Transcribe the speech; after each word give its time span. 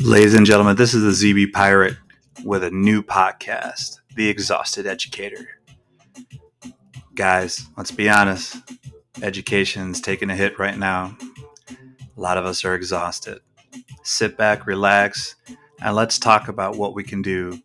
Ladies 0.00 0.34
and 0.34 0.46
gentlemen, 0.46 0.76
this 0.76 0.94
is 0.94 1.18
the 1.18 1.32
ZB 1.32 1.52
Pirate 1.52 1.96
with 2.44 2.62
a 2.62 2.70
new 2.70 3.02
podcast, 3.02 4.00
The 4.14 4.28
Exhausted 4.28 4.86
Educator. 4.86 5.48
Guys, 7.14 7.66
let's 7.76 7.90
be 7.90 8.08
honest, 8.08 8.56
education's 9.22 10.00
taking 10.00 10.30
a 10.30 10.36
hit 10.36 10.58
right 10.58 10.76
now. 10.76 11.16
A 11.70 12.20
lot 12.20 12.36
of 12.36 12.44
us 12.44 12.64
are 12.64 12.74
exhausted. 12.74 13.40
Sit 14.02 14.36
back, 14.36 14.66
relax, 14.66 15.36
and 15.80 15.96
let's 15.96 16.18
talk 16.18 16.48
about 16.48 16.76
what 16.76 16.94
we 16.94 17.02
can 17.02 17.22
do 17.22 17.60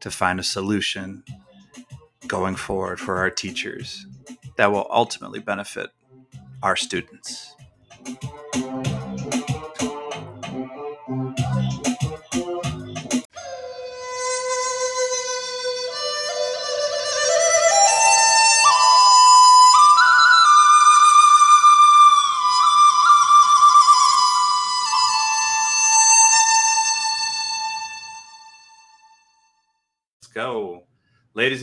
to 0.00 0.10
find 0.10 0.38
a 0.38 0.44
solution 0.44 1.24
going 2.28 2.56
forward 2.56 3.00
for 3.00 3.18
our 3.18 3.30
teachers 3.30 4.06
that 4.56 4.72
will 4.72 4.86
ultimately 4.90 5.40
benefit 5.40 5.90
our 6.62 6.76
students. 6.76 7.54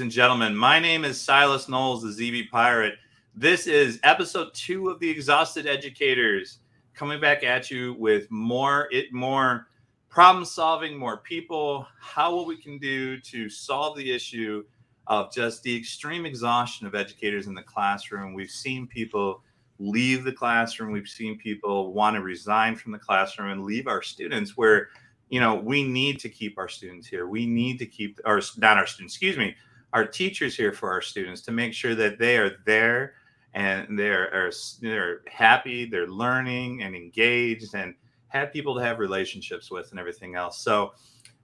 And 0.01 0.09
gentlemen, 0.09 0.55
my 0.57 0.79
name 0.79 1.05
is 1.05 1.21
Silas 1.21 1.69
Knowles, 1.69 2.01
the 2.01 2.09
ZB 2.09 2.49
Pirate. 2.49 2.95
This 3.35 3.67
is 3.67 3.99
episode 4.01 4.51
two 4.55 4.89
of 4.89 4.99
the 4.99 5.07
Exhausted 5.07 5.67
Educators, 5.67 6.57
coming 6.95 7.21
back 7.21 7.43
at 7.43 7.69
you 7.69 7.93
with 7.99 8.29
more 8.31 8.87
it 8.91 9.13
more 9.13 9.67
problem 10.09 10.43
solving, 10.43 10.97
more 10.97 11.17
people, 11.17 11.85
how 11.99 12.35
what 12.35 12.47
we 12.47 12.57
can 12.57 12.79
do 12.79 13.19
to 13.19 13.47
solve 13.47 13.95
the 13.95 14.11
issue 14.11 14.63
of 15.05 15.31
just 15.31 15.61
the 15.61 15.77
extreme 15.77 16.25
exhaustion 16.25 16.87
of 16.87 16.95
educators 16.95 17.45
in 17.45 17.53
the 17.53 17.61
classroom. 17.61 18.33
We've 18.33 18.49
seen 18.49 18.87
people 18.87 19.43
leave 19.77 20.23
the 20.23 20.33
classroom. 20.33 20.91
We've 20.91 21.07
seen 21.07 21.37
people 21.37 21.93
want 21.93 22.15
to 22.15 22.23
resign 22.23 22.75
from 22.75 22.91
the 22.91 22.99
classroom 22.99 23.51
and 23.51 23.63
leave 23.65 23.85
our 23.85 24.01
students 24.01 24.57
where 24.57 24.89
you 25.29 25.39
know, 25.39 25.55
we 25.55 25.81
need 25.81 26.19
to 26.19 26.27
keep 26.27 26.57
our 26.57 26.67
students 26.67 27.07
here. 27.07 27.25
We 27.25 27.45
need 27.45 27.79
to 27.79 27.85
keep 27.85 28.19
our 28.25 28.41
not 28.57 28.77
our 28.77 28.85
students, 28.85 29.13
excuse 29.13 29.37
me, 29.37 29.55
our 29.93 30.05
teachers 30.05 30.55
here 30.55 30.71
for 30.71 30.91
our 30.91 31.01
students 31.01 31.41
to 31.41 31.51
make 31.51 31.73
sure 31.73 31.95
that 31.95 32.17
they 32.17 32.37
are 32.37 32.57
there 32.65 33.13
and 33.53 33.99
they're 33.99 34.31
are, 34.33 34.51
they're 34.81 35.21
happy, 35.27 35.85
they're 35.85 36.07
learning 36.07 36.83
and 36.83 36.95
engaged, 36.95 37.75
and 37.75 37.93
have 38.29 38.53
people 38.53 38.73
to 38.75 38.81
have 38.81 38.99
relationships 38.99 39.69
with 39.69 39.91
and 39.91 39.99
everything 39.99 40.35
else. 40.35 40.63
So, 40.63 40.93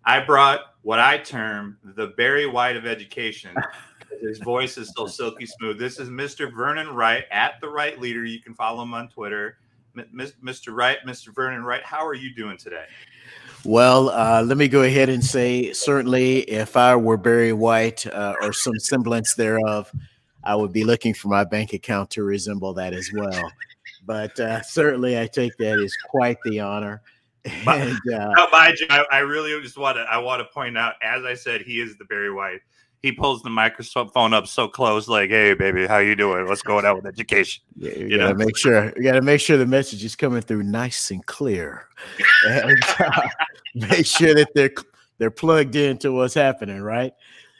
I 0.05 0.21
brought 0.21 0.61
what 0.83 0.99
I 0.99 1.17
term 1.17 1.77
the 1.83 2.07
Barry 2.15 2.45
White 2.45 2.77
of 2.77 2.85
education. 2.85 3.51
His 4.21 4.39
voice 4.39 4.77
is 4.77 4.93
so 4.95 5.05
silky 5.05 5.45
smooth. 5.45 5.77
This 5.77 5.99
is 5.99 6.07
Mr. 6.07 6.51
Vernon 6.55 6.95
Wright 6.95 7.25
at 7.29 7.59
the 7.59 7.67
Wright 7.67 7.99
Leader. 7.99 8.23
You 8.23 8.39
can 8.39 8.53
follow 8.53 8.83
him 8.83 8.93
on 8.93 9.09
Twitter. 9.09 9.57
Mr. 9.97 10.73
Wright, 10.73 10.99
Mr. 11.05 11.33
Vernon 11.35 11.63
Wright, 11.63 11.83
how 11.83 12.05
are 12.05 12.13
you 12.13 12.33
doing 12.33 12.57
today? 12.57 12.85
Well, 13.67 14.11
uh, 14.11 14.43
let 14.43 14.57
me 14.57 14.69
go 14.69 14.83
ahead 14.83 15.09
and 15.09 15.21
say 15.21 15.73
certainly 15.73 16.39
if 16.43 16.77
I 16.77 16.95
were 16.95 17.17
Barry 17.17 17.51
White 17.51 18.07
uh, 18.07 18.33
or 18.41 18.53
some 18.53 18.79
semblance 18.79 19.35
thereof, 19.35 19.91
I 20.41 20.55
would 20.55 20.71
be 20.71 20.85
looking 20.85 21.13
for 21.13 21.27
my 21.27 21.43
bank 21.43 21.73
account 21.73 22.09
to 22.11 22.23
resemble 22.23 22.73
that 22.75 22.93
as 22.93 23.11
well. 23.13 23.51
But 24.05 24.39
uh, 24.39 24.61
certainly, 24.61 25.19
I 25.19 25.27
take 25.27 25.57
that 25.57 25.79
as 25.79 25.93
quite 26.09 26.37
the 26.45 26.61
honor. 26.61 27.01
And, 27.43 27.99
uh, 28.13 28.47
mind 28.53 28.77
you, 28.79 28.87
I, 28.89 29.03
I 29.11 29.19
really 29.19 29.61
just 29.61 29.77
want 29.77 29.97
to 29.97 30.03
I 30.03 30.17
want 30.19 30.39
to 30.39 30.45
point 30.45 30.77
out, 30.77 30.93
as 31.01 31.25
I 31.25 31.33
said, 31.33 31.59
he 31.59 31.81
is 31.81 31.97
the 31.97 32.05
Barry 32.05 32.31
White 32.31 32.61
he 33.01 33.11
pulls 33.11 33.41
the 33.43 33.49
microphone 33.49 34.33
up 34.33 34.47
so 34.47 34.67
close, 34.67 35.07
like, 35.07 35.29
"Hey, 35.29 35.53
baby, 35.53 35.85
how 35.85 35.97
you 35.97 36.15
doing? 36.15 36.47
What's 36.47 36.61
going 36.61 36.85
on 36.85 36.95
with 36.95 37.05
education?" 37.05 37.63
Yeah, 37.75 37.91
you, 37.91 38.07
you 38.07 38.17
gotta 38.17 38.33
know? 38.33 38.45
make 38.45 38.57
sure 38.57 38.93
you 38.95 39.03
gotta 39.03 39.21
make 39.21 39.39
sure 39.39 39.57
the 39.57 39.65
message 39.65 40.03
is 40.03 40.15
coming 40.15 40.41
through 40.41 40.63
nice 40.63 41.11
and 41.11 41.25
clear, 41.25 41.87
and 42.47 42.83
uh, 42.99 43.27
make 43.75 44.05
sure 44.05 44.33
that 44.33 44.49
they're 44.55 44.73
they're 45.19 45.31
plugged 45.31 45.75
into 45.75 46.11
what's 46.11 46.33
happening, 46.33 46.81
right? 46.81 47.13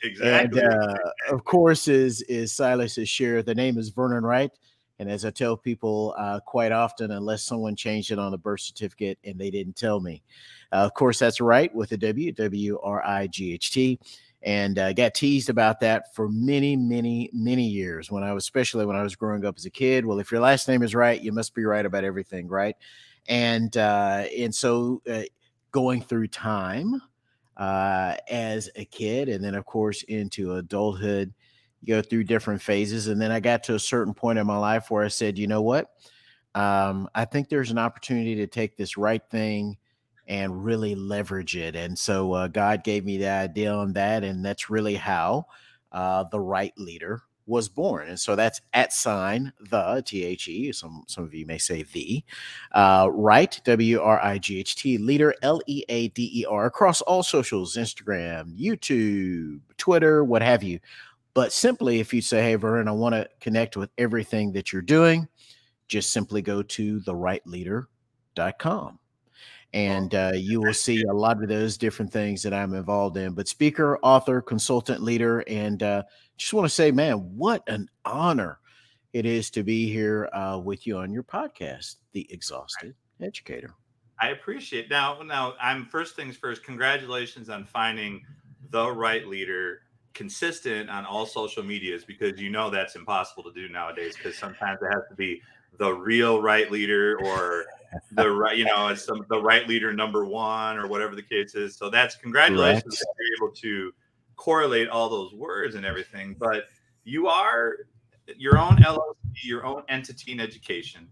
Exactly. 0.03 0.62
And 0.62 0.74
uh, 0.74 0.97
of 1.30 1.44
course, 1.44 1.88
is 1.88 2.22
is 2.24 2.53
Silas's 2.53 3.09
share. 3.09 3.44
The 3.44 3.56
name 3.56 3.78
is 3.78 3.90
Vernon 3.90 4.24
Wright. 4.24 4.52
And 5.00 5.12
as 5.12 5.26
I 5.26 5.30
tell 5.30 5.56
people 5.56 6.16
uh, 6.18 6.40
quite 6.40 6.72
often, 6.72 7.12
unless 7.12 7.44
someone 7.44 7.76
changed 7.76 8.09
it 8.09 8.18
on 8.18 8.31
the 8.31 8.38
birth 8.38 8.62
certificate 8.62 9.20
and 9.24 9.38
they 9.38 9.52
didn't 9.52 9.76
tell 9.76 10.00
me, 10.00 10.24
uh, 10.72 10.78
of 10.78 10.94
course, 10.96 11.20
that's 11.20 11.40
right 11.40 11.74
with 11.76 11.92
a 11.92 11.97
W, 11.97 12.31
W 12.31 12.80
R 12.81 13.06
I 13.06 13.28
G 13.28 13.53
H 13.53 13.72
T 13.72 14.00
and 14.44 14.78
uh, 14.78 14.94
got 14.94 15.14
teased 15.14 15.50
about 15.50 15.80
that 15.80 16.14
for 16.14 16.30
many, 16.30 16.75
many, 16.75 17.30
many 17.34 17.68
years. 17.68 18.12
When 18.12 18.24
I 18.24 18.34
was, 18.34 18.44
especially 18.44 18.86
when 18.86 18.96
I 18.96 19.03
was 19.03 19.16
growing 19.16 19.46
up 19.46 19.56
as 19.58 19.66
a 19.66 19.70
kid, 19.70 20.06
well, 20.06 20.20
if 20.20 20.31
your 20.31 20.42
last 20.42 20.68
name 20.68 20.84
is 20.84 20.96
right, 20.96 21.22
you 21.22 21.31
must 21.31 21.56
be 21.56 21.66
right 21.66 21.86
about 21.86 22.03
everything, 22.03 22.47
right? 22.47 22.76
And 23.28 23.76
uh, 23.76 24.26
and 24.38 24.53
so 24.53 25.02
uh, 25.09 25.24
going 25.72 26.02
through 26.02 26.28
time 26.28 27.02
uh, 27.58 28.16
as 28.30 28.70
a 28.76 28.86
kid, 28.86 29.30
and 29.30 29.44
then 29.44 29.56
of 29.56 29.66
course 29.66 30.03
into 30.03 30.56
adulthood, 30.56 31.34
you 31.81 31.96
go 31.96 32.02
through 32.02 32.24
different 32.26 32.62
phases, 32.62 33.08
and 33.08 33.20
then 33.22 33.31
I 33.31 33.40
got 33.40 33.64
to 33.66 33.76
a 33.76 33.80
certain 33.80 34.14
point 34.14 34.40
in 34.40 34.47
my 34.47 34.58
life 34.58 34.90
where 34.92 35.03
I 35.03 35.09
said, 35.09 35.38
you 35.38 35.47
know 35.47 35.62
what? 35.62 35.90
Um, 36.56 37.09
I 37.14 37.26
think 37.26 37.50
there's 37.50 37.72
an 37.72 37.78
opportunity 37.78 38.36
to 38.36 38.47
take 38.47 38.78
this 38.78 38.97
right 38.97 39.22
thing 39.30 39.78
and 40.28 40.64
really 40.64 40.96
leverage 40.96 41.56
it. 41.56 41.76
And 41.76 41.98
so 41.98 42.34
uh, 42.34 42.48
God 42.48 42.84
gave 42.84 43.06
me 43.06 43.18
the 43.18 43.30
idea 43.30 43.74
on 43.74 43.94
that, 43.94 44.24
and 44.24 44.44
that's 44.44 44.70
really 44.70 44.96
how 44.96 45.46
uh, 45.92 46.26
the 46.32 46.40
right 46.40 46.74
leader 46.78 47.24
was 47.48 47.70
born. 47.70 48.10
And 48.10 48.20
so 48.20 48.36
that's 48.36 48.62
at 48.74 48.94
sign 48.94 49.54
the 49.72 50.04
T 50.06 50.26
H 50.26 50.48
E. 50.50 50.72
Some 50.74 51.04
some 51.08 51.24
of 51.24 51.34
you 51.34 51.46
may 51.46 51.58
say 51.58 51.84
the 51.84 52.24
uh, 52.74 53.10
right 53.12 53.60
W 53.64 54.02
R 54.02 54.20
I 54.22 54.38
G 54.38 54.60
H 54.60 54.76
T 54.76 54.98
leader 54.98 55.34
L 55.42 55.62
E 55.66 55.84
A 55.90 56.10
D 56.10 56.42
E 56.42 56.46
R 56.46 56.66
across 56.66 57.02
all 57.02 57.24
socials, 57.24 57.78
Instagram, 57.78 58.56
YouTube, 58.59 59.62
Twitter, 59.78 60.24
what 60.24 60.42
have 60.42 60.62
you. 60.62 60.80
But 61.34 61.54
simply, 61.54 62.00
if 62.00 62.14
you 62.14 62.22
say, 62.22 62.44
"Hey, 62.44 62.56
Vernon, 62.56 62.88
I 62.88 62.92
want 62.92 63.16
to 63.16 63.30
connect 63.40 63.78
with 63.78 63.90
everything 63.98 64.52
that 64.54 64.74
you're 64.74 64.82
doing," 64.82 65.28
just 65.88 66.12
simply 66.12 66.42
go 66.42 66.62
to 66.62 67.00
thewrightleader.com 67.00 69.00
and 69.73 70.16
uh, 70.16 70.31
you 70.33 70.61
will 70.61 70.73
see 70.73 71.03
a 71.03 71.13
lot 71.13 71.41
of 71.41 71.50
those 71.50 71.78
different 71.78 72.11
things 72.11 72.41
that 72.44 72.53
I'm 72.53 72.73
involved 72.73 73.17
in. 73.17 73.33
But 73.33 73.47
speaker, 73.47 74.00
author, 74.01 74.41
consultant, 74.41 75.03
leader, 75.03 75.44
and 75.47 75.83
uh, 75.83 76.03
just 76.38 76.53
want 76.53 76.66
to 76.66 76.73
say, 76.73 76.91
man, 76.91 77.16
what 77.35 77.63
an 77.67 77.89
honor 78.05 78.59
it 79.13 79.25
is 79.25 79.50
to 79.51 79.63
be 79.63 79.91
here 79.91 80.29
uh, 80.33 80.59
with 80.63 80.88
you 80.88 80.97
on 80.97 81.11
your 81.11 81.23
podcast, 81.23 81.95
The 82.13 82.28
Exhausted 82.31 82.94
Educator. 83.22 83.73
I 84.19 84.29
appreciate 84.29 84.89
now. 84.89 85.22
Now, 85.22 85.53
I'm 85.61 85.85
first 85.85 86.16
things 86.16 86.38
first. 86.38 86.63
Congratulations 86.63 87.49
on 87.49 87.66
finding 87.66 88.23
the 88.69 88.91
right 88.91 89.28
leader 89.28 89.81
consistent 90.13 90.89
on 90.89 91.05
all 91.05 91.28
social 91.28 91.61
medias 91.61 92.03
because 92.03 92.41
you 92.41 92.49
know 92.49 92.72
that's 92.72 92.95
impossible 92.95 93.44
to 93.44 93.53
do 93.53 93.69
nowadays 93.69 94.16
because 94.17 94.35
sometimes 94.35 94.79
it 94.81 94.88
has 94.91 95.03
to 95.09 95.16
be 95.16 95.39
the 95.78 95.94
real 95.94 96.41
right 96.41 96.72
leader 96.72 97.19
or 97.23 97.66
the 98.11 98.29
right, 98.31 98.57
you 98.57 98.66
know, 98.66 98.88
as 98.88 99.03
some 99.03 99.25
the 99.29 99.41
right 99.41 99.67
leader 99.67 99.94
number 99.94 100.25
one 100.25 100.78
or 100.78 100.88
whatever 100.88 101.16
the 101.16 101.22
case 101.22 101.55
is. 101.55 101.75
So 101.75 101.89
that's 101.89 102.16
congratulations 102.16 103.00
that 103.00 103.07
you're 103.19 103.47
able 103.47 103.55
to 103.55 103.94
correlate 104.35 104.88
all 104.89 105.09
those 105.09 105.33
words 105.33 105.75
and 105.75 105.85
everything. 105.85 106.35
But 106.38 106.66
you 107.03 107.28
are 107.28 107.78
your 108.37 108.58
own 108.58 108.78
LLC, 108.78 109.16
your 109.43 109.66
own 109.66 109.84
entity 109.90 110.31
in 110.31 110.40
education. 110.40 111.08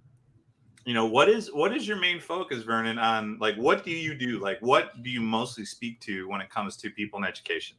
You 0.85 0.93
know, 0.93 1.05
what 1.05 1.29
is 1.29 1.51
what 1.51 1.75
is 1.75 1.87
your 1.87 1.97
main 1.97 2.19
focus, 2.19 2.61
Vernon, 2.63 2.99
on 2.99 3.37
like 3.39 3.55
what 3.55 3.83
do 3.83 3.91
you 3.91 4.13
do? 4.13 4.39
Like 4.39 4.59
what 4.59 5.01
do 5.01 5.09
you 5.09 5.21
mostly 5.21 5.65
speak 5.65 5.99
to 6.01 6.27
when 6.29 6.41
it 6.41 6.49
comes 6.49 6.77
to 6.77 6.91
people 6.91 7.17
in 7.19 7.25
education? 7.25 7.77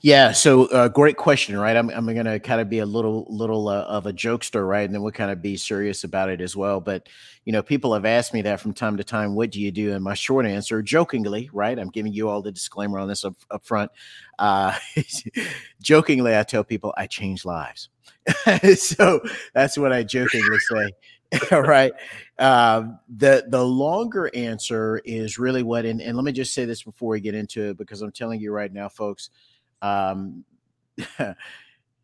Yeah, 0.00 0.32
so 0.32 0.66
uh, 0.66 0.88
great 0.88 1.16
question, 1.16 1.58
right? 1.58 1.76
I'm 1.76 1.90
I'm 1.90 2.06
going 2.06 2.24
to 2.26 2.38
kind 2.38 2.60
of 2.60 2.68
be 2.70 2.78
a 2.78 2.86
little 2.86 3.26
little 3.28 3.68
uh, 3.68 3.82
of 3.82 4.06
a 4.06 4.12
jokester, 4.12 4.66
right? 4.66 4.82
And 4.84 4.94
then 4.94 5.02
we'll 5.02 5.12
kind 5.12 5.30
of 5.30 5.42
be 5.42 5.56
serious 5.56 6.04
about 6.04 6.30
it 6.30 6.40
as 6.40 6.56
well. 6.56 6.80
But 6.80 7.08
you 7.44 7.52
know, 7.52 7.62
people 7.62 7.92
have 7.94 8.04
asked 8.04 8.32
me 8.32 8.42
that 8.42 8.60
from 8.60 8.72
time 8.72 8.96
to 8.96 9.04
time. 9.04 9.34
What 9.34 9.50
do 9.50 9.60
you 9.60 9.70
do? 9.70 9.92
And 9.94 10.02
my 10.02 10.14
short 10.14 10.46
answer, 10.46 10.82
jokingly, 10.82 11.50
right? 11.52 11.78
I'm 11.78 11.90
giving 11.90 12.12
you 12.12 12.28
all 12.28 12.42
the 12.42 12.52
disclaimer 12.52 12.98
on 12.98 13.08
this 13.08 13.24
up, 13.24 13.34
up 13.50 13.64
front. 13.64 13.90
Uh, 14.38 14.74
jokingly, 15.82 16.36
I 16.36 16.42
tell 16.44 16.64
people 16.64 16.94
I 16.96 17.06
change 17.06 17.44
lives. 17.44 17.88
so 18.76 19.20
that's 19.54 19.76
what 19.78 19.92
I 19.92 20.02
jokingly 20.02 20.58
say. 20.58 20.90
All 21.52 21.62
right. 21.62 21.92
Um, 22.38 22.98
the 23.08 23.44
the 23.48 23.62
longer 23.62 24.30
answer 24.34 24.98
is 25.04 25.38
really 25.38 25.62
what, 25.62 25.84
and, 25.84 26.00
and 26.00 26.16
let 26.16 26.24
me 26.24 26.32
just 26.32 26.54
say 26.54 26.64
this 26.64 26.82
before 26.82 27.10
we 27.10 27.20
get 27.20 27.34
into 27.34 27.70
it, 27.70 27.76
because 27.76 28.00
I'm 28.00 28.12
telling 28.12 28.40
you 28.40 28.50
right 28.50 28.72
now, 28.72 28.88
folks 28.88 29.28
um, 29.82 30.44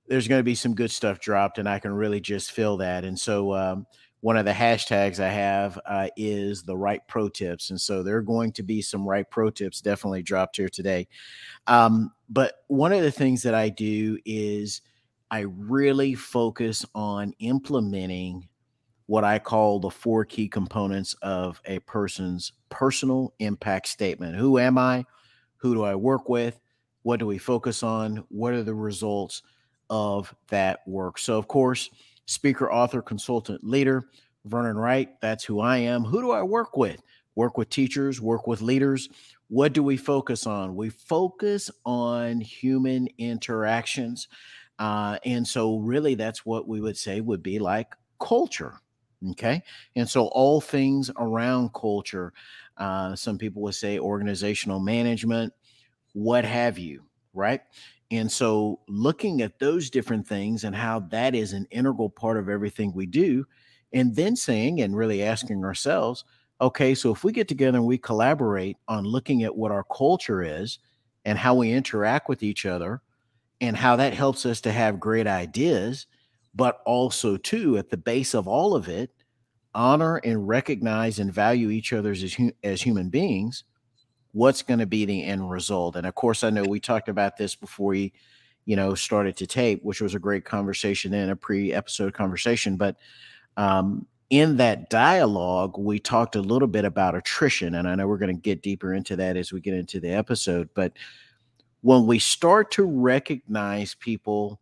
there's 0.07 0.29
going 0.29 0.41
to 0.41 0.45
be 0.45 0.55
some 0.55 0.75
good 0.75 0.91
stuff 0.91 1.21
dropped, 1.21 1.59
and 1.59 1.69
I 1.69 1.79
can 1.79 1.93
really 1.93 2.21
just 2.21 2.53
feel 2.53 2.77
that. 2.79 3.05
And 3.05 3.19
so, 3.19 3.55
um, 3.55 3.87
one 4.25 4.39
of 4.39 4.47
the 4.47 4.53
hashtags 4.53 5.21
I 5.21 5.29
have 5.29 5.79
uh, 5.85 6.09
is 6.17 6.63
the 6.63 6.75
right 6.75 7.07
pro 7.07 7.29
tips. 7.29 7.69
And 7.69 7.79
so 7.79 8.03
there 8.03 8.17
are 8.17 8.23
going 8.23 8.53
to 8.53 8.63
be 8.63 8.81
some 8.81 9.07
right 9.07 9.29
pro 9.31 9.51
tips 9.51 9.83
definitely 9.83 10.23
dropped 10.23 10.57
here 10.57 10.71
today. 10.71 11.09
Um, 11.67 12.11
but 12.31 12.65
one 12.69 12.95
of 12.95 13.03
the 13.03 13.11
things 13.11 13.43
that 13.43 13.55
I 13.55 13.69
do 13.69 14.17
is 14.25 14.81
I 15.31 15.41
really 15.41 16.15
focus 16.15 16.87
on 16.95 17.35
implementing 17.41 18.49
what 19.05 19.25
I 19.25 19.39
call 19.39 19.79
the 19.79 19.91
four 19.91 20.25
key 20.25 20.49
components 20.49 21.15
of 21.21 21.61
a 21.67 21.81
person's 21.81 22.53
personal 22.71 23.35
impact 23.41 23.89
statement. 23.89 24.37
Who 24.37 24.59
am 24.59 24.79
I? 24.79 25.05
Who 25.59 25.75
do 25.75 25.83
I 25.85 25.97
work 25.97 26.31
with? 26.31 26.59
What 27.05 27.21
do 27.21 27.27
we 27.27 27.39
focus 27.39 27.83
on? 27.83 28.25
What 28.31 28.55
are 28.55 28.63
the 28.63 28.75
results 28.75 29.43
of 29.91 30.35
that 30.49 30.81
work? 30.87 31.19
So, 31.19 31.37
of 31.39 31.47
course, 31.49 31.91
speaker, 32.27 32.73
author, 32.73 33.03
consultant, 33.03 33.63
leader. 33.63 34.09
Vernon 34.47 34.77
Wright, 34.77 35.11
that's 35.21 35.45
who 35.45 35.61
I 35.61 35.77
am. 35.79 36.03
Who 36.03 36.21
do 36.21 36.33
I 36.33 36.43
work 36.43 36.77
with? 36.77 37.03
Work 37.35 37.59
with 37.59 37.69
teachers, 37.69 38.21
work 38.21 38.47
with 38.47 38.63
leaders. 38.63 39.09
What 39.49 39.75
do 39.75 39.83
we 39.83 39.99
focus 39.99 40.47
on? 40.47 40.77
We 40.77 40.89
focus 40.89 41.71
on 41.85 42.41
human 42.41 43.09
interactions. 43.19 44.29
Uh, 44.79 45.19
and 45.27 45.47
so, 45.47 45.79
really, 45.79 46.15
that's 46.15 46.47
what 46.47 46.67
we 46.67 46.81
would 46.81 46.97
say 46.97 47.21
would 47.21 47.43
be 47.43 47.59
like 47.59 47.95
culture. 48.19 48.81
Okay. 49.33 49.63
And 49.95 50.09
so, 50.09 50.29
all 50.29 50.61
things 50.61 51.11
around 51.19 51.75
culture, 51.75 52.33
uh, 52.79 53.15
some 53.15 53.37
people 53.37 53.61
would 53.63 53.75
say 53.75 53.99
organizational 53.99 54.81
management, 54.81 55.53
what 56.15 56.45
have 56.45 56.79
you, 56.79 57.05
right? 57.35 57.61
And 58.11 58.31
so, 58.31 58.81
looking 58.89 59.43
at 59.43 59.59
those 59.59 59.91
different 59.91 60.27
things 60.27 60.65
and 60.65 60.75
how 60.75 61.01
that 61.11 61.35
is 61.35 61.53
an 61.53 61.67
integral 61.71 62.09
part 62.09 62.39
of 62.39 62.49
everything 62.49 62.93
we 62.95 63.07
do, 63.07 63.45
and 63.93 64.15
then 64.15 64.37
saying 64.37 64.81
and 64.81 64.97
really 64.97 65.23
asking 65.23 65.65
ourselves, 65.65 66.25
okay, 66.61 66.95
so 66.95 67.13
if 67.13 67.25
we 67.25 67.33
get 67.33 67.49
together 67.49 67.79
and 67.79 67.87
we 67.87 67.99
collaborate 67.99 68.77
on 68.89 69.05
looking 69.05 69.43
at 69.43 69.55
what 69.55 69.73
our 69.73 69.85
culture 69.85 70.43
is 70.43 70.79
and 71.25 71.39
how 71.39 71.55
we 71.55 71.73
interact 71.73 72.29
with 72.29 72.43
each 72.43 72.67
other 72.67 73.03
and 73.61 73.77
how 73.77 73.97
that 73.97 74.15
helps 74.15 74.47
us 74.47 74.61
to 74.61 74.73
have 74.73 75.01
great 75.01 75.27
ideas, 75.27 76.07
but 76.55 76.81
also, 76.87 77.37
too, 77.37 77.77
at 77.79 77.91
the 77.91 77.97
base 77.97 78.35
of 78.35 78.47
all 78.47 78.75
of 78.75 78.89
it, 78.89 79.11
honor 79.75 80.17
and 80.19 80.47
recognize 80.47 81.19
and 81.19 81.33
value 81.33 81.71
each 81.71 81.93
other 81.93 82.13
as, 82.13 82.37
as 82.63 82.83
human 82.83 83.09
beings 83.09 83.65
what's 84.35 84.63
going 84.63 84.81
to 84.81 84.87
be 84.87 85.05
the 85.05 85.25
end 85.25 85.49
result. 85.49 85.95
And 85.95 86.07
of 86.07 86.15
course, 86.17 86.43
I 86.43 86.51
know 86.51 86.65
we 86.65 86.81
talked 86.81 87.09
about 87.09 87.37
this 87.37 87.55
before 87.55 87.87
we, 87.87 88.13
you 88.67 88.75
know, 88.75 88.95
started 88.95 89.37
to 89.37 89.47
tape, 89.47 89.83
which 89.85 90.01
was 90.01 90.15
a 90.15 90.19
great 90.19 90.45
conversation 90.45 91.15
in 91.15 91.31
a 91.31 91.37
pre-episode 91.37 92.13
conversation. 92.15 92.77
But 92.77 92.97
um, 93.57 94.07
in 94.31 94.57
that 94.57 94.91
dialogue, 94.91 95.79
we 95.79 96.01
talked 96.01 96.35
a 96.35 96.41
little 96.41 96.67
bit 96.67 96.85
about 96.85 97.15
attrition, 97.15 97.77
and 97.77 97.89
I 97.89 97.95
know 97.95 98.09
we're 98.09 98.19
going 98.19 98.35
to 98.35 98.43
get 98.43 98.61
deeper 98.61 98.93
into 98.93 99.15
that 99.17 99.37
as 99.37 99.53
we 99.53 99.61
get 99.61 99.75
into 99.75 100.01
the 100.01 100.11
episode. 100.11 100.69
But 100.75 100.95
when 101.83 102.05
we 102.07 102.19
start 102.19 102.73
to 102.73 102.83
recognize 102.83 103.95
people 103.95 104.61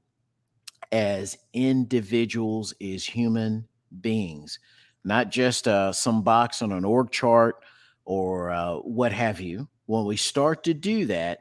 as 0.91 1.39
individuals, 1.55 2.75
as 2.83 3.05
human 3.05 3.67
beings, 4.03 4.59
not 5.03 5.31
just 5.31 5.67
uh, 5.67 5.93
some 5.93 6.23
box 6.23 6.61
on 6.61 6.73
an 6.73 6.85
org 6.85 7.11
chart 7.11 7.57
or 8.05 8.51
uh, 8.51 8.77
what 8.77 9.13
have 9.13 9.41
you, 9.41 9.69
when 9.87 10.05
we 10.05 10.17
start 10.17 10.65
to 10.65 10.75
do 10.75 11.07
that, 11.07 11.41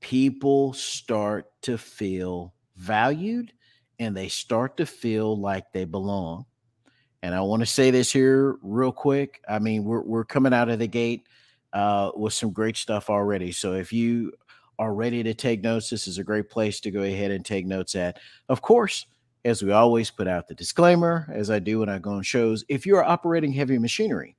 people 0.00 0.72
start 0.72 1.46
to 1.62 1.76
feel 1.76 2.54
valued 2.76 3.52
and 3.98 4.16
they 4.16 4.28
start 4.28 4.76
to 4.78 4.86
feel 4.86 5.38
like 5.38 5.72
they 5.72 5.84
belong. 5.84 6.46
And 7.22 7.34
I 7.34 7.42
want 7.42 7.60
to 7.60 7.66
say 7.66 7.90
this 7.90 8.10
here 8.10 8.56
real 8.62 8.92
quick. 8.92 9.42
I 9.48 9.58
mean, 9.58 9.84
we're, 9.84 10.02
we're 10.02 10.24
coming 10.24 10.54
out 10.54 10.70
of 10.70 10.78
the 10.78 10.86
gate 10.86 11.26
uh, 11.72 12.10
with 12.16 12.32
some 12.32 12.50
great 12.50 12.76
stuff 12.76 13.10
already. 13.10 13.52
So 13.52 13.74
if 13.74 13.92
you 13.92 14.32
are 14.78 14.94
ready 14.94 15.22
to 15.22 15.34
take 15.34 15.62
notes, 15.62 15.90
this 15.90 16.08
is 16.08 16.16
a 16.16 16.24
great 16.24 16.48
place 16.48 16.80
to 16.80 16.90
go 16.90 17.02
ahead 17.02 17.30
and 17.30 17.44
take 17.44 17.66
notes 17.66 17.94
at. 17.94 18.18
Of 18.48 18.62
course, 18.62 19.04
as 19.44 19.62
we 19.62 19.72
always 19.72 20.10
put 20.10 20.26
out 20.26 20.48
the 20.48 20.54
disclaimer, 20.54 21.30
as 21.34 21.50
I 21.50 21.58
do 21.58 21.80
when 21.80 21.90
I 21.90 21.98
go 21.98 22.12
on 22.12 22.22
shows, 22.22 22.64
if 22.68 22.86
you're 22.86 23.04
operating 23.04 23.52
heavy 23.52 23.78
machinery, 23.78 24.36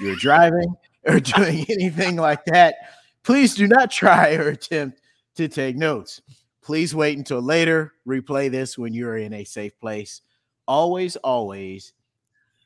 you're 0.00 0.16
driving, 0.16 0.74
or 1.06 1.20
doing 1.20 1.64
anything 1.70 2.16
like 2.16 2.44
that, 2.46 2.74
please 3.22 3.54
do 3.54 3.66
not 3.66 3.90
try 3.90 4.34
or 4.34 4.48
attempt 4.48 5.00
to 5.36 5.48
take 5.48 5.76
notes. 5.76 6.20
Please 6.62 6.94
wait 6.94 7.18
until 7.18 7.42
later. 7.42 7.92
Replay 8.06 8.50
this 8.50 8.78
when 8.78 8.94
you're 8.94 9.18
in 9.18 9.34
a 9.34 9.44
safe 9.44 9.78
place. 9.78 10.22
Always, 10.66 11.16
always, 11.16 11.92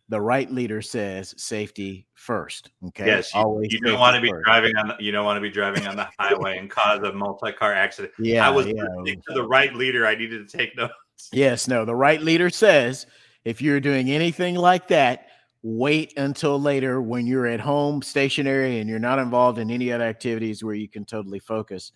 the 0.09 0.21
right 0.21 0.51
leader 0.51 0.81
says 0.81 1.35
safety 1.37 2.07
first. 2.15 2.71
Okay. 2.89 3.07
Yes. 3.07 3.35
You, 3.35 3.41
always. 3.41 3.73
You 3.73 3.81
don't 3.81 3.99
want 3.99 4.15
to 4.15 4.23
be 4.23 4.31
first. 4.31 4.45
driving 4.45 4.77
on. 4.77 4.89
The, 4.89 4.97
you 5.01 5.13
don't 5.13 5.25
want 5.25 5.37
to 5.37 5.41
be 5.41 5.51
driving 5.51 5.87
on 5.87 5.97
the 5.97 6.09
highway 6.19 6.59
and 6.59 6.71
cause 6.71 7.01
a 7.01 7.13
multi-car 7.13 7.75
accident. 7.75 8.15
Yeah. 8.19 8.47
I 8.47 8.51
was 8.51 8.67
yeah. 8.67 8.75
to 8.75 9.35
the 9.35 9.47
right 9.47 9.75
leader. 9.75 10.07
I 10.07 10.15
needed 10.15 10.49
to 10.49 10.57
take 10.57 10.77
notes. 10.77 10.95
Yes. 11.33 11.69
No. 11.69 11.85
The 11.85 11.95
right 11.95 12.23
leader 12.23 12.49
says 12.49 13.07
if 13.45 13.61
you're 13.61 13.81
doing 13.81 14.11
anything 14.11 14.55
like 14.55 14.89
that, 14.89 15.28
wait 15.63 16.17
until 16.17 16.61
later 16.61 17.03
when 17.03 17.27
you're 17.27 17.47
at 17.47 17.61
home 17.61 18.01
stationary 18.01 18.79
and 18.79 18.89
you're 18.89 18.99
not 18.99 19.19
involved 19.19 19.59
in 19.59 19.71
any 19.71 19.93
other 19.93 20.05
activities 20.05 20.63
where 20.63 20.75
you 20.75 20.89
can 20.89 21.05
totally 21.05 21.41
focus. 21.41 21.93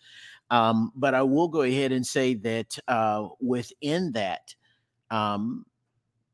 Um, 0.50 0.92
but 0.94 1.14
i 1.14 1.22
will 1.22 1.48
go 1.48 1.62
ahead 1.62 1.92
and 1.92 2.06
say 2.06 2.34
that 2.34 2.78
uh, 2.86 3.28
within 3.40 4.12
that 4.12 4.54
um, 5.10 5.64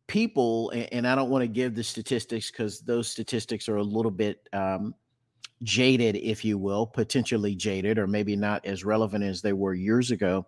people 0.08 0.72
and 0.90 1.06
i 1.06 1.14
don't 1.14 1.30
want 1.30 1.42
to 1.42 1.48
give 1.48 1.75
the 1.75 1.84
statistics 1.84 2.50
because 2.50 2.80
those 2.80 3.08
statistics 3.08 3.69
are 3.69 3.76
a 3.76 3.82
little 3.82 4.10
bit 4.10 4.48
um, 4.52 4.92
jaded 5.62 6.16
if 6.16 6.44
you 6.44 6.58
will 6.58 6.86
potentially 6.86 7.54
jaded 7.54 7.96
or 7.98 8.08
maybe 8.08 8.34
not 8.34 8.64
as 8.66 8.84
relevant 8.84 9.22
as 9.22 9.40
they 9.40 9.52
were 9.52 9.74
years 9.74 10.10
ago 10.10 10.44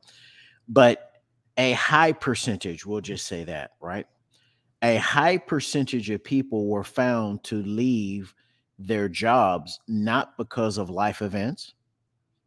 but 0.69 1.13
a 1.57 1.73
high 1.73 2.13
percentage 2.13 2.85
we'll 2.85 3.01
just 3.01 3.27
say 3.27 3.45
that 3.45 3.73
right 3.81 4.07
a 4.83 4.97
high 4.97 5.37
percentage 5.37 6.11
of 6.11 6.25
people 6.25 6.67
were 6.67 6.85
found 6.85 7.45
to 7.45 7.63
leave 7.63 8.35
their 8.79 9.09
jobs 9.09 9.79
not 9.89 10.37
because 10.39 10.79
of 10.79 10.89
life 10.89 11.21
events. 11.21 11.75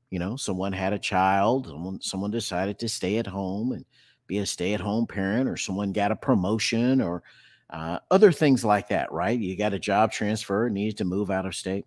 You 0.10 0.20
know, 0.20 0.36
someone 0.36 0.74
had 0.74 0.94
a 0.94 1.00
child, 1.00 1.68
someone 1.68 2.02
someone 2.02 2.32
decided 2.32 2.80
to 2.80 2.90
stay 2.90 3.18
at 3.18 3.28
home 3.28 3.72
and 3.72 3.86
be 4.28 4.40
a 4.40 4.46
stay-at-home 4.46 5.08
parent, 5.08 5.50
or 5.50 5.58
someone 5.58 5.92
got 5.92 6.12
a 6.12 6.16
promotion, 6.16 7.02
or 7.02 7.24
uh, 7.72 8.00
other 8.10 8.32
things 8.32 8.64
like 8.64 8.88
that. 8.90 9.12
Right? 9.12 9.40
You 9.40 9.58
got 9.58 9.74
a 9.74 9.80
job 9.80 10.12
transfer, 10.12 10.70
needed 10.70 10.98
to 10.98 11.06
move 11.06 11.30
out 11.32 11.46
of 11.46 11.56
state. 11.56 11.86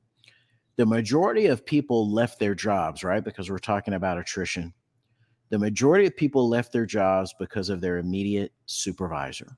The 0.77 0.87
majority 0.87 1.47
of 1.47 1.65
people 1.65 2.13
left 2.13 2.39
their 2.39 2.55
jobs, 2.55 3.03
right? 3.03 3.25
Because 3.25 3.49
we're 3.49 3.59
talking 3.59 3.95
about 3.95 4.19
attrition. 4.19 4.75
The 5.49 5.59
majority 5.59 6.07
of 6.07 6.17
people 6.17 6.49
left 6.49 6.73
their 6.73 6.87
jobs 6.87 7.35
because 7.39 7.71
of 7.71 7.81
their 7.81 7.99
immediate 7.99 8.53
supervisor 8.67 9.57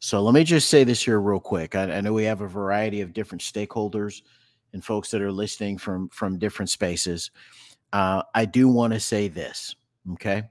so 0.00 0.22
let 0.22 0.34
me 0.34 0.44
just 0.44 0.70
say 0.70 0.82
this 0.82 1.04
here 1.04 1.20
real 1.20 1.40
quick. 1.40 1.74
I, 1.74 1.82
I, 1.82 2.00
know 2.00 2.14
we 2.14 2.24
have 2.24 2.40
a 2.40 2.48
variety 2.48 3.02
of 3.02 3.12
different 3.12 3.42
stakeholders 3.42 4.22
and 4.72 4.82
folks 4.82 5.10
that 5.10 5.20
are 5.20 5.30
listening 5.30 5.76
from 5.76 6.08
from 6.08 6.38
different 6.38 6.70
spaces. 6.70 7.30
Uh, 7.92 8.22
I 8.34 8.46
do 8.46 8.66
want 8.66 8.94
to 8.94 9.00
say 9.00 9.28
this, 9.28 9.76
okay? 10.12 10.44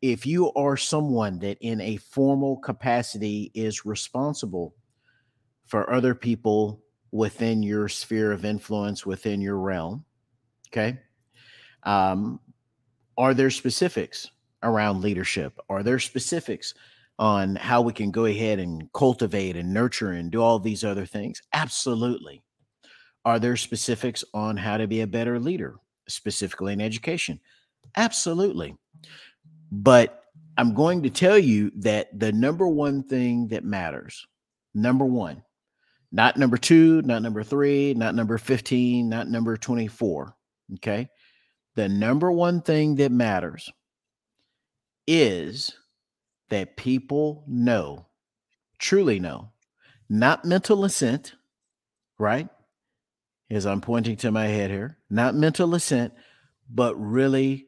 If 0.00 0.26
you 0.26 0.50
are 0.54 0.78
someone 0.78 1.38
that 1.40 1.58
in 1.60 1.80
a 1.82 1.98
formal 1.98 2.56
capacity 2.56 3.50
is 3.54 3.84
responsible 3.84 4.74
for 5.66 5.92
other 5.92 6.14
people 6.14 6.80
within 7.10 7.62
your 7.62 7.88
sphere 7.88 8.32
of 8.32 8.44
influence, 8.44 9.04
within 9.04 9.40
your 9.40 9.58
realm, 9.58 10.04
okay? 10.68 10.98
Um, 11.82 12.40
are 13.18 13.34
there 13.34 13.50
specifics 13.50 14.30
around 14.62 15.02
leadership? 15.02 15.58
Are 15.68 15.82
there 15.82 15.98
specifics 15.98 16.74
on 17.18 17.56
how 17.56 17.80
we 17.80 17.92
can 17.92 18.10
go 18.10 18.24
ahead 18.24 18.58
and 18.58 18.90
cultivate 18.92 19.56
and 19.56 19.72
nurture 19.72 20.12
and 20.12 20.30
do 20.30 20.42
all 20.42 20.58
these 20.58 20.84
other 20.84 21.06
things? 21.06 21.40
Absolutely. 21.52 22.42
Are 23.24 23.38
there 23.38 23.56
specifics 23.56 24.24
on 24.34 24.56
how 24.56 24.76
to 24.76 24.86
be 24.86 25.00
a 25.00 25.06
better 25.06 25.38
leader, 25.38 25.76
specifically 26.08 26.72
in 26.72 26.80
education? 26.80 27.40
Absolutely. 27.96 28.76
But 29.70 30.24
I'm 30.56 30.74
going 30.74 31.02
to 31.02 31.10
tell 31.10 31.38
you 31.38 31.72
that 31.76 32.18
the 32.18 32.32
number 32.32 32.66
one 32.68 33.02
thing 33.02 33.48
that 33.48 33.64
matters, 33.64 34.26
number 34.74 35.04
one, 35.04 35.42
not 36.12 36.36
number 36.36 36.56
two, 36.56 37.02
not 37.02 37.22
number 37.22 37.42
three, 37.42 37.92
not 37.94 38.14
number 38.14 38.38
15, 38.38 39.08
not 39.08 39.28
number 39.28 39.56
24. 39.56 40.36
Okay. 40.74 41.08
The 41.74 41.88
number 41.88 42.30
one 42.30 42.62
thing 42.62 42.94
that 42.96 43.10
matters 43.10 43.68
is 45.08 45.74
that 46.54 46.76
people 46.76 47.42
know, 47.48 48.06
truly 48.78 49.18
know, 49.18 49.50
not 50.08 50.44
mental 50.44 50.84
assent, 50.84 51.34
right? 52.16 52.48
As 53.50 53.66
I'm 53.66 53.80
pointing 53.80 54.14
to 54.18 54.30
my 54.30 54.46
head 54.46 54.70
here, 54.70 54.96
not 55.10 55.34
mental 55.34 55.74
assent, 55.74 56.12
but 56.70 56.94
really 56.94 57.66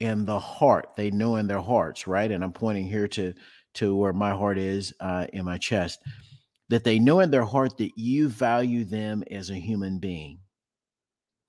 in 0.00 0.24
the 0.24 0.38
heart. 0.38 0.92
They 0.96 1.10
know 1.10 1.36
in 1.36 1.46
their 1.46 1.60
hearts, 1.60 2.06
right? 2.06 2.30
And 2.30 2.42
I'm 2.42 2.54
pointing 2.54 2.86
here 2.86 3.06
to 3.08 3.34
to 3.74 3.94
where 3.94 4.14
my 4.14 4.30
heart 4.30 4.56
is 4.56 4.94
uh, 4.98 5.26
in 5.34 5.44
my 5.44 5.58
chest. 5.58 6.00
That 6.70 6.84
they 6.84 6.98
know 6.98 7.20
in 7.20 7.30
their 7.30 7.44
heart 7.44 7.76
that 7.76 7.98
you 7.98 8.30
value 8.30 8.84
them 8.84 9.24
as 9.30 9.50
a 9.50 9.56
human 9.56 9.98
being. 9.98 10.38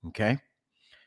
Okay. 0.08 0.38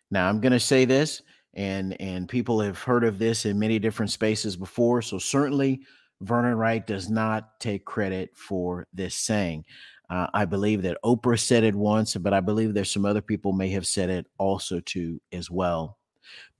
Now 0.09 0.27
I'm 0.27 0.41
going 0.41 0.53
to 0.53 0.59
say 0.59 0.85
this, 0.85 1.21
and 1.57 1.99
and 1.99 2.29
people 2.29 2.61
have 2.61 2.79
heard 2.79 3.03
of 3.03 3.19
this 3.19 3.45
in 3.45 3.59
many 3.59 3.79
different 3.79 4.11
spaces 4.11 4.55
before. 4.55 5.01
So 5.01 5.17
certainly 5.17 5.81
Vernon 6.21 6.55
Wright 6.55 6.85
does 6.85 7.09
not 7.09 7.59
take 7.59 7.83
credit 7.83 8.29
for 8.35 8.87
this 8.93 9.15
saying. 9.15 9.65
Uh, 10.09 10.27
I 10.33 10.45
believe 10.45 10.83
that 10.83 10.97
Oprah 11.03 11.39
said 11.39 11.63
it 11.63 11.75
once, 11.75 12.15
but 12.15 12.33
I 12.33 12.39
believe 12.39 12.73
there's 12.73 12.91
some 12.91 13.05
other 13.05 13.21
people 13.21 13.51
may 13.51 13.69
have 13.69 13.85
said 13.85 14.09
it 14.09 14.25
also 14.37 14.79
too 14.79 15.19
as 15.33 15.51
well. 15.51 15.97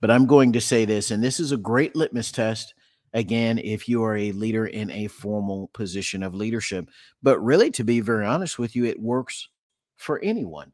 But 0.00 0.10
I'm 0.10 0.26
going 0.26 0.52
to 0.52 0.60
say 0.60 0.84
this, 0.84 1.10
and 1.10 1.22
this 1.22 1.40
is 1.40 1.52
a 1.52 1.56
great 1.56 1.96
litmus 1.96 2.30
test. 2.30 2.74
Again, 3.14 3.58
if 3.58 3.88
you 3.88 4.04
are 4.04 4.16
a 4.16 4.32
leader 4.32 4.66
in 4.66 4.90
a 4.90 5.06
formal 5.06 5.70
position 5.72 6.22
of 6.22 6.34
leadership, 6.34 6.90
but 7.22 7.38
really, 7.40 7.70
to 7.70 7.84
be 7.84 8.00
very 8.00 8.26
honest 8.26 8.58
with 8.58 8.76
you, 8.76 8.84
it 8.84 9.00
works 9.00 9.48
for 9.96 10.20
anyone. 10.22 10.72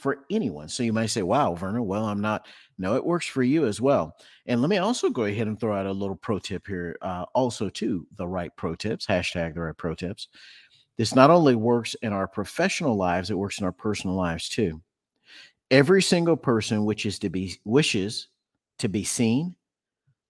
For 0.00 0.24
anyone. 0.30 0.68
So 0.68 0.82
you 0.82 0.94
might 0.94 1.10
say, 1.10 1.22
wow, 1.22 1.54
Vernon, 1.54 1.84
well, 1.84 2.06
I'm 2.06 2.22
not. 2.22 2.46
No, 2.78 2.96
it 2.96 3.04
works 3.04 3.26
for 3.26 3.42
you 3.42 3.66
as 3.66 3.82
well. 3.82 4.16
And 4.46 4.62
let 4.62 4.70
me 4.70 4.78
also 4.78 5.10
go 5.10 5.24
ahead 5.24 5.46
and 5.46 5.60
throw 5.60 5.76
out 5.76 5.84
a 5.84 5.92
little 5.92 6.16
pro 6.16 6.38
tip 6.38 6.66
here, 6.66 6.96
uh, 7.02 7.26
also, 7.34 7.68
to 7.68 8.06
the 8.16 8.26
right 8.26 8.50
pro 8.56 8.74
tips, 8.74 9.06
hashtag 9.06 9.52
the 9.52 9.60
right 9.60 9.76
pro 9.76 9.94
tips. 9.94 10.28
This 10.96 11.14
not 11.14 11.30
only 11.30 11.54
works 11.54 11.94
in 12.00 12.14
our 12.14 12.26
professional 12.26 12.96
lives, 12.96 13.30
it 13.30 13.38
works 13.38 13.58
in 13.58 13.66
our 13.66 13.72
personal 13.72 14.16
lives 14.16 14.48
too. 14.48 14.80
Every 15.70 16.00
single 16.00 16.36
person 16.36 16.86
wishes 16.86 17.18
to 17.18 17.28
be 17.28 17.60
wishes 17.64 18.28
to 18.78 18.88
be 18.88 19.04
seen, 19.04 19.54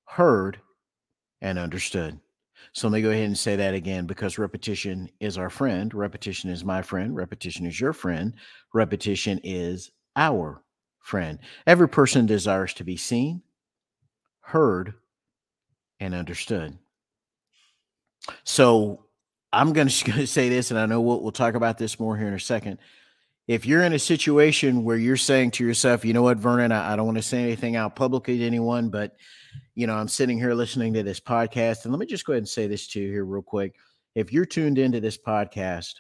heard, 0.05 0.61
and 1.41 1.61
understood. 1.61 2.19
So 2.73 2.89
let 2.89 2.99
me 2.99 3.03
go 3.03 3.11
ahead 3.11 3.25
and 3.25 3.39
say 3.39 3.57
that 3.57 3.75
again 3.75 4.07
because 4.07 4.39
repetition 4.39 5.09
is 5.19 5.37
our 5.37 5.51
friend. 5.51 5.93
Repetition 5.93 6.51
is 6.51 6.65
my 6.65 6.83
friend. 6.83 7.17
Repetition 7.17 7.67
is 7.67 7.81
your 7.81 7.93
friend. 7.93 8.35
Repetition 8.73 9.41
is 9.43 9.91
our 10.15 10.63
friend. 11.01 11.39
Every 11.67 11.89
person 11.89 12.27
desires 12.27 12.75
to 12.75 12.85
be 12.85 12.97
seen, 12.97 13.43
heard, 14.41 14.95
and 15.99 16.15
understood. 16.15 16.79
So 18.45 19.07
I'm 19.53 19.73
going 19.73 19.89
to 19.89 20.27
say 20.27 20.49
this, 20.49 20.71
and 20.71 20.79
I 20.79 20.87
know 20.87 21.01
we'll, 21.01 21.21
we'll 21.21 21.33
talk 21.33 21.55
about 21.55 21.79
this 21.79 21.99
more 21.99 22.17
here 22.17 22.29
in 22.29 22.35
a 22.35 22.41
second 22.41 22.79
if 23.51 23.67
you're 23.67 23.83
in 23.83 23.95
a 23.95 23.99
situation 23.99 24.85
where 24.85 24.97
you're 24.97 25.17
saying 25.17 25.51
to 25.51 25.67
yourself, 25.67 26.05
you 26.05 26.13
know 26.13 26.23
what, 26.23 26.39
Vernon, 26.39 26.71
I, 26.71 26.93
I 26.93 26.97
don't 26.97 27.07
want 27.07 27.19
to 27.19 27.23
say 27.23 27.43
anything 27.43 27.75
out 27.75 27.97
publicly 27.97 28.39
to 28.39 28.47
anyone, 28.47 28.91
but 28.91 29.17
you 29.75 29.89
know, 29.89 29.95
I'm 29.95 30.07
sitting 30.07 30.39
here 30.39 30.55
listening 30.55 30.95
to 30.95 31.03
this 31.03 31.19
podcast, 31.19 31.83
and 31.83 31.93
let 31.93 31.99
me 31.99 32.07
just 32.07 32.25
go 32.25 32.33
ahead 32.33 32.43
and 32.43 32.49
say 32.49 32.69
this 32.69 32.87
to 32.87 33.01
you 33.01 33.09
here 33.09 33.25
real 33.25 33.43
quick. 33.43 33.75
If 34.15 34.33
you're 34.33 34.45
tuned 34.45 34.79
into 34.79 35.01
this 35.01 35.19
podcast, 35.19 35.95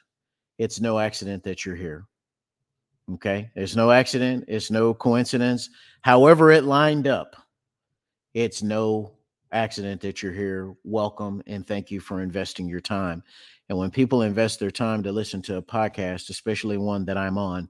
it's 0.58 0.80
no 0.80 1.00
accident 1.00 1.42
that 1.42 1.66
you're 1.66 1.74
here. 1.74 2.06
Okay. 3.14 3.50
There's 3.56 3.74
no 3.74 3.90
accident. 3.90 4.44
It's 4.46 4.70
no 4.70 4.94
coincidence. 4.94 5.70
However, 6.02 6.52
it 6.52 6.62
lined 6.62 7.08
up, 7.08 7.34
it's 8.32 8.62
no 8.62 9.10
accident 9.50 10.00
that 10.02 10.22
you're 10.22 10.32
here. 10.32 10.72
Welcome 10.84 11.42
and 11.48 11.66
thank 11.66 11.90
you 11.90 11.98
for 11.98 12.20
investing 12.20 12.68
your 12.68 12.80
time. 12.80 13.24
And 13.70 13.78
when 13.78 13.92
people 13.92 14.22
invest 14.22 14.58
their 14.58 14.72
time 14.72 15.00
to 15.04 15.12
listen 15.12 15.40
to 15.42 15.58
a 15.58 15.62
podcast, 15.62 16.28
especially 16.28 16.76
one 16.76 17.04
that 17.04 17.16
I'm 17.16 17.38
on, 17.38 17.68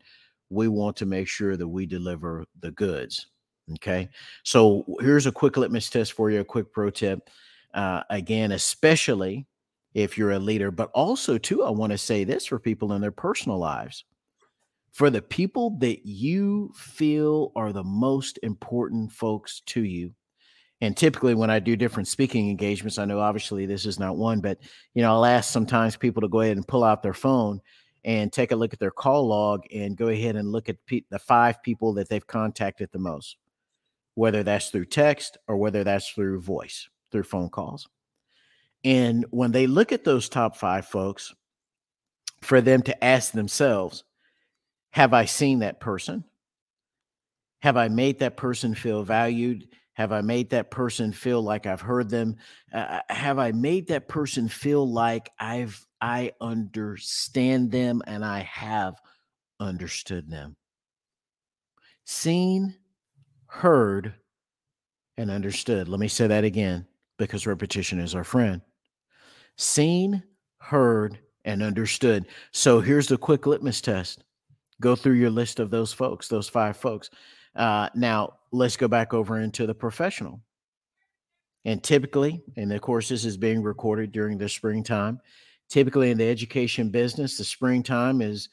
we 0.48 0.66
want 0.66 0.96
to 0.96 1.06
make 1.06 1.28
sure 1.28 1.58
that 1.58 1.68
we 1.68 1.84
deliver 1.84 2.46
the 2.58 2.70
goods. 2.70 3.26
Okay. 3.74 4.08
So 4.42 4.86
here's 5.00 5.26
a 5.26 5.32
quick 5.32 5.58
litmus 5.58 5.90
test 5.90 6.14
for 6.14 6.30
you, 6.30 6.40
a 6.40 6.44
quick 6.44 6.72
pro 6.72 6.88
tip. 6.88 7.28
Uh, 7.74 8.02
again, 8.08 8.52
especially 8.52 9.46
if 9.92 10.16
you're 10.16 10.32
a 10.32 10.38
leader, 10.38 10.70
but 10.70 10.90
also, 10.94 11.36
too, 11.36 11.64
I 11.64 11.70
want 11.70 11.92
to 11.92 11.98
say 11.98 12.24
this 12.24 12.46
for 12.46 12.58
people 12.58 12.94
in 12.94 13.02
their 13.02 13.12
personal 13.12 13.58
lives. 13.58 14.06
For 14.92 15.10
the 15.10 15.20
people 15.20 15.76
that 15.80 16.06
you 16.06 16.72
feel 16.74 17.52
are 17.54 17.74
the 17.74 17.84
most 17.84 18.38
important 18.42 19.12
folks 19.12 19.60
to 19.66 19.84
you, 19.84 20.14
and 20.80 20.96
typically, 20.96 21.34
when 21.34 21.50
I 21.50 21.58
do 21.58 21.76
different 21.76 22.08
speaking 22.08 22.48
engagements, 22.48 22.98
I 22.98 23.04
know 23.04 23.20
obviously 23.20 23.66
this 23.66 23.84
is 23.84 23.98
not 23.98 24.16
one, 24.16 24.40
but 24.40 24.58
you 24.94 25.02
know, 25.02 25.12
I'll 25.12 25.26
ask 25.26 25.52
sometimes 25.52 25.96
people 25.96 26.22
to 26.22 26.28
go 26.28 26.40
ahead 26.40 26.56
and 26.56 26.66
pull 26.66 26.84
out 26.84 27.02
their 27.02 27.14
phone 27.14 27.60
and 28.04 28.32
take 28.32 28.50
a 28.50 28.56
look 28.56 28.72
at 28.72 28.78
their 28.78 28.90
call 28.90 29.26
log 29.26 29.64
and 29.74 29.96
go 29.96 30.08
ahead 30.08 30.36
and 30.36 30.50
look 30.50 30.70
at 30.70 30.84
pe- 30.86 31.04
the 31.10 31.18
five 31.18 31.62
people 31.62 31.92
that 31.94 32.08
they've 32.08 32.26
contacted 32.26 32.88
the 32.92 32.98
most, 32.98 33.36
whether 34.14 34.42
that's 34.42 34.70
through 34.70 34.86
text 34.86 35.36
or 35.48 35.58
whether 35.58 35.84
that's 35.84 36.08
through 36.08 36.40
voice, 36.40 36.88
through 37.12 37.24
phone 37.24 37.50
calls. 37.50 37.86
And 38.82 39.26
when 39.30 39.52
they 39.52 39.66
look 39.66 39.92
at 39.92 40.04
those 40.04 40.30
top 40.30 40.56
five 40.56 40.86
folks, 40.86 41.34
for 42.40 42.62
them 42.62 42.80
to 42.82 43.04
ask 43.04 43.32
themselves, 43.32 44.04
have 44.92 45.12
I 45.12 45.26
seen 45.26 45.58
that 45.58 45.78
person? 45.78 46.24
Have 47.60 47.76
I 47.76 47.88
made 47.88 48.20
that 48.20 48.38
person 48.38 48.74
feel 48.74 49.02
valued? 49.02 49.68
Have 50.00 50.12
I 50.12 50.22
made 50.22 50.48
that 50.48 50.70
person 50.70 51.12
feel 51.12 51.42
like 51.42 51.66
I've 51.66 51.82
heard 51.82 52.08
them? 52.08 52.36
Uh, 52.72 52.78
uh, 52.78 53.00
have 53.10 53.38
I 53.38 53.52
made 53.52 53.88
that 53.88 54.08
person 54.08 54.48
feel 54.48 54.90
like 54.90 55.28
I've 55.38 55.86
I 56.00 56.32
understand 56.40 57.70
them 57.70 58.00
and 58.06 58.24
I 58.24 58.40
have 58.40 58.98
understood 59.60 60.30
them? 60.30 60.56
Seen, 62.06 62.74
heard, 63.44 64.14
and 65.18 65.30
understood. 65.30 65.86
Let 65.86 66.00
me 66.00 66.08
say 66.08 66.26
that 66.28 66.44
again 66.44 66.86
because 67.18 67.46
repetition 67.46 68.00
is 68.00 68.14
our 68.14 68.24
friend. 68.24 68.62
Seen, 69.58 70.22
heard, 70.60 71.18
and 71.44 71.62
understood. 71.62 72.24
So 72.52 72.80
here's 72.80 73.06
the 73.06 73.18
quick 73.18 73.46
litmus 73.46 73.82
test. 73.82 74.24
Go 74.80 74.96
through 74.96 75.16
your 75.16 75.28
list 75.28 75.60
of 75.60 75.70
those 75.70 75.92
folks, 75.92 76.26
those 76.26 76.48
five 76.48 76.78
folks. 76.78 77.10
Uh, 77.54 77.88
now, 77.94 78.34
let's 78.52 78.76
go 78.76 78.88
back 78.88 79.14
over 79.14 79.40
into 79.40 79.66
the 79.66 79.74
professional. 79.74 80.40
And 81.64 81.82
typically, 81.82 82.42
and 82.56 82.72
of 82.72 82.80
course, 82.80 83.08
this 83.08 83.24
is 83.24 83.36
being 83.36 83.62
recorded 83.62 84.12
during 84.12 84.38
the 84.38 84.48
springtime. 84.48 85.20
Typically, 85.68 86.10
in 86.10 86.18
the 86.18 86.28
education 86.28 86.88
business, 86.88 87.36
the 87.36 87.44
springtime 87.44 88.22
is 88.22 88.48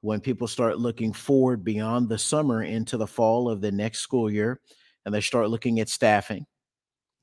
when 0.00 0.20
people 0.20 0.46
start 0.46 0.78
looking 0.78 1.12
forward 1.12 1.64
beyond 1.64 2.08
the 2.08 2.18
summer 2.18 2.62
into 2.62 2.96
the 2.96 3.06
fall 3.06 3.48
of 3.48 3.60
the 3.60 3.72
next 3.72 4.00
school 4.00 4.30
year 4.30 4.60
and 5.04 5.14
they 5.14 5.20
start 5.20 5.50
looking 5.50 5.80
at 5.80 5.88
staffing. 5.88 6.46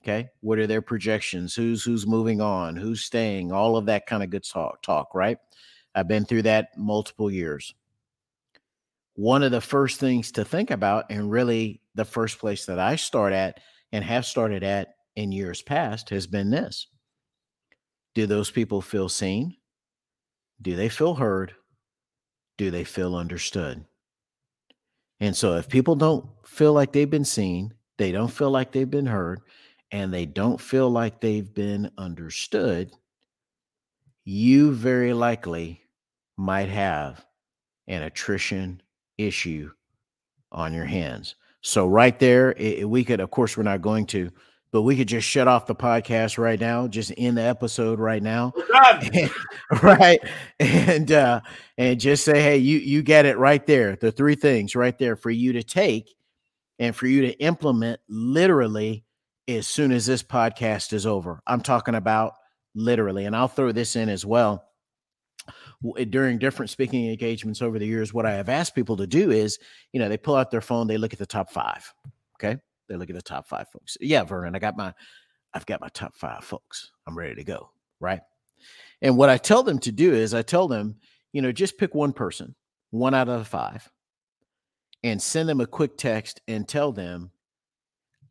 Okay. 0.01 0.29
What 0.39 0.59
are 0.59 0.67
their 0.67 0.81
projections? 0.81 1.53
Who's 1.55 1.83
who's 1.83 2.07
moving 2.07 2.39
on? 2.39 2.77
Who's 2.77 3.01
staying? 3.01 3.51
All 3.51 3.75
of 3.75 3.85
that 3.87 4.05
kind 4.05 4.23
of 4.23 4.29
good 4.29 4.45
talk, 4.45 4.81
talk, 4.81 5.13
right? 5.13 5.37
I've 5.93 6.07
been 6.07 6.25
through 6.25 6.43
that 6.43 6.69
multiple 6.77 7.29
years 7.29 7.73
one 9.19 9.43
of 9.43 9.51
the 9.51 9.59
first 9.59 9.99
things 9.99 10.31
to 10.31 10.45
think 10.45 10.71
about, 10.71 11.03
and 11.09 11.29
really 11.29 11.81
the 11.93 12.05
first 12.05 12.39
place 12.39 12.65
that 12.65 12.79
I 12.79 12.95
start 12.95 13.33
at 13.33 13.59
and 13.91 14.01
have 14.01 14.25
started 14.25 14.63
at 14.63 14.95
in 15.17 15.33
years 15.33 15.61
past, 15.61 16.09
has 16.11 16.25
been 16.25 16.49
this 16.49 16.87
Do 18.15 18.25
those 18.25 18.49
people 18.49 18.81
feel 18.81 19.09
seen? 19.09 19.57
Do 20.61 20.73
they 20.77 20.87
feel 20.87 21.15
heard? 21.15 21.53
Do 22.57 22.71
they 22.71 22.85
feel 22.85 23.13
understood? 23.13 23.83
And 25.19 25.35
so, 25.35 25.57
if 25.57 25.67
people 25.67 25.97
don't 25.97 26.25
feel 26.45 26.71
like 26.71 26.93
they've 26.93 27.09
been 27.09 27.25
seen, 27.25 27.73
they 27.97 28.13
don't 28.13 28.31
feel 28.31 28.51
like 28.51 28.71
they've 28.71 28.89
been 28.89 29.05
heard, 29.05 29.41
and 29.91 30.13
they 30.13 30.27
don't 30.27 30.61
feel 30.61 30.89
like 30.89 31.19
they've 31.19 31.53
been 31.53 31.91
understood, 31.97 32.93
you 34.23 34.71
very 34.71 35.11
likely 35.11 35.81
might 36.37 36.69
have 36.69 37.25
an 37.89 38.03
attrition 38.03 38.81
issue 39.19 39.71
on 40.51 40.73
your 40.73 40.85
hands. 40.85 41.35
So 41.61 41.87
right 41.87 42.17
there, 42.17 42.53
it, 42.57 42.89
we 42.89 43.03
could, 43.03 43.19
of 43.19 43.31
course, 43.31 43.57
we're 43.57 43.63
not 43.63 43.81
going 43.81 44.05
to, 44.07 44.31
but 44.71 44.83
we 44.83 44.95
could 44.95 45.07
just 45.07 45.27
shut 45.27 45.47
off 45.47 45.65
the 45.65 45.75
podcast 45.75 46.37
right 46.37 46.59
now, 46.59 46.87
just 46.87 47.11
end 47.17 47.37
the 47.37 47.41
episode 47.41 47.99
right 47.99 48.23
now, 48.23 48.53
and, 49.13 49.29
right? 49.83 50.21
And 50.59 51.11
uh, 51.11 51.41
and 51.77 51.99
just 51.99 52.23
say, 52.23 52.41
hey, 52.41 52.57
you 52.57 52.77
you 52.77 53.01
get 53.01 53.25
it 53.25 53.37
right 53.37 53.65
there. 53.65 53.95
The 53.95 54.11
three 54.11 54.35
things 54.35 54.75
right 54.75 54.97
there 54.97 55.15
for 55.15 55.31
you 55.31 55.53
to 55.53 55.63
take 55.63 56.15
and 56.77 56.95
for 56.95 57.07
you 57.07 57.23
to 57.23 57.31
implement 57.39 57.99
literally 58.07 59.03
as 59.47 59.67
soon 59.67 59.91
as 59.91 60.05
this 60.05 60.23
podcast 60.23 60.93
is 60.93 61.05
over. 61.05 61.41
I'm 61.45 61.61
talking 61.61 61.95
about 61.95 62.33
literally, 62.75 63.25
and 63.25 63.35
I'll 63.35 63.47
throw 63.47 63.71
this 63.71 63.95
in 63.95 64.07
as 64.07 64.25
well 64.25 64.68
Eh, 65.97 66.05
during 66.05 66.37
different 66.37 66.69
speaking 66.69 67.09
engagements 67.09 67.61
over 67.61 67.79
the 67.79 67.85
years, 67.85 68.13
what 68.13 68.25
I 68.25 68.33
have 68.33 68.49
asked 68.49 68.75
people 68.75 68.97
to 68.97 69.07
do 69.07 69.31
is, 69.31 69.59
you 69.93 69.99
know, 69.99 70.09
they 70.09 70.17
pull 70.17 70.35
out 70.35 70.51
their 70.51 70.61
phone, 70.61 70.87
they 70.87 70.97
look 70.97 71.13
at 71.13 71.19
the 71.19 71.25
top 71.25 71.49
five. 71.51 71.93
Okay. 72.35 72.59
They 72.87 72.95
look 72.95 73.09
at 73.09 73.15
the 73.15 73.21
top 73.21 73.47
five 73.47 73.67
folks. 73.69 73.97
Yeah, 74.01 74.23
Vernon, 74.23 74.55
I 74.55 74.59
got 74.59 74.77
my, 74.77 74.93
I've 75.53 75.65
got 75.65 75.81
my 75.81 75.89
top 75.89 76.15
five 76.15 76.43
folks. 76.43 76.91
I'm 77.07 77.17
ready 77.17 77.35
to 77.35 77.43
go. 77.43 77.71
Right. 77.99 78.21
And 79.01 79.17
what 79.17 79.29
I 79.29 79.37
tell 79.37 79.63
them 79.63 79.79
to 79.79 79.91
do 79.91 80.13
is 80.13 80.33
I 80.33 80.41
tell 80.41 80.67
them, 80.67 80.95
you 81.31 81.41
know, 81.41 81.51
just 81.51 81.77
pick 81.77 81.93
one 81.93 82.13
person, 82.13 82.55
one 82.89 83.13
out 83.13 83.29
of 83.29 83.39
the 83.39 83.45
five, 83.45 83.89
and 85.03 85.21
send 85.21 85.47
them 85.47 85.61
a 85.61 85.67
quick 85.67 85.97
text 85.97 86.41
and 86.47 86.67
tell 86.67 86.91
them, 86.91 87.31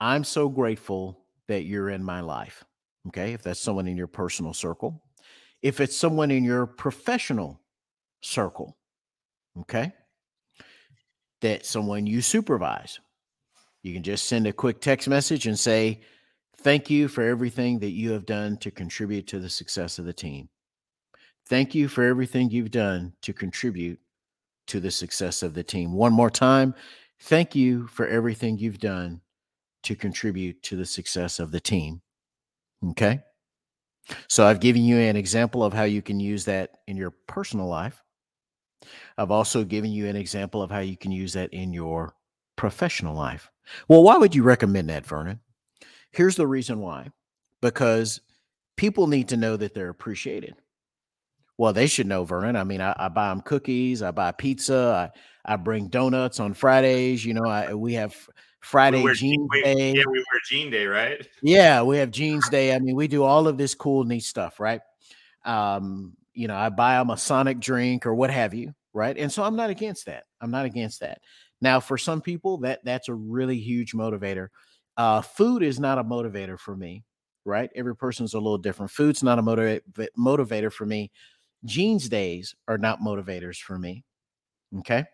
I'm 0.00 0.24
so 0.24 0.48
grateful 0.48 1.24
that 1.46 1.64
you're 1.64 1.90
in 1.90 2.04
my 2.04 2.20
life. 2.20 2.64
Okay. 3.08 3.32
If 3.32 3.42
that's 3.42 3.60
someone 3.60 3.88
in 3.88 3.96
your 3.96 4.06
personal 4.06 4.52
circle, 4.52 5.02
if 5.62 5.80
it's 5.80 5.96
someone 5.96 6.30
in 6.30 6.44
your 6.44 6.66
professional 6.66 7.60
circle, 8.20 8.76
okay, 9.60 9.92
that 11.40 11.66
someone 11.66 12.06
you 12.06 12.20
supervise, 12.20 12.98
you 13.82 13.92
can 13.92 14.02
just 14.02 14.26
send 14.26 14.46
a 14.46 14.52
quick 14.52 14.80
text 14.80 15.08
message 15.08 15.46
and 15.46 15.58
say, 15.58 16.00
Thank 16.60 16.90
you 16.90 17.06
for 17.06 17.22
everything 17.22 17.78
that 17.78 17.92
you 17.92 18.10
have 18.10 18.26
done 18.26 18.56
to 18.58 18.72
contribute 18.72 19.28
to 19.28 19.38
the 19.38 19.48
success 19.48 20.00
of 20.00 20.04
the 20.04 20.12
team. 20.12 20.48
Thank 21.46 21.72
you 21.72 21.86
for 21.86 22.02
everything 22.02 22.50
you've 22.50 22.72
done 22.72 23.12
to 23.22 23.32
contribute 23.32 24.00
to 24.66 24.80
the 24.80 24.90
success 24.90 25.44
of 25.44 25.54
the 25.54 25.62
team. 25.62 25.92
One 25.92 26.12
more 26.12 26.30
time, 26.30 26.74
thank 27.20 27.54
you 27.54 27.86
for 27.86 28.08
everything 28.08 28.58
you've 28.58 28.80
done 28.80 29.20
to 29.84 29.94
contribute 29.94 30.60
to 30.64 30.76
the 30.76 30.84
success 30.84 31.38
of 31.38 31.52
the 31.52 31.60
team. 31.60 32.02
Okay. 32.90 33.20
So 34.28 34.46
I've 34.46 34.60
given 34.60 34.84
you 34.84 34.98
an 34.98 35.16
example 35.16 35.62
of 35.62 35.72
how 35.72 35.84
you 35.84 36.02
can 36.02 36.20
use 36.20 36.44
that 36.46 36.78
in 36.86 36.96
your 36.96 37.10
personal 37.26 37.66
life. 37.66 38.02
I've 39.16 39.30
also 39.30 39.64
given 39.64 39.90
you 39.90 40.06
an 40.06 40.16
example 40.16 40.62
of 40.62 40.70
how 40.70 40.78
you 40.78 40.96
can 40.96 41.12
use 41.12 41.32
that 41.32 41.52
in 41.52 41.72
your 41.72 42.14
professional 42.56 43.14
life. 43.14 43.50
Well, 43.88 44.02
why 44.02 44.16
would 44.16 44.34
you 44.34 44.42
recommend 44.42 44.88
that, 44.88 45.06
Vernon? 45.06 45.40
Here's 46.12 46.36
the 46.36 46.46
reason 46.46 46.80
why 46.80 47.10
because 47.60 48.20
people 48.76 49.08
need 49.08 49.28
to 49.28 49.36
know 49.36 49.56
that 49.56 49.74
they're 49.74 49.88
appreciated. 49.88 50.54
Well, 51.58 51.72
they 51.72 51.88
should 51.88 52.06
know, 52.06 52.24
Vernon. 52.24 52.54
I 52.54 52.62
mean, 52.62 52.80
I, 52.80 52.94
I 52.96 53.08
buy 53.08 53.30
them 53.30 53.40
cookies, 53.40 54.00
I 54.00 54.12
buy 54.12 54.30
pizza, 54.30 55.10
I, 55.44 55.52
I 55.52 55.56
bring 55.56 55.88
donuts 55.88 56.38
on 56.38 56.54
Fridays. 56.54 57.24
You 57.24 57.34
know, 57.34 57.46
I, 57.46 57.74
we 57.74 57.94
have 57.94 58.14
Friday 58.60 59.02
we 59.02 59.14
Jeans 59.14 59.48
we, 59.50 59.62
Day. 59.62 59.92
Yeah, 59.92 60.02
we 60.10 60.18
wear 60.18 60.40
Jean 60.48 60.70
Day, 60.70 60.86
right? 60.86 61.26
Yeah, 61.42 61.82
we 61.82 61.98
have 61.98 62.10
Jeans 62.10 62.48
Day. 62.48 62.74
I 62.74 62.78
mean, 62.78 62.96
we 62.96 63.08
do 63.08 63.22
all 63.22 63.46
of 63.46 63.56
this 63.56 63.74
cool, 63.74 64.04
neat 64.04 64.24
stuff, 64.24 64.58
right? 64.60 64.80
Um, 65.44 66.14
you 66.34 66.48
know, 66.48 66.56
I 66.56 66.68
buy 66.68 66.98
them 66.98 67.10
a 67.10 67.16
Sonic 67.16 67.60
drink 67.60 68.06
or 68.06 68.14
what 68.14 68.30
have 68.30 68.54
you, 68.54 68.74
right? 68.92 69.16
And 69.16 69.30
so 69.30 69.42
I'm 69.44 69.56
not 69.56 69.70
against 69.70 70.06
that. 70.06 70.24
I'm 70.40 70.50
not 70.50 70.66
against 70.66 71.00
that. 71.00 71.20
Now, 71.60 71.80
for 71.80 71.98
some 71.98 72.20
people, 72.20 72.58
that 72.58 72.80
that's 72.84 73.08
a 73.08 73.14
really 73.14 73.58
huge 73.58 73.92
motivator. 73.92 74.48
Uh, 74.96 75.20
food 75.20 75.62
is 75.62 75.78
not 75.78 75.98
a 75.98 76.04
motivator 76.04 76.58
for 76.58 76.76
me, 76.76 77.04
right? 77.44 77.70
Every 77.74 77.96
person's 77.96 78.34
a 78.34 78.38
little 78.38 78.58
different. 78.58 78.90
Food's 78.90 79.22
not 79.22 79.38
a 79.38 79.42
motiva- 79.42 80.08
motivator 80.18 80.72
for 80.72 80.86
me. 80.86 81.10
Jeans 81.64 82.08
days 82.08 82.54
are 82.66 82.78
not 82.78 83.00
motivators 83.00 83.58
for 83.58 83.78
me. 83.78 84.04
Okay. 84.78 85.04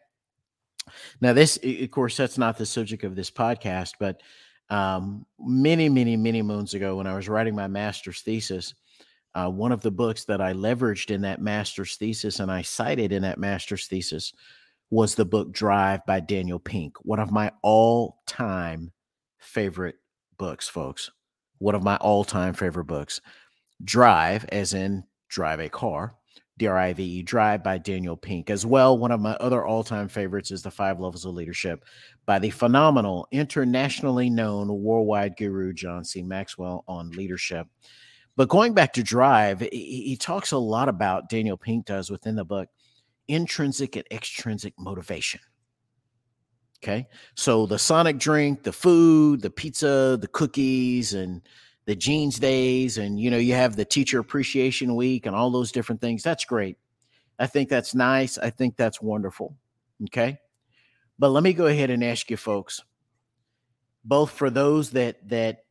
Now, 1.20 1.32
this, 1.32 1.58
of 1.62 1.90
course, 1.90 2.16
that's 2.16 2.38
not 2.38 2.58
the 2.58 2.66
subject 2.66 3.04
of 3.04 3.16
this 3.16 3.30
podcast, 3.30 3.92
but 3.98 4.20
um, 4.70 5.26
many, 5.38 5.88
many, 5.88 6.16
many 6.16 6.42
moons 6.42 6.74
ago, 6.74 6.96
when 6.96 7.06
I 7.06 7.14
was 7.14 7.28
writing 7.28 7.54
my 7.54 7.66
master's 7.66 8.20
thesis, 8.22 8.74
uh, 9.34 9.48
one 9.48 9.72
of 9.72 9.80
the 9.80 9.90
books 9.90 10.24
that 10.24 10.40
I 10.40 10.52
leveraged 10.52 11.10
in 11.10 11.22
that 11.22 11.40
master's 11.40 11.96
thesis 11.96 12.40
and 12.40 12.50
I 12.50 12.62
cited 12.62 13.12
in 13.12 13.22
that 13.22 13.38
master's 13.38 13.86
thesis 13.86 14.32
was 14.90 15.14
the 15.14 15.24
book 15.24 15.52
Drive 15.52 16.04
by 16.06 16.20
Daniel 16.20 16.58
Pink, 16.58 16.96
one 17.02 17.18
of 17.18 17.32
my 17.32 17.50
all 17.62 18.22
time 18.26 18.92
favorite 19.38 19.96
books, 20.38 20.68
folks. 20.68 21.10
One 21.58 21.74
of 21.74 21.82
my 21.82 21.96
all 21.96 22.24
time 22.24 22.54
favorite 22.54 22.86
books. 22.86 23.20
Drive, 23.82 24.44
as 24.50 24.74
in 24.74 25.04
drive 25.28 25.60
a 25.60 25.68
car, 25.68 26.14
D 26.56 26.66
R 26.66 26.78
I 26.78 26.92
V 26.92 27.02
E, 27.02 27.22
Drive 27.22 27.64
by 27.64 27.78
Daniel 27.78 28.16
Pink. 28.16 28.48
As 28.48 28.64
well, 28.64 28.96
one 28.96 29.10
of 29.10 29.20
my 29.20 29.32
other 29.34 29.64
all 29.64 29.82
time 29.82 30.08
favorites 30.08 30.50
is 30.50 30.62
The 30.62 30.70
Five 30.70 31.00
Levels 31.00 31.24
of 31.24 31.34
Leadership 31.34 31.84
by 32.26 32.38
the 32.38 32.50
phenomenal, 32.50 33.26
internationally 33.32 34.30
known 34.30 34.68
worldwide 34.68 35.36
guru 35.36 35.72
John 35.72 36.04
C. 36.04 36.22
Maxwell 36.22 36.84
on 36.86 37.10
leadership. 37.10 37.66
But 38.36 38.48
going 38.48 38.74
back 38.74 38.92
to 38.94 39.02
Drive, 39.02 39.60
he 39.60 40.16
talks 40.20 40.52
a 40.52 40.58
lot 40.58 40.88
about, 40.88 41.28
Daniel 41.28 41.56
Pink 41.56 41.86
does 41.86 42.10
within 42.10 42.34
the 42.34 42.44
book, 42.44 42.68
intrinsic 43.28 43.96
and 43.96 44.04
extrinsic 44.10 44.74
motivation. 44.78 45.40
Okay. 46.82 47.06
So 47.34 47.64
the 47.64 47.78
Sonic 47.78 48.18
drink, 48.18 48.62
the 48.62 48.72
food, 48.72 49.40
the 49.40 49.50
pizza, 49.50 50.18
the 50.20 50.28
cookies, 50.28 51.14
and 51.14 51.42
the 51.86 51.94
jeans 51.94 52.38
days 52.38 52.98
and 52.98 53.20
you 53.20 53.30
know 53.30 53.36
you 53.36 53.54
have 53.54 53.76
the 53.76 53.84
teacher 53.84 54.18
appreciation 54.18 54.96
week 54.96 55.26
and 55.26 55.36
all 55.36 55.50
those 55.50 55.72
different 55.72 56.00
things 56.00 56.22
that's 56.22 56.44
great. 56.44 56.78
I 57.38 57.46
think 57.46 57.68
that's 57.68 57.94
nice. 57.94 58.38
I 58.38 58.50
think 58.50 58.76
that's 58.76 59.02
wonderful. 59.02 59.56
Okay? 60.04 60.38
But 61.18 61.30
let 61.30 61.42
me 61.42 61.52
go 61.52 61.66
ahead 61.66 61.90
and 61.90 62.02
ask 62.02 62.30
you 62.30 62.36
folks 62.36 62.82
both 64.04 64.30
for 64.30 64.50
those 64.50 64.90
that 64.90 65.28
that 65.28 65.64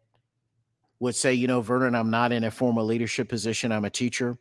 would 1.00 1.16
say 1.16 1.34
you 1.34 1.48
know 1.48 1.62
vernon 1.62 1.96
i'm 1.96 2.10
not 2.10 2.32
in 2.32 2.46
a 2.46 2.52
formal 2.52 2.86
leadership 2.86 3.30
position. 3.30 3.72
I'm 3.72 3.86
a 3.86 3.90
teacher. 3.90 4.38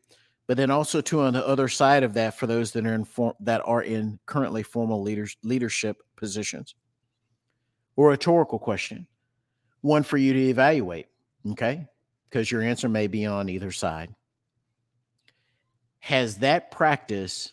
But 0.48 0.56
then 0.56 0.70
also 0.70 1.00
too 1.00 1.20
on 1.20 1.32
the 1.32 1.46
other 1.46 1.68
side 1.68 2.02
of 2.02 2.14
that 2.14 2.36
for 2.38 2.46
those 2.46 2.72
that 2.72 2.84
are 2.84 2.94
in 2.94 3.04
form, 3.04 3.34
that 3.40 3.62
are 3.64 3.82
in 3.82 4.18
currently 4.26 4.62
formal 4.62 5.00
leaders 5.00 5.36
leadership 5.42 5.98
positions. 6.16 6.74
Or 7.96 8.08
rhetorical 8.08 8.58
question 8.58 9.06
one 9.82 10.02
for 10.02 10.16
you 10.16 10.32
to 10.32 10.48
evaluate 10.48 11.06
Okay. 11.50 11.86
Because 12.28 12.50
your 12.50 12.62
answer 12.62 12.88
may 12.88 13.06
be 13.06 13.26
on 13.26 13.48
either 13.48 13.72
side. 13.72 14.14
Has 16.00 16.38
that 16.38 16.70
practice 16.70 17.52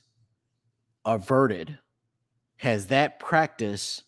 averted? 1.05 1.77
Has 2.57 2.87
that 2.87 3.19
practice 3.19 4.03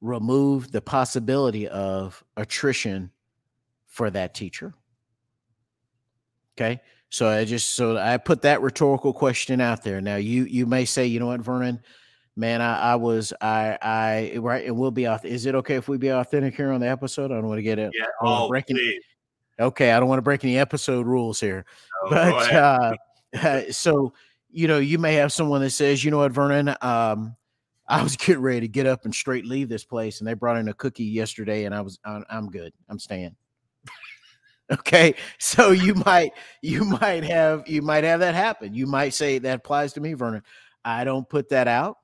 removed 0.00 0.72
the 0.72 0.80
possibility 0.80 1.66
of 1.68 2.22
attrition 2.36 3.10
for 3.86 4.10
that 4.10 4.34
teacher? 4.34 4.74
Okay. 6.56 6.80
So 7.10 7.28
I 7.28 7.44
just 7.44 7.74
so 7.74 7.96
I 7.96 8.18
put 8.18 8.42
that 8.42 8.60
rhetorical 8.60 9.12
question 9.12 9.60
out 9.60 9.82
there. 9.82 10.00
Now 10.00 10.16
you 10.16 10.44
you 10.44 10.66
may 10.66 10.84
say, 10.84 11.06
you 11.06 11.20
know 11.20 11.26
what, 11.26 11.40
Vernon, 11.40 11.80
man, 12.38 12.62
I, 12.62 12.92
I 12.92 12.94
was 12.94 13.32
I 13.40 13.76
I 13.82 14.38
right, 14.38 14.64
and 14.64 14.76
we'll 14.78 14.90
be 14.90 15.06
off. 15.06 15.24
Is 15.24 15.44
it 15.44 15.54
okay 15.56 15.74
if 15.74 15.88
we 15.88 15.98
be 15.98 16.08
authentic 16.08 16.54
here 16.54 16.72
on 16.72 16.80
the 16.80 16.88
episode? 16.88 17.32
I 17.32 17.34
don't 17.34 17.48
want 17.48 17.58
to 17.58 17.62
get 17.62 17.78
it. 17.78 17.92
Yeah. 17.98 18.06
Oh. 18.22 18.50
Okay, 19.60 19.90
I 19.90 19.98
don't 19.98 20.08
want 20.08 20.18
to 20.18 20.22
break 20.22 20.44
any 20.44 20.56
episode 20.56 21.06
rules 21.06 21.40
here, 21.40 21.66
oh, 22.04 22.10
but 22.10 22.94
uh, 23.34 23.70
so 23.72 24.14
you 24.50 24.68
know, 24.68 24.78
you 24.78 24.98
may 24.98 25.14
have 25.14 25.32
someone 25.32 25.60
that 25.60 25.70
says, 25.70 26.02
you 26.02 26.10
know 26.10 26.18
what, 26.18 26.32
Vernon, 26.32 26.74
um, 26.80 27.36
I 27.86 28.02
was 28.02 28.16
getting 28.16 28.40
ready 28.40 28.60
to 28.60 28.68
get 28.68 28.86
up 28.86 29.04
and 29.04 29.14
straight 29.14 29.44
leave 29.44 29.68
this 29.68 29.84
place, 29.84 30.20
and 30.20 30.28
they 30.28 30.34
brought 30.34 30.58
in 30.58 30.68
a 30.68 30.74
cookie 30.74 31.04
yesterday, 31.04 31.64
and 31.64 31.74
I 31.74 31.80
was 31.80 31.98
I'm, 32.04 32.24
I'm 32.30 32.50
good. 32.50 32.72
I'm 32.88 33.00
staying. 33.00 33.34
okay, 34.72 35.14
so 35.38 35.72
you 35.72 35.94
might 36.06 36.32
you 36.62 36.84
might 36.84 37.24
have 37.24 37.66
you 37.66 37.82
might 37.82 38.04
have 38.04 38.20
that 38.20 38.36
happen. 38.36 38.74
You 38.74 38.86
might 38.86 39.12
say 39.12 39.38
that 39.38 39.56
applies 39.56 39.92
to 39.94 40.00
me, 40.00 40.12
Vernon. 40.12 40.42
I 40.84 41.04
don't 41.04 41.28
put 41.28 41.48
that 41.50 41.66
out. 41.68 41.97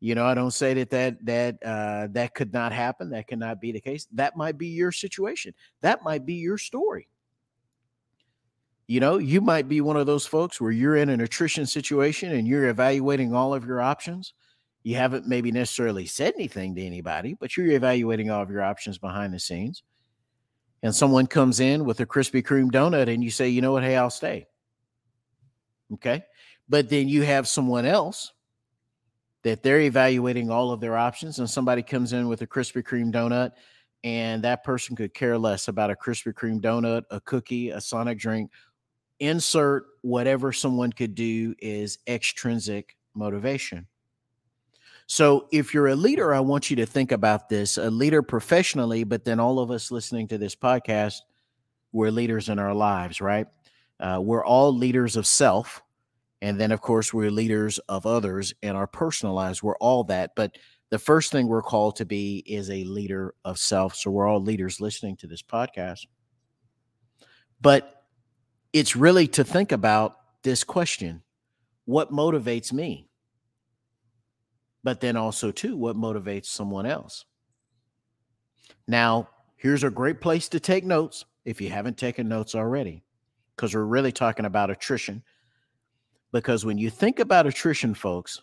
You 0.00 0.14
know, 0.14 0.24
I 0.24 0.34
don't 0.34 0.50
say 0.50 0.72
that 0.74 0.90
that 0.90 1.26
that 1.26 1.62
uh, 1.62 2.08
that 2.12 2.34
could 2.34 2.54
not 2.54 2.72
happen. 2.72 3.10
That 3.10 3.28
cannot 3.28 3.60
be 3.60 3.70
the 3.70 3.80
case. 3.80 4.06
That 4.12 4.34
might 4.34 4.56
be 4.56 4.68
your 4.68 4.92
situation. 4.92 5.54
That 5.82 6.02
might 6.02 6.24
be 6.24 6.34
your 6.34 6.56
story. 6.56 7.08
You 8.86 8.98
know, 8.98 9.18
you 9.18 9.40
might 9.40 9.68
be 9.68 9.82
one 9.82 9.96
of 9.96 10.06
those 10.06 10.26
folks 10.26 10.60
where 10.60 10.72
you're 10.72 10.96
in 10.96 11.10
an 11.10 11.20
attrition 11.20 11.66
situation 11.66 12.32
and 12.32 12.48
you're 12.48 12.68
evaluating 12.68 13.34
all 13.34 13.54
of 13.54 13.64
your 13.64 13.80
options. 13.80 14.32
You 14.82 14.96
haven't 14.96 15.28
maybe 15.28 15.52
necessarily 15.52 16.06
said 16.06 16.34
anything 16.34 16.74
to 16.74 16.82
anybody, 16.82 17.36
but 17.38 17.56
you're 17.56 17.70
evaluating 17.70 18.30
all 18.30 18.42
of 18.42 18.50
your 18.50 18.62
options 18.62 18.98
behind 18.98 19.32
the 19.32 19.38
scenes. 19.38 19.84
And 20.82 20.92
someone 20.94 21.26
comes 21.26 21.60
in 21.60 21.84
with 21.84 22.00
a 22.00 22.06
Krispy 22.06 22.42
Kreme 22.42 22.72
donut 22.72 23.12
and 23.12 23.22
you 23.22 23.30
say, 23.30 23.50
you 23.50 23.60
know 23.60 23.72
what? 23.72 23.82
Hey, 23.82 23.96
I'll 23.96 24.10
stay. 24.10 24.46
Okay. 25.92 26.24
But 26.68 26.88
then 26.88 27.08
you 27.08 27.22
have 27.22 27.46
someone 27.46 27.84
else 27.84 28.32
that 29.42 29.62
they're 29.62 29.80
evaluating 29.80 30.50
all 30.50 30.70
of 30.70 30.80
their 30.80 30.96
options 30.96 31.38
and 31.38 31.48
somebody 31.48 31.82
comes 31.82 32.12
in 32.12 32.28
with 32.28 32.42
a 32.42 32.46
Krispy 32.46 32.82
Kreme 32.82 33.12
donut 33.12 33.52
and 34.04 34.42
that 34.44 34.64
person 34.64 34.96
could 34.96 35.12
care 35.12 35.36
less 35.36 35.68
about 35.68 35.90
a 35.90 35.94
Krispy 35.94 36.32
Kreme 36.32 36.60
donut, 36.60 37.04
a 37.10 37.20
cookie, 37.20 37.70
a 37.70 37.80
Sonic 37.80 38.18
drink. 38.18 38.50
Insert 39.18 39.84
whatever 40.00 40.52
someone 40.52 40.92
could 40.92 41.14
do 41.14 41.54
is 41.58 41.98
extrinsic 42.06 42.96
motivation. 43.14 43.86
So, 45.06 45.48
if 45.50 45.74
you're 45.74 45.88
a 45.88 45.96
leader, 45.96 46.32
I 46.32 46.40
want 46.40 46.70
you 46.70 46.76
to 46.76 46.86
think 46.86 47.12
about 47.12 47.48
this 47.48 47.76
a 47.76 47.90
leader 47.90 48.22
professionally, 48.22 49.04
but 49.04 49.24
then 49.24 49.40
all 49.40 49.58
of 49.58 49.70
us 49.70 49.90
listening 49.90 50.28
to 50.28 50.38
this 50.38 50.54
podcast, 50.54 51.16
we're 51.92 52.10
leaders 52.10 52.48
in 52.48 52.58
our 52.58 52.72
lives, 52.72 53.20
right? 53.20 53.46
Uh, 53.98 54.20
we're 54.22 54.44
all 54.44 54.74
leaders 54.74 55.16
of 55.16 55.26
self 55.26 55.82
and 56.42 56.58
then, 56.58 56.72
of 56.72 56.80
course, 56.80 57.12
we're 57.12 57.30
leaders 57.30 57.78
of 57.88 58.06
others 58.06 58.54
in 58.62 58.74
our 58.74 58.86
personal 58.86 59.34
lives. 59.34 59.62
We're 59.62 59.76
all 59.76 60.04
that. 60.04 60.32
But 60.34 60.56
the 60.90 60.98
first 60.98 61.32
thing 61.32 61.46
we're 61.46 61.62
called 61.62 61.96
to 61.96 62.06
be 62.06 62.42
is 62.46 62.70
a 62.70 62.84
leader 62.84 63.34
of 63.44 63.58
self. 63.58 63.94
So 63.94 64.10
we're 64.10 64.26
all 64.26 64.40
leaders 64.40 64.80
listening 64.80 65.16
to 65.18 65.26
this 65.26 65.42
podcast. 65.42 66.06
But 67.60 68.04
it's 68.72 68.96
really 68.96 69.28
to 69.28 69.44
think 69.44 69.72
about 69.72 70.16
this 70.42 70.64
question 70.64 71.22
what 71.84 72.12
motivates 72.12 72.72
me? 72.72 73.08
But 74.82 75.00
then 75.00 75.16
also, 75.16 75.50
too, 75.50 75.76
what 75.76 75.96
motivates 75.96 76.46
someone 76.46 76.86
else? 76.86 77.24
Now, 78.86 79.28
here's 79.56 79.84
a 79.84 79.90
great 79.90 80.20
place 80.20 80.48
to 80.50 80.60
take 80.60 80.84
notes 80.84 81.24
if 81.44 81.60
you 81.60 81.68
haven't 81.68 81.98
taken 81.98 82.28
notes 82.28 82.54
already, 82.54 83.02
because 83.56 83.74
we're 83.74 83.84
really 83.84 84.12
talking 84.12 84.46
about 84.46 84.70
attrition. 84.70 85.22
Because 86.32 86.64
when 86.64 86.78
you 86.78 86.90
think 86.90 87.18
about 87.18 87.46
attrition, 87.46 87.94
folks, 87.94 88.40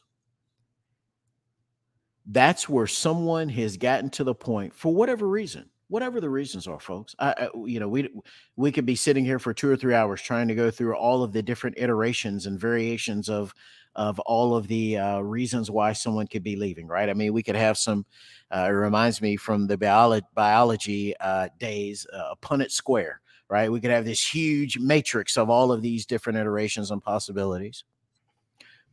that's 2.26 2.68
where 2.68 2.88
someone 2.88 3.48
has 3.50 3.78
gotten 3.78 4.10
to 4.12 4.24
the 4.24 4.36
point 4.36 4.74
for 4.74 4.94
whatever 4.94 5.28
reason 5.28 5.70
whatever 5.90 6.20
the 6.20 6.30
reasons 6.30 6.68
are 6.68 6.80
folks. 6.80 7.16
I, 7.20 7.34
I, 7.38 7.50
you 7.66 7.80
know 7.80 7.88
we 7.88 8.10
we 8.56 8.72
could 8.72 8.86
be 8.86 8.96
sitting 8.96 9.26
here 9.26 9.40
for 9.40 9.54
two 9.54 9.70
or 9.70 9.78
three 9.78 9.94
hours 9.94 10.22
trying 10.22 10.48
to 10.50 10.56
go 10.56 10.70
through 10.70 10.96
all 10.96 11.24
of 11.24 11.32
the 11.34 11.42
different 11.42 11.78
iterations 11.78 12.46
and 12.46 12.60
variations 12.60 13.30
of 13.30 13.54
of 13.96 14.20
all 14.22 14.56
of 14.56 14.68
the 14.68 14.98
uh, 14.98 15.20
reasons 15.20 15.72
why 15.72 15.92
someone 15.94 16.28
could 16.28 16.44
be 16.44 16.56
leaving 16.56 16.88
right? 16.88 17.10
I 17.10 17.14
mean 17.14 17.34
we 17.34 17.44
could 17.44 17.56
have 17.56 17.78
some 17.78 18.06
uh, 18.52 18.68
it 18.70 18.74
reminds 18.74 19.22
me 19.22 19.38
from 19.38 19.68
the 19.68 19.78
biology 19.78 20.26
biology 20.34 21.16
uh, 21.20 21.48
days 21.60 22.06
uh, 22.14 22.36
punnett 22.42 22.72
square 22.72 23.22
right 23.50 23.72
we 23.72 23.80
could 23.80 23.92
have 23.92 24.06
this 24.06 24.28
huge 24.28 24.78
matrix 24.78 25.38
of 25.38 25.50
all 25.50 25.72
of 25.72 25.82
these 25.82 26.06
different 26.06 26.38
iterations 26.38 26.92
and 26.92 27.04
possibilities 27.04 27.84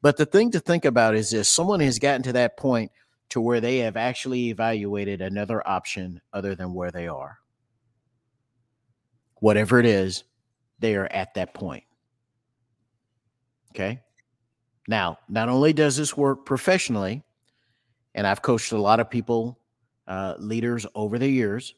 but 0.04 0.18
the 0.18 0.26
thing 0.26 0.50
to 0.50 0.60
think 0.60 0.84
about 0.84 1.14
is 1.14 1.30
this 1.30 1.48
someone 1.48 1.80
has 1.80 1.98
gotten 1.98 2.22
to 2.24 2.32
that 2.34 2.58
point 2.58 2.92
to 3.30 3.40
where 3.40 3.60
they 3.60 3.78
have 3.78 3.96
actually 3.96 4.50
evaluated 4.50 5.20
another 5.20 5.66
option 5.66 6.20
other 6.32 6.54
than 6.54 6.74
where 6.74 6.90
they 6.90 7.08
are. 7.08 7.38
Whatever 9.40 9.80
it 9.80 9.86
is, 9.86 10.24
they 10.78 10.94
are 10.94 11.06
at 11.06 11.32
that 11.34 11.54
point. 11.54 11.84
Okay. 13.70 14.02
Now, 14.86 15.18
not 15.28 15.48
only 15.48 15.72
does 15.72 15.96
this 15.96 16.16
work 16.16 16.44
professionally, 16.44 17.24
and 18.14 18.26
I've 18.26 18.42
coached 18.42 18.72
a 18.72 18.78
lot 18.78 19.00
of 19.00 19.10
people, 19.10 19.58
uh, 20.06 20.34
leaders 20.38 20.86
over 20.94 21.18
the 21.18 21.28
years, 21.28 21.74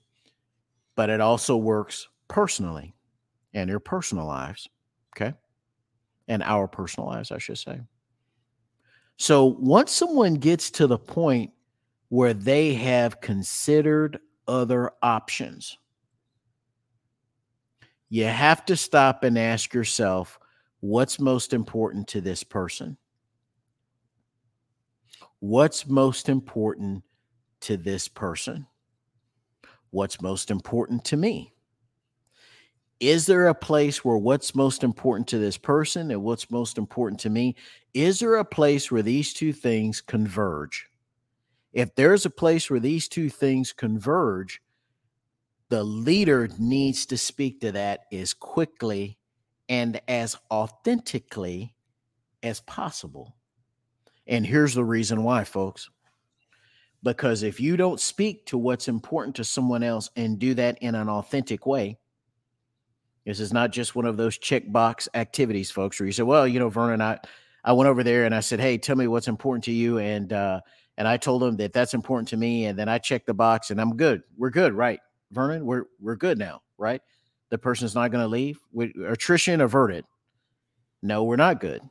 but 0.96 1.10
it 1.10 1.20
also 1.20 1.56
works 1.56 2.08
personally 2.28 2.94
and 3.54 3.70
your 3.70 3.80
personal 3.80 4.26
lives. 4.26 4.68
Okay. 5.16 5.34
And 6.28 6.42
our 6.42 6.66
personal 6.68 7.08
lives, 7.08 7.30
I 7.30 7.38
should 7.38 7.58
say. 7.58 7.80
So 9.16 9.46
once 9.46 9.92
someone 9.92 10.34
gets 10.34 10.70
to 10.72 10.86
the 10.86 10.98
point 10.98 11.52
where 12.08 12.34
they 12.34 12.74
have 12.74 13.20
considered 13.20 14.18
other 14.46 14.92
options, 15.02 15.78
you 18.08 18.24
have 18.24 18.64
to 18.66 18.76
stop 18.76 19.24
and 19.24 19.38
ask 19.38 19.74
yourself 19.74 20.38
what's 20.80 21.18
most 21.18 21.52
important 21.52 22.08
to 22.08 22.20
this 22.20 22.44
person? 22.44 22.96
What's 25.40 25.86
most 25.86 26.28
important 26.28 27.02
to 27.62 27.76
this 27.76 28.08
person? 28.08 28.66
What's 29.90 30.20
most 30.20 30.50
important 30.50 31.04
to 31.06 31.16
me? 31.16 31.55
Is 33.00 33.26
there 33.26 33.48
a 33.48 33.54
place 33.54 34.04
where 34.04 34.16
what's 34.16 34.54
most 34.54 34.82
important 34.82 35.28
to 35.28 35.38
this 35.38 35.59
person 35.59 36.11
and 36.11 36.22
what's 36.22 36.50
most 36.50 36.78
important 36.78 37.20
to 37.20 37.30
me? 37.30 37.54
Is 37.92 38.20
there 38.20 38.37
a 38.37 38.44
place 38.44 38.90
where 38.90 39.02
these 39.02 39.32
two 39.32 39.52
things 39.52 40.00
converge? 40.00 40.87
If 41.72 41.94
there's 41.94 42.24
a 42.24 42.30
place 42.30 42.70
where 42.70 42.80
these 42.80 43.06
two 43.06 43.28
things 43.28 43.72
converge 43.72 44.62
the 45.68 45.82
leader 45.82 46.48
needs 46.59 47.06
to 47.06 47.18
speak 47.18 47.61
to 47.61 47.72
that 47.72 48.02
as 48.12 48.32
quickly 48.32 49.18
and 49.68 50.00
as 50.06 50.37
authentically 50.50 51.74
as 52.42 52.61
possible. 52.61 53.35
And 54.26 54.46
here's 54.46 54.74
the 54.74 54.85
reason 54.85 55.24
why 55.24 55.44
folks. 55.44 55.90
Because 57.02 57.42
if 57.42 57.61
you 57.61 57.76
don't 57.76 58.00
speak 58.00 58.46
to 58.46 58.59
what's 58.59 58.88
important 58.88 59.37
to 59.37 59.44
someone 59.44 59.82
else 59.82 60.09
and 60.16 60.38
do 60.38 60.54
that 60.54 60.78
in 60.80 60.94
an 60.94 61.09
authentic 61.09 61.66
way 61.66 61.98
this 63.26 63.40
is 63.40 63.52
not 63.52 63.72
just 63.72 63.96
one 63.96 64.06
of 64.06 64.16
those 64.16 64.38
checkbox 64.38 65.08
activities, 65.14 65.68
folks, 65.70 65.98
where 65.98 66.06
you 66.06 66.12
say, 66.12 66.22
well, 66.22 66.46
you 66.46 66.60
know, 66.60 66.68
Vernon, 66.68 67.02
I, 67.02 67.18
I 67.64 67.72
went 67.72 67.88
over 67.88 68.04
there 68.04 68.24
and 68.24 68.32
I 68.32 68.38
said, 68.38 68.60
hey, 68.60 68.78
tell 68.78 68.94
me 68.94 69.08
what's 69.08 69.26
important 69.26 69.64
to 69.64 69.72
you. 69.72 69.98
And, 69.98 70.32
uh, 70.32 70.60
and 70.96 71.08
I 71.08 71.16
told 71.16 71.42
them 71.42 71.56
that 71.56 71.72
that's 71.72 71.92
important 71.92 72.28
to 72.28 72.36
me. 72.36 72.66
And 72.66 72.78
then 72.78 72.88
I 72.88 72.98
checked 72.98 73.26
the 73.26 73.34
box 73.34 73.72
and 73.72 73.80
I'm 73.80 73.96
good. 73.96 74.22
We're 74.38 74.50
good, 74.50 74.72
right? 74.72 75.00
Vernon, 75.32 75.66
we're, 75.66 75.86
we're 76.00 76.14
good 76.14 76.38
now, 76.38 76.62
right? 76.78 77.02
The 77.50 77.58
person's 77.58 77.96
not 77.96 78.12
going 78.12 78.22
to 78.22 78.28
leave. 78.28 78.60
We, 78.72 78.94
attrition 79.04 79.60
averted. 79.60 80.04
No, 81.02 81.24
we're 81.24 81.34
not 81.34 81.60
good. 81.60 81.82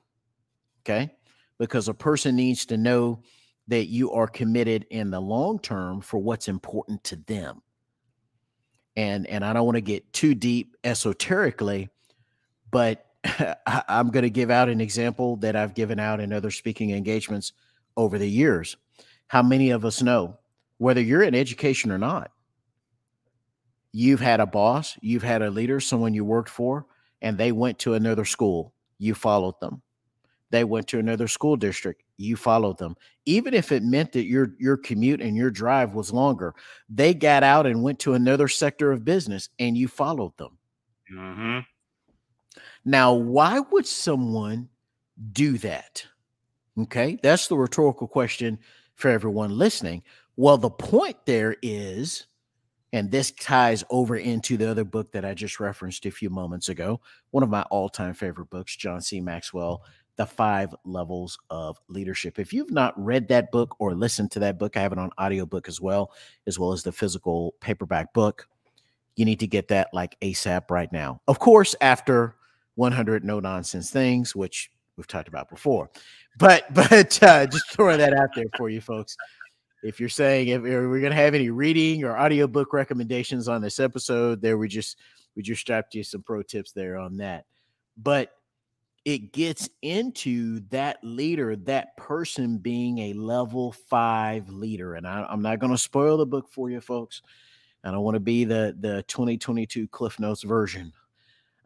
Okay. 0.83 1.11
Because 1.59 1.89
a 1.89 1.93
person 1.93 2.37
needs 2.37 2.65
to 2.67 2.77
know 2.77 3.21
that 3.67 3.87
you 3.87 4.11
are 4.11 4.27
committed 4.27 4.85
in 4.89 5.11
the 5.11 5.19
long 5.19 5.59
term 5.59 5.99
for 5.99 6.17
what's 6.17 6.47
important 6.47 7.03
to 7.05 7.17
them 7.17 7.61
and 8.95 9.27
and 9.27 9.43
I 9.43 9.53
don't 9.53 9.65
want 9.65 9.75
to 9.75 9.81
get 9.81 10.11
too 10.13 10.35
deep 10.35 10.75
esoterically, 10.83 11.89
but 12.71 13.05
I'm 13.87 14.09
going 14.09 14.23
to 14.23 14.29
give 14.29 14.51
out 14.51 14.69
an 14.69 14.81
example 14.81 15.35
that 15.37 15.55
I've 15.55 15.73
given 15.73 15.99
out 15.99 16.19
in 16.19 16.31
other 16.31 16.51
speaking 16.51 16.91
engagements 16.91 17.53
over 17.97 18.17
the 18.17 18.29
years. 18.29 18.77
How 19.27 19.41
many 19.41 19.71
of 19.71 19.85
us 19.85 20.01
know, 20.01 20.37
whether 20.77 21.01
you're 21.01 21.23
in 21.23 21.35
education 21.35 21.91
or 21.91 21.97
not, 21.97 22.31
you've 23.91 24.19
had 24.19 24.39
a 24.39 24.45
boss, 24.45 24.97
you've 25.01 25.23
had 25.23 25.41
a 25.41 25.49
leader, 25.49 25.79
someone 25.79 26.13
you 26.13 26.23
worked 26.23 26.49
for, 26.49 26.85
and 27.21 27.37
they 27.37 27.51
went 27.51 27.79
to 27.79 27.93
another 27.93 28.25
school. 28.25 28.73
You 28.99 29.15
followed 29.15 29.59
them. 29.59 29.81
They 30.51 30.63
went 30.63 30.87
to 30.89 30.99
another 30.99 31.27
school 31.27 31.55
district. 31.55 32.03
You 32.17 32.35
followed 32.35 32.77
them. 32.77 32.95
Even 33.25 33.53
if 33.53 33.71
it 33.71 33.83
meant 33.83 34.11
that 34.13 34.25
your 34.25 34.53
your 34.59 34.77
commute 34.77 35.21
and 35.21 35.35
your 35.35 35.51
drive 35.51 35.93
was 35.93 36.13
longer, 36.13 36.53
they 36.89 37.13
got 37.13 37.43
out 37.43 37.65
and 37.65 37.83
went 37.83 37.99
to 37.99 38.13
another 38.13 38.47
sector 38.47 38.91
of 38.91 39.03
business 39.03 39.49
and 39.59 39.77
you 39.77 39.87
followed 39.87 40.35
them. 40.37 40.57
Mm-hmm. 41.13 41.59
Now, 42.85 43.13
why 43.13 43.59
would 43.59 43.87
someone 43.87 44.69
do 45.31 45.57
that? 45.59 46.05
Okay, 46.77 47.17
that's 47.23 47.47
the 47.47 47.57
rhetorical 47.57 48.07
question 48.07 48.59
for 48.95 49.09
everyone 49.09 49.57
listening. 49.57 50.03
Well, 50.35 50.57
the 50.57 50.69
point 50.69 51.17
there 51.25 51.55
is, 51.61 52.27
and 52.91 53.09
this 53.09 53.31
ties 53.31 53.83
over 53.89 54.17
into 54.17 54.57
the 54.57 54.69
other 54.69 54.83
book 54.83 55.11
that 55.13 55.25
I 55.25 55.33
just 55.33 55.59
referenced 55.59 56.05
a 56.05 56.11
few 56.11 56.29
moments 56.29 56.69
ago, 56.69 56.99
one 57.31 57.43
of 57.43 57.49
my 57.49 57.61
all 57.63 57.89
time 57.89 58.13
favorite 58.13 58.49
books, 58.49 58.75
John 58.75 59.01
C. 59.01 59.21
Maxwell, 59.21 59.83
the 60.17 60.25
five 60.25 60.73
levels 60.85 61.37
of 61.49 61.79
leadership. 61.87 62.39
If 62.39 62.53
you've 62.53 62.71
not 62.71 62.93
read 63.03 63.27
that 63.27 63.51
book 63.51 63.75
or 63.79 63.93
listened 63.93 64.31
to 64.31 64.39
that 64.39 64.57
book, 64.57 64.77
I 64.77 64.81
have 64.81 64.93
it 64.93 64.97
on 64.97 65.11
audiobook 65.19 65.67
as 65.67 65.81
well, 65.81 66.11
as 66.47 66.57
well 66.57 66.71
as 66.71 66.83
the 66.83 66.91
physical 66.91 67.55
paperback 67.59 68.13
book. 68.13 68.47
You 69.15 69.25
need 69.25 69.39
to 69.41 69.47
get 69.47 69.67
that 69.69 69.89
like 69.93 70.17
ASAP 70.21 70.69
right 70.69 70.91
now. 70.91 71.21
Of 71.27 71.39
course, 71.39 71.75
after 71.81 72.35
100 72.75 73.23
no 73.23 73.39
nonsense 73.39 73.89
things, 73.89 74.35
which 74.35 74.69
we've 74.97 75.07
talked 75.07 75.27
about 75.27 75.49
before. 75.49 75.89
But 76.37 76.65
but 76.73 77.21
uh, 77.23 77.45
just 77.47 77.71
throwing 77.71 77.99
that 77.99 78.13
out 78.13 78.29
there 78.35 78.45
for 78.57 78.69
you 78.69 78.81
folks. 78.81 79.15
If 79.83 79.99
you're 79.99 80.09
saying 80.09 80.47
if 80.47 80.61
we're 80.61 80.99
to 81.01 81.13
have 81.13 81.35
any 81.35 81.51
reading 81.51 82.03
or 82.03 82.17
audiobook 82.17 82.73
recommendations 82.73 83.47
on 83.47 83.61
this 83.61 83.79
episode, 83.79 84.41
there 84.41 84.57
we 84.57 84.67
just 84.67 84.97
we 85.35 85.43
just 85.43 85.61
strapped 85.61 85.93
you 85.93 86.03
some 86.03 86.23
pro 86.23 86.41
tips 86.41 86.71
there 86.71 86.97
on 86.97 87.17
that. 87.17 87.45
But 87.97 88.31
it 89.05 89.31
gets 89.31 89.69
into 89.83 90.61
that 90.71 90.97
leader, 91.03 91.55
that 91.55 91.95
person 91.95 92.57
being 92.57 92.97
a 92.97 93.13
level 93.13 93.71
five 93.71 94.49
leader. 94.49 94.95
And 94.95 95.07
I, 95.07 95.31
am 95.31 95.43
not 95.43 95.59
going 95.59 95.71
to 95.71 95.77
spoil 95.77 96.17
the 96.17 96.25
book 96.25 96.49
for 96.49 96.71
you, 96.71 96.81
folks. 96.81 97.21
I 97.83 97.91
don't 97.91 98.01
want 98.01 98.15
to 98.15 98.19
be 98.19 98.45
the 98.45 98.75
the 98.79 99.03
2022 99.03 99.87
Cliff 99.89 100.19
Notes 100.19 100.41
version, 100.41 100.91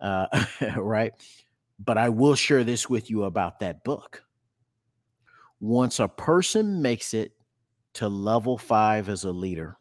uh, 0.01 0.27
right? 0.75 1.13
But 1.79 1.97
I 1.97 2.09
will 2.09 2.35
share 2.35 2.65
this 2.65 2.89
with 2.89 3.09
you 3.09 3.23
about 3.23 3.59
that 3.59 3.85
book. 3.85 4.21
Once 5.61 6.01
a 6.01 6.09
person 6.09 6.81
makes 6.81 7.13
it 7.13 7.31
to 7.93 8.09
level 8.09 8.57
five 8.57 9.07
as 9.07 9.23
a 9.23 9.31
leader, 9.31 9.77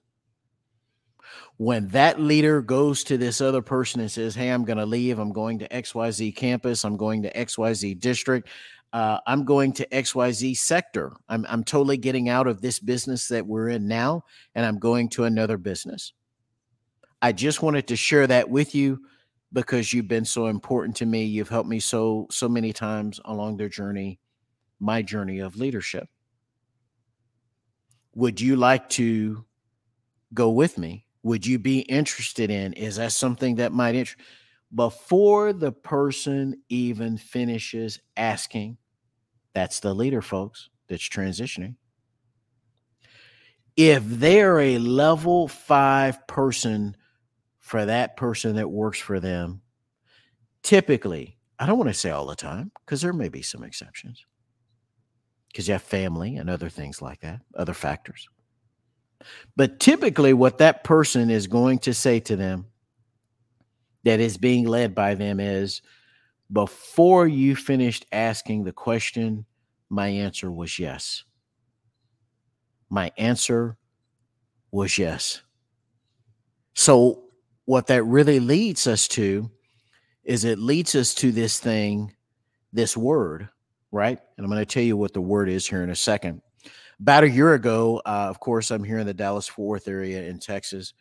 when 1.56 1.88
that 1.88 2.20
leader 2.20 2.62
goes 2.62 3.02
to 3.04 3.18
this 3.18 3.40
other 3.40 3.62
person 3.62 4.00
and 4.00 4.10
says, 4.10 4.34
Hey, 4.34 4.50
I'm 4.50 4.64
going 4.64 4.78
to 4.78 4.86
leave, 4.86 5.18
I'm 5.18 5.32
going 5.32 5.58
to 5.60 5.68
XYZ 5.68 6.34
campus, 6.36 6.84
I'm 6.84 6.96
going 6.96 7.22
to 7.22 7.32
XYZ 7.32 7.98
district, 7.98 8.48
uh, 8.92 9.18
I'm 9.26 9.44
going 9.44 9.72
to 9.74 9.86
XYZ 9.88 10.56
sector, 10.56 11.12
I'm, 11.28 11.44
I'm 11.48 11.64
totally 11.64 11.96
getting 11.96 12.28
out 12.28 12.46
of 12.46 12.60
this 12.60 12.78
business 12.78 13.28
that 13.28 13.46
we're 13.46 13.68
in 13.68 13.88
now, 13.88 14.24
and 14.54 14.64
I'm 14.64 14.78
going 14.78 15.08
to 15.10 15.24
another 15.24 15.58
business. 15.58 16.12
I 17.20 17.32
just 17.32 17.62
wanted 17.62 17.88
to 17.88 17.96
share 17.96 18.26
that 18.28 18.48
with 18.48 18.74
you 18.74 19.00
because 19.52 19.92
you've 19.92 20.08
been 20.08 20.24
so 20.24 20.46
important 20.46 20.96
to 20.96 21.06
me. 21.06 21.24
You've 21.24 21.48
helped 21.48 21.68
me 21.68 21.80
so 21.80 22.26
so 22.30 22.48
many 22.48 22.72
times 22.72 23.20
along 23.24 23.56
their 23.56 23.68
journey, 23.68 24.18
my 24.78 25.02
journey 25.02 25.40
of 25.40 25.56
leadership. 25.56 26.08
Would 28.14 28.40
you 28.40 28.56
like 28.56 28.88
to 28.90 29.44
go 30.34 30.50
with 30.50 30.78
me? 30.78 31.06
Would 31.22 31.46
you 31.46 31.58
be 31.58 31.80
interested 31.80 32.50
in? 32.50 32.72
Is 32.74 32.96
that 32.96 33.12
something 33.12 33.56
that 33.56 33.72
might 33.72 33.94
interest? 33.94 34.20
Before 34.74 35.52
the 35.52 35.72
person 35.72 36.62
even 36.68 37.16
finishes 37.16 38.00
asking, 38.16 38.76
that's 39.54 39.80
the 39.80 39.94
leader, 39.94 40.22
folks, 40.22 40.68
that's 40.88 41.08
transitioning. 41.08 41.76
if 43.78 44.02
they're 44.04 44.58
a 44.58 44.78
level 44.78 45.46
five 45.46 46.26
person 46.26 46.96
for 47.60 47.86
that 47.86 48.16
person 48.16 48.56
that 48.56 48.68
works 48.68 48.98
for 48.98 49.20
them, 49.20 49.62
typically, 50.64 51.38
I 51.60 51.66
don't 51.66 51.78
want 51.78 51.88
to 51.88 51.94
say 51.94 52.10
all 52.10 52.26
the 52.26 52.34
time 52.34 52.72
because 52.84 53.00
there 53.02 53.12
may 53.12 53.28
be 53.28 53.40
some 53.42 53.62
exceptions 53.62 54.26
because 55.46 55.68
you 55.68 55.72
have 55.72 55.82
family 55.82 56.36
and 56.36 56.50
other 56.50 56.68
things 56.68 57.00
like 57.00 57.20
that, 57.20 57.40
other 57.56 57.72
factors. 57.72 58.28
But 59.56 59.80
typically, 59.80 60.32
what 60.32 60.58
that 60.58 60.84
person 60.84 61.30
is 61.30 61.46
going 61.46 61.80
to 61.80 61.94
say 61.94 62.20
to 62.20 62.36
them 62.36 62.66
that 64.04 64.20
is 64.20 64.36
being 64.36 64.66
led 64.66 64.94
by 64.94 65.14
them 65.14 65.40
is 65.40 65.82
before 66.52 67.26
you 67.26 67.56
finished 67.56 68.06
asking 68.12 68.64
the 68.64 68.72
question, 68.72 69.44
my 69.90 70.08
answer 70.08 70.50
was 70.50 70.78
yes. 70.78 71.24
My 72.88 73.12
answer 73.18 73.76
was 74.70 74.98
yes. 74.98 75.42
So, 76.74 77.24
what 77.64 77.88
that 77.88 78.04
really 78.04 78.40
leads 78.40 78.86
us 78.86 79.08
to 79.08 79.50
is 80.24 80.44
it 80.44 80.58
leads 80.58 80.94
us 80.94 81.12
to 81.14 81.32
this 81.32 81.58
thing, 81.58 82.14
this 82.72 82.96
word, 82.96 83.48
right? 83.92 84.18
And 84.36 84.44
I'm 84.44 84.50
going 84.50 84.64
to 84.64 84.66
tell 84.66 84.82
you 84.82 84.96
what 84.96 85.12
the 85.12 85.20
word 85.20 85.48
is 85.48 85.66
here 85.66 85.82
in 85.82 85.90
a 85.90 85.96
second. 85.96 86.40
About 87.00 87.22
a 87.22 87.30
year 87.30 87.54
ago, 87.54 88.02
uh, 88.04 88.26
of 88.28 88.40
course, 88.40 88.72
I'm 88.72 88.82
here 88.82 88.98
in 88.98 89.06
the 89.06 89.14
Dallas 89.14 89.46
Fort 89.46 89.68
Worth 89.68 89.88
area 89.88 90.24
in 90.24 90.40
Texas, 90.40 90.94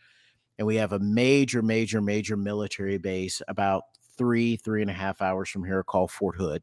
and 0.60 0.68
we 0.68 0.76
have 0.76 0.94
a 0.94 1.00
major, 1.00 1.64
major, 1.64 2.02
major 2.02 2.38
military 2.38 3.00
base 3.00 3.42
about 3.48 3.84
three, 4.16 4.58
three 4.58 4.82
and 4.82 4.92
a 4.92 4.94
half 4.94 5.24
hours 5.24 5.50
from 5.50 5.64
here 5.64 5.84
called 5.84 6.12
Fort 6.12 6.36
Hood. 6.36 6.62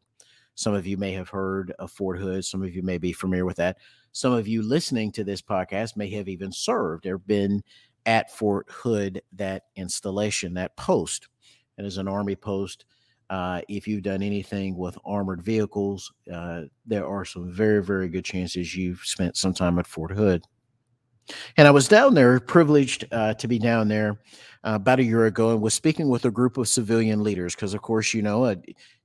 Some 0.55 0.73
of 0.73 0.87
you 0.87 0.97
may 0.97 1.11
have 1.13 1.29
heard 1.29 1.73
of 1.81 1.91
Fort 1.91 2.21
Hood. 2.21 2.45
Some 2.45 2.63
of 2.63 2.77
you 2.77 2.83
may 2.85 2.97
be 2.97 3.13
familiar 3.13 3.45
with 3.45 3.57
that. 3.57 3.79
Some 4.13 4.33
of 4.33 4.47
you 4.47 4.63
listening 4.63 5.11
to 5.13 5.25
this 5.25 5.43
podcast 5.43 5.97
may 5.97 6.09
have 6.11 6.29
even 6.29 6.53
served 6.53 7.05
or 7.05 7.19
been 7.19 7.65
at 8.07 8.31
Fort 8.31 8.71
Hood, 8.71 9.21
that 9.33 9.65
installation, 9.75 10.55
that 10.55 10.77
post. 10.77 11.27
It 11.77 11.85
is 11.85 11.99
an 11.99 12.07
Army 12.07 12.37
post, 12.37 12.85
uh, 13.31 13.61
if 13.69 13.89
you've 13.89 14.03
done 14.03 14.23
anything 14.23 14.77
with 14.77 14.99
armored 15.05 15.43
vehicles, 15.43 16.13
uh, 16.33 16.63
there 16.87 17.07
are 17.07 17.25
some 17.25 17.53
very, 17.53 17.83
very 17.83 18.09
good 18.09 18.25
chances 18.25 18.77
you've 18.77 19.01
spent 19.05 19.37
some 19.37 19.55
time 19.55 19.79
at 19.79 19.87
Fort 19.87 20.13
Hood. 20.13 20.45
And 21.57 21.67
I 21.67 21.71
was 21.71 21.89
down 21.89 22.15
there, 22.15 22.39
privileged 22.39 23.07
uh, 23.11 23.35
to 23.35 23.49
be 23.49 23.59
down 23.59 23.89
there 23.89 24.21
uh, 24.63 24.75
about 24.75 25.01
a 25.01 25.05
year 25.05 25.27
ago, 25.27 25.51
and 25.51 25.63
was 25.63 25.73
speaking 25.73 26.09
with 26.09 26.27
a 26.27 26.31
group 26.31 26.59
of 26.59 26.69
civilian 26.69 27.23
leaders. 27.23 27.55
Because, 27.55 27.73
of 27.73 27.81
course, 27.81 28.13
you 28.13 28.21
know, 28.21 28.55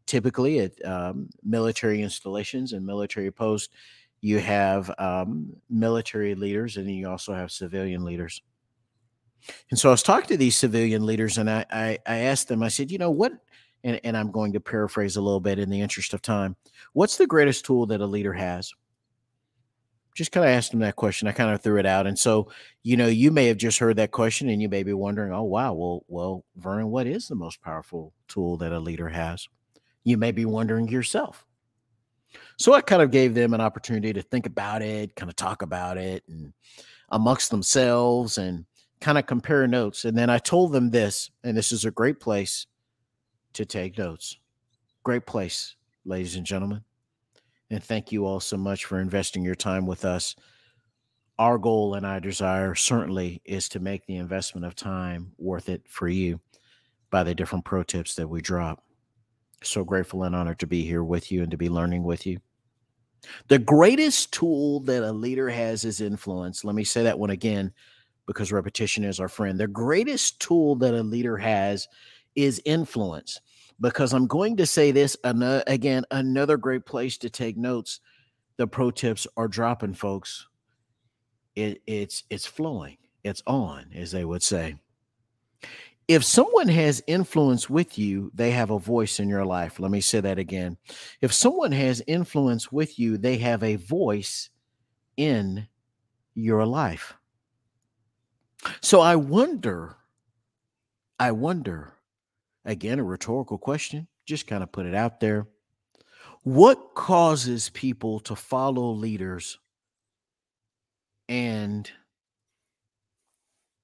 typically 0.06 0.60
at 0.60 0.86
um, 0.86 1.30
military 1.44 2.02
installations 2.02 2.74
and 2.74 2.86
military 2.86 3.32
posts, 3.32 3.70
you 4.22 4.40
have 4.40 4.92
um, 4.98 5.54
military 5.70 6.36
leaders 6.36 6.76
and 6.76 6.90
you 6.92 7.08
also 7.08 7.34
have 7.34 7.52
civilian 7.52 8.04
leaders. 8.04 8.42
And 9.70 9.80
so 9.80 9.90
I 9.90 9.92
was 9.92 10.04
talking 10.04 10.28
to 10.28 10.38
these 10.38 10.58
civilian 10.58 11.06
leaders, 11.06 11.38
and 11.38 11.50
I, 11.50 11.66
I, 11.72 11.98
I 12.06 12.18
asked 12.18 12.50
them, 12.50 12.62
I 12.62 12.68
said, 12.68 12.92
you 12.92 12.98
know, 12.98 13.12
what 13.12 13.32
and, 13.84 14.00
and 14.04 14.18
I'm 14.18 14.32
going 14.32 14.54
to 14.54 14.60
paraphrase 14.60 15.16
a 15.16 15.22
little 15.22 15.40
bit 15.40 15.60
in 15.60 15.70
the 15.70 15.82
interest 15.82 16.14
of 16.14 16.22
time. 16.22 16.56
What's 16.94 17.18
the 17.18 17.28
greatest 17.28 17.66
tool 17.66 17.86
that 17.88 18.02
a 18.02 18.06
leader 18.06 18.34
has? 18.34 18.72
Just 20.16 20.32
kind 20.32 20.46
of 20.46 20.52
asked 20.52 20.74
him 20.74 20.80
that 20.80 20.96
question. 20.96 21.28
I 21.28 21.32
kind 21.32 21.54
of 21.54 21.62
threw 21.62 21.78
it 21.78 21.86
out. 21.86 22.08
And 22.08 22.18
so, 22.18 22.52
you 22.84 22.98
know, 22.98 23.08
you 23.08 23.32
may 23.32 23.48
have 23.48 23.58
just 23.58 23.80
heard 23.80 23.96
that 23.98 24.12
question 24.12 24.50
and 24.50 24.62
you 24.62 24.68
may 24.68 24.84
be 24.84 24.94
wondering, 24.94 25.32
oh, 25.32 25.44
wow, 25.44 25.74
well, 25.74 26.04
well, 26.08 26.44
Vernon, 26.58 26.90
what 26.90 27.08
is 27.08 27.28
the 27.28 27.36
most 27.36 27.62
powerful 27.62 28.14
tool 28.28 28.58
that 28.58 28.74
a 28.74 28.80
leader 28.80 29.08
has? 29.08 29.48
You 30.04 30.18
may 30.18 30.32
be 30.32 30.46
wondering 30.46 30.90
yourself. 30.90 31.46
So 32.58 32.74
I 32.74 32.82
kind 32.82 33.02
of 33.02 33.12
gave 33.12 33.34
them 33.34 33.54
an 33.54 33.62
opportunity 33.62 34.12
to 34.14 34.22
think 34.22 34.46
about 34.46 34.82
it, 34.82 35.16
kind 35.16 35.30
of 35.30 35.36
talk 35.36 35.62
about 35.62 35.98
it 35.98 36.24
and 36.28 36.54
amongst 37.10 37.50
themselves 37.50 38.38
and 38.38 38.66
kind 39.00 39.18
of 39.18 39.26
compare 39.26 39.68
notes. 39.68 40.06
And 40.06 40.18
then 40.18 40.30
I 40.30 40.38
told 40.38 40.74
them 40.74 40.92
this, 40.92 41.32
and 41.44 41.56
this 41.56 41.72
is 41.72 41.86
a 41.86 41.92
great 41.92 42.20
place 42.20 42.68
to 43.54 43.66
take 43.66 43.98
notes. 43.98 44.38
Great 45.04 45.26
place, 45.26 45.76
ladies 46.06 46.36
and 46.36 46.46
gentlemen. 46.46 46.84
And 47.70 47.84
thank 47.84 48.12
you 48.12 48.26
all 48.26 48.40
so 48.40 48.58
much 48.58 48.86
for 48.86 49.00
investing 49.00 49.44
your 49.44 49.56
time 49.56 49.86
with 49.86 50.06
us. 50.06 50.36
Our 51.38 51.58
goal 51.58 51.94
and 51.94 52.06
our 52.06 52.20
desire 52.20 52.76
certainly 52.76 53.42
is 53.46 53.70
to 53.70 53.80
make 53.80 54.06
the 54.06 54.18
investment 54.18 54.66
of 54.66 54.76
time 54.76 55.32
worth 55.38 55.70
it 55.70 55.84
for 55.88 56.08
you 56.08 56.40
by 57.12 57.24
the 57.24 57.36
different 57.36 57.66
pro 57.66 57.84
tips 57.84 58.16
that 58.16 58.28
we 58.28 58.42
drop. 58.42 58.84
So 59.64 59.84
grateful 59.84 60.24
and 60.24 60.36
honored 60.36 60.60
to 60.60 60.68
be 60.68 60.84
here 60.84 61.04
with 61.04 61.32
you 61.32 61.42
and 61.42 61.52
to 61.52 61.58
be 61.58 61.70
learning 61.70 62.04
with 62.04 62.26
you. 62.26 62.40
The 63.48 63.60
greatest 63.60 64.34
tool 64.34 64.80
that 64.82 65.04
a 65.04 65.12
leader 65.12 65.50
has 65.50 65.84
is 65.86 66.02
influence. 66.02 66.64
Let 66.64 66.76
me 66.76 66.84
say 66.84 67.04
that 67.04 67.20
one 67.20 67.30
again 67.30 67.74
because 68.26 68.52
repetition 68.52 69.04
is 69.04 69.20
our 69.20 69.28
friend. 69.28 69.60
The 69.60 69.68
greatest 69.68 70.40
tool 70.40 70.76
that 70.78 70.94
a 70.94 71.04
leader 71.04 71.38
has 71.38 71.88
is 72.36 72.62
influence. 72.66 73.40
Because 73.82 74.14
I'm 74.14 74.28
going 74.28 74.58
to 74.58 74.66
say 74.66 74.92
this 74.92 75.16
again, 75.24 76.04
another 76.12 76.58
great 76.58 76.86
place 76.86 77.18
to 77.20 77.30
take 77.30 77.56
notes. 77.56 78.02
The 78.58 78.68
pro 78.68 78.92
tips 78.92 79.26
are 79.38 79.48
dropping, 79.48 79.94
folks. 79.94 80.48
It, 81.56 81.82
it's 81.88 82.24
it's 82.30 82.46
flowing. 82.46 82.98
It's 83.24 83.42
on, 83.48 83.86
as 83.96 84.12
they 84.12 84.26
would 84.26 84.44
say. 84.44 84.76
If 86.10 86.24
someone 86.24 86.68
has 86.68 87.04
influence 87.06 87.70
with 87.70 88.00
you, 88.00 88.32
they 88.34 88.52
have 88.52 88.72
a 88.72 88.80
voice 88.80 89.20
in 89.20 89.30
your 89.30 89.46
life. 89.46 89.80
Let 89.80 89.92
me 89.92 90.02
say 90.02 90.20
that 90.20 90.40
again. 90.40 90.78
If 91.22 91.32
someone 91.32 91.72
has 91.72 92.02
influence 92.08 92.72
with 92.72 92.98
you, 92.98 93.18
they 93.18 93.38
have 93.38 93.62
a 93.64 93.76
voice 93.76 94.50
in 95.18 95.68
your 96.34 96.66
life. 96.66 97.14
So 98.82 99.02
I 99.02 99.16
wonder, 99.16 99.98
I 101.20 101.32
wonder 101.32 101.94
Again, 102.66 103.00
a 103.00 103.04
rhetorical 103.04 103.58
question. 103.58 104.08
Just 104.26 104.48
kind 104.48 104.64
of 104.64 104.72
put 104.72 104.86
it 104.86 104.96
out 104.96 105.20
there. 105.20 105.48
What 106.44 106.96
causes 106.96 107.70
people 107.70 108.20
to 108.22 108.36
follow 108.36 108.92
leaders 108.92 109.58
and 111.28 111.90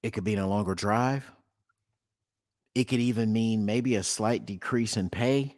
it 0.02 0.12
could 0.12 0.24
be 0.24 0.34
a 0.34 0.46
longer 0.46 0.74
drive? 0.74 1.30
It 2.74 2.84
could 2.84 3.00
even 3.00 3.32
mean 3.32 3.64
maybe 3.66 3.96
a 3.96 4.02
slight 4.02 4.46
decrease 4.46 4.96
in 4.96 5.10
pay. 5.10 5.56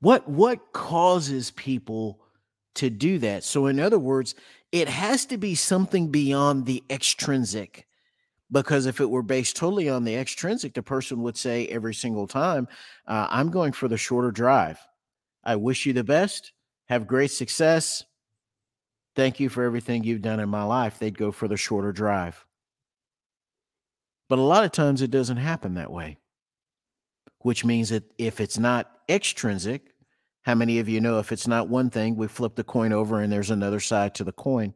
What 0.00 0.28
what 0.28 0.72
causes 0.72 1.50
people 1.50 2.20
to 2.76 2.90
do 2.90 3.18
that? 3.18 3.44
So 3.44 3.66
in 3.66 3.80
other 3.80 3.98
words, 3.98 4.34
it 4.72 4.88
has 4.88 5.26
to 5.26 5.38
be 5.38 5.54
something 5.54 6.10
beyond 6.10 6.66
the 6.66 6.84
extrinsic 6.90 7.85
because 8.50 8.86
if 8.86 9.00
it 9.00 9.10
were 9.10 9.22
based 9.22 9.56
totally 9.56 9.88
on 9.88 10.04
the 10.04 10.14
extrinsic, 10.14 10.74
the 10.74 10.82
person 10.82 11.22
would 11.22 11.36
say 11.36 11.66
every 11.66 11.94
single 11.94 12.26
time, 12.26 12.68
uh, 13.06 13.26
I'm 13.30 13.50
going 13.50 13.72
for 13.72 13.88
the 13.88 13.96
shorter 13.96 14.30
drive. 14.30 14.78
I 15.44 15.56
wish 15.56 15.86
you 15.86 15.92
the 15.92 16.04
best. 16.04 16.52
Have 16.86 17.06
great 17.06 17.30
success. 17.30 18.04
Thank 19.16 19.40
you 19.40 19.48
for 19.48 19.64
everything 19.64 20.04
you've 20.04 20.22
done 20.22 20.40
in 20.40 20.48
my 20.48 20.62
life. 20.62 20.98
They'd 20.98 21.18
go 21.18 21.32
for 21.32 21.48
the 21.48 21.56
shorter 21.56 21.92
drive. 21.92 22.44
But 24.28 24.38
a 24.38 24.42
lot 24.42 24.64
of 24.64 24.72
times 24.72 25.02
it 25.02 25.10
doesn't 25.10 25.36
happen 25.36 25.74
that 25.74 25.92
way, 25.92 26.18
which 27.40 27.64
means 27.64 27.90
that 27.90 28.04
if 28.18 28.40
it's 28.40 28.58
not 28.58 28.90
extrinsic, 29.08 29.94
how 30.42 30.54
many 30.54 30.78
of 30.78 30.88
you 30.88 31.00
know 31.00 31.18
if 31.18 31.32
it's 31.32 31.48
not 31.48 31.68
one 31.68 31.90
thing, 31.90 32.16
we 32.16 32.28
flip 32.28 32.54
the 32.54 32.64
coin 32.64 32.92
over 32.92 33.20
and 33.20 33.32
there's 33.32 33.50
another 33.50 33.80
side 33.80 34.14
to 34.16 34.24
the 34.24 34.32
coin? 34.32 34.74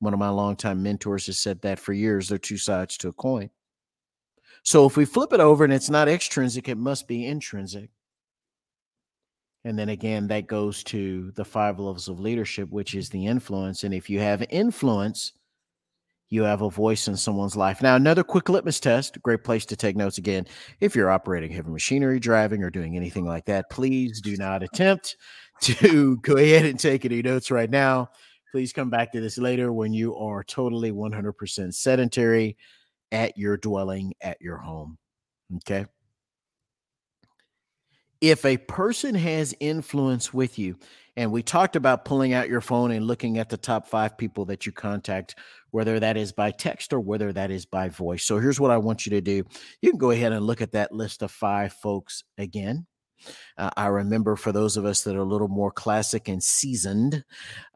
One 0.00 0.12
of 0.12 0.18
my 0.18 0.30
longtime 0.30 0.82
mentors 0.82 1.26
has 1.26 1.38
said 1.38 1.62
that 1.62 1.78
for 1.78 1.92
years. 1.92 2.28
They're 2.28 2.38
two 2.38 2.56
sides 2.56 2.96
to 2.98 3.08
a 3.08 3.12
coin. 3.12 3.50
So 4.62 4.86
if 4.86 4.96
we 4.96 5.04
flip 5.04 5.32
it 5.32 5.40
over 5.40 5.64
and 5.64 5.72
it's 5.72 5.90
not 5.90 6.08
extrinsic, 6.08 6.68
it 6.68 6.76
must 6.76 7.06
be 7.06 7.26
intrinsic. 7.26 7.90
And 9.64 9.78
then 9.78 9.90
again, 9.90 10.26
that 10.28 10.46
goes 10.46 10.82
to 10.84 11.32
the 11.32 11.44
five 11.44 11.78
levels 11.78 12.08
of 12.08 12.18
leadership, 12.18 12.70
which 12.70 12.94
is 12.94 13.10
the 13.10 13.26
influence. 13.26 13.84
And 13.84 13.92
if 13.92 14.08
you 14.08 14.18
have 14.20 14.42
influence, 14.48 15.32
you 16.30 16.44
have 16.44 16.62
a 16.62 16.70
voice 16.70 17.08
in 17.08 17.16
someone's 17.16 17.56
life. 17.56 17.82
Now, 17.82 17.96
another 17.96 18.22
quick 18.22 18.48
litmus 18.48 18.80
test, 18.80 19.20
great 19.20 19.44
place 19.44 19.66
to 19.66 19.76
take 19.76 19.96
notes 19.96 20.16
again. 20.16 20.46
If 20.80 20.94
you're 20.94 21.10
operating 21.10 21.50
heavy 21.50 21.70
machinery, 21.70 22.20
driving, 22.20 22.62
or 22.62 22.70
doing 22.70 22.96
anything 22.96 23.26
like 23.26 23.44
that, 23.46 23.68
please 23.68 24.20
do 24.20 24.36
not 24.36 24.62
attempt 24.62 25.16
to 25.62 26.16
go 26.22 26.36
ahead 26.36 26.64
and 26.64 26.78
take 26.78 27.04
any 27.04 27.20
notes 27.20 27.50
right 27.50 27.68
now. 27.68 28.10
Please 28.50 28.72
come 28.72 28.90
back 28.90 29.12
to 29.12 29.20
this 29.20 29.38
later 29.38 29.72
when 29.72 29.92
you 29.92 30.16
are 30.16 30.42
totally 30.42 30.90
100% 30.90 31.74
sedentary 31.74 32.56
at 33.12 33.36
your 33.38 33.56
dwelling, 33.56 34.12
at 34.20 34.40
your 34.40 34.56
home. 34.56 34.98
Okay. 35.56 35.86
If 38.20 38.44
a 38.44 38.58
person 38.58 39.14
has 39.14 39.54
influence 39.60 40.34
with 40.34 40.58
you, 40.58 40.76
and 41.16 41.32
we 41.32 41.42
talked 41.42 41.76
about 41.76 42.04
pulling 42.04 42.32
out 42.32 42.48
your 42.48 42.60
phone 42.60 42.90
and 42.92 43.06
looking 43.06 43.38
at 43.38 43.48
the 43.48 43.56
top 43.56 43.86
five 43.86 44.16
people 44.16 44.44
that 44.46 44.66
you 44.66 44.72
contact, 44.72 45.36
whether 45.70 45.98
that 46.00 46.16
is 46.16 46.32
by 46.32 46.50
text 46.50 46.92
or 46.92 47.00
whether 47.00 47.32
that 47.32 47.50
is 47.50 47.66
by 47.66 47.88
voice. 47.88 48.24
So 48.24 48.38
here's 48.38 48.60
what 48.60 48.70
I 48.70 48.78
want 48.78 49.06
you 49.06 49.10
to 49.10 49.20
do 49.20 49.44
you 49.82 49.90
can 49.90 49.98
go 49.98 50.10
ahead 50.10 50.32
and 50.32 50.46
look 50.46 50.60
at 50.60 50.72
that 50.72 50.92
list 50.92 51.22
of 51.22 51.30
five 51.30 51.72
folks 51.72 52.24
again. 52.38 52.86
Uh, 53.56 53.70
I 53.76 53.86
remember 53.86 54.36
for 54.36 54.52
those 54.52 54.76
of 54.76 54.84
us 54.84 55.02
that 55.02 55.16
are 55.16 55.20
a 55.20 55.24
little 55.24 55.48
more 55.48 55.70
classic 55.70 56.28
and 56.28 56.42
seasoned, 56.42 57.24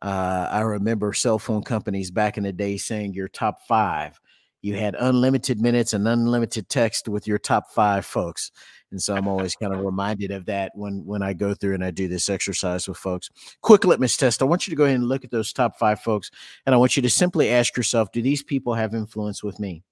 uh, 0.02 0.48
I 0.50 0.61
remember 0.61 1.12
cell 1.12 1.38
phone 1.38 1.62
companies 1.62 2.11
back 2.11 2.37
in 2.37 2.44
the 2.44 2.52
day 2.52 2.76
saying 2.76 3.14
your 3.14 3.28
top 3.28 3.62
five. 3.66 4.20
You 4.62 4.76
had 4.76 4.96
unlimited 4.98 5.61
minutes 5.61 5.92
and 5.92 6.09
unlimited 6.09 6.70
text 6.70 7.07
with 7.07 7.26
your 7.26 7.38
top 7.38 7.70
five 7.70 8.07
folks. 8.07 8.50
And 8.92 9.02
so 9.02 9.14
I'm 9.14 9.28
always 9.28 9.54
kind 9.57 9.74
of 9.74 9.80
reminded 9.85 10.30
of 10.30 10.46
that 10.46 10.72
when 10.74 11.04
when 11.04 11.20
I 11.20 11.33
go 11.33 11.52
through 11.52 11.74
and 11.74 11.85
I 11.85 11.90
do 11.90 12.09
this 12.09 12.30
exercise 12.30 12.88
with 12.88 12.96
folks. 12.96 13.28
Quick 13.61 13.85
litmus 13.85 14.16
test. 14.16 14.40
I 14.40 14.46
want 14.46 14.66
you 14.66 14.70
to 14.70 14.76
go 14.76 14.85
ahead 14.85 14.96
and 14.96 15.09
look 15.09 15.24
at 15.24 15.30
those 15.30 15.52
top 15.52 15.78
five 15.78 16.00
folks, 16.00 16.30
and 16.64 16.74
I 16.74 16.78
want 16.78 16.96
you 16.96 17.02
to 17.02 17.11
simply 17.11 17.50
ask 17.50 17.76
yourself: 17.76 18.12
Do 18.12 18.22
these 18.22 18.42
people 18.42 18.72
have 18.72 18.94
influence 18.94 19.42
with 19.42 19.59
me? 19.59 19.83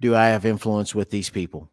Do 0.00 0.14
I 0.14 0.28
have 0.28 0.46
influence 0.46 0.94
with 0.94 1.10
these 1.10 1.28
people? 1.28 1.71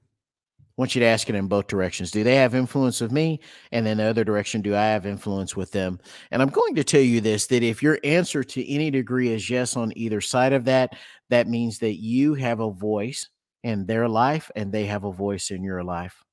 Want 0.80 0.96
you 0.96 1.02
to 1.02 1.08
ask 1.08 1.30
it 1.30 1.36
in 1.36 1.48
both 1.48 1.68
directions. 1.68 2.10
Do 2.10 2.24
they 2.24 2.36
have 2.36 2.56
influence 2.56 3.02
with 3.02 3.12
me? 3.12 3.42
And 3.74 3.86
then 3.86 3.98
the 3.98 4.06
other 4.06 4.24
direction, 4.24 4.62
do 4.62 4.74
I 4.74 4.86
have 4.86 5.06
influence 5.06 5.54
with 5.54 5.74
them? 5.74 6.00
And 6.32 6.42
I'm 6.42 6.48
going 6.48 6.74
to 6.76 6.86
tell 6.86 7.02
you 7.02 7.20
this 7.20 7.48
that 7.48 7.64
if 7.64 7.84
your 7.84 8.00
answer 8.06 8.46
to 8.46 8.74
any 8.74 8.90
degree 8.90 9.34
is 9.34 9.50
yes 9.50 9.76
on 9.76 9.92
either 9.98 10.22
side 10.22 10.54
of 10.54 10.64
that, 10.66 10.92
that 11.32 11.50
means 11.50 11.80
that 11.80 11.96
you 11.96 12.34
have 12.36 12.62
a 12.62 12.72
voice 12.72 13.28
in 13.62 13.88
their 13.88 14.08
life 14.08 14.50
and 14.56 14.72
they 14.72 14.86
have 14.86 15.04
a 15.04 15.12
voice 15.12 15.52
in 15.52 15.66
your 15.66 15.84
life. 15.84 16.24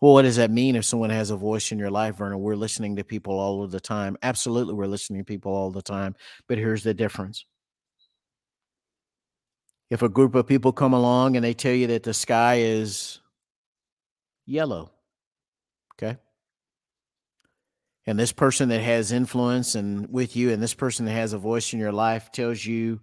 Well, 0.00 0.12
what 0.12 0.22
does 0.22 0.36
that 0.36 0.52
mean 0.52 0.76
if 0.76 0.84
someone 0.84 1.10
has 1.10 1.30
a 1.30 1.36
voice 1.36 1.72
in 1.72 1.78
your 1.80 1.90
life, 1.90 2.18
Vernon? 2.18 2.38
We're 2.38 2.54
listening 2.54 2.94
to 2.94 3.02
people 3.02 3.36
all 3.36 3.64
of 3.64 3.72
the 3.72 3.80
time. 3.80 4.16
Absolutely, 4.22 4.74
we're 4.74 4.86
listening 4.86 5.18
to 5.18 5.24
people 5.24 5.52
all 5.52 5.72
the 5.72 5.82
time. 5.82 6.14
But 6.46 6.58
here's 6.58 6.84
the 6.84 6.94
difference. 6.94 7.46
If 9.90 10.02
a 10.02 10.08
group 10.08 10.34
of 10.34 10.46
people 10.46 10.72
come 10.72 10.92
along 10.92 11.36
and 11.36 11.44
they 11.44 11.54
tell 11.54 11.74
you 11.74 11.88
that 11.88 12.04
the 12.04 12.14
sky 12.14 12.60
is 12.60 13.20
yellow, 14.46 14.92
okay? 15.94 16.18
And 18.06 18.18
this 18.18 18.32
person 18.32 18.68
that 18.68 18.80
has 18.80 19.12
influence 19.12 19.74
and 19.74 20.10
with 20.12 20.36
you, 20.36 20.52
and 20.52 20.62
this 20.62 20.74
person 20.74 21.06
that 21.06 21.12
has 21.12 21.32
a 21.32 21.38
voice 21.38 21.72
in 21.72 21.80
your 21.80 21.92
life 21.92 22.30
tells 22.30 22.64
you 22.64 23.00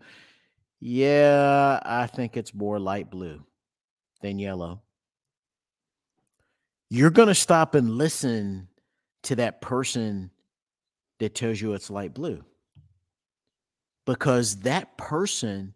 yeah, 0.80 1.80
I 1.84 2.08
think 2.08 2.38
it's 2.38 2.54
more 2.54 2.80
light 2.80 3.10
blue 3.10 3.44
than 4.22 4.38
yellow. 4.38 4.82
You're 6.90 7.10
going 7.10 7.28
to 7.30 7.36
stop 7.36 7.76
and 7.76 7.98
listen 7.98 8.68
to 9.24 9.36
that 9.38 9.60
person 9.60 10.32
that 11.20 11.36
tells 11.36 11.60
you 11.60 11.74
it's 11.74 11.90
light 11.90 12.14
blue 12.14 12.44
because 14.06 14.58
that 14.58 14.98
person 14.98 15.74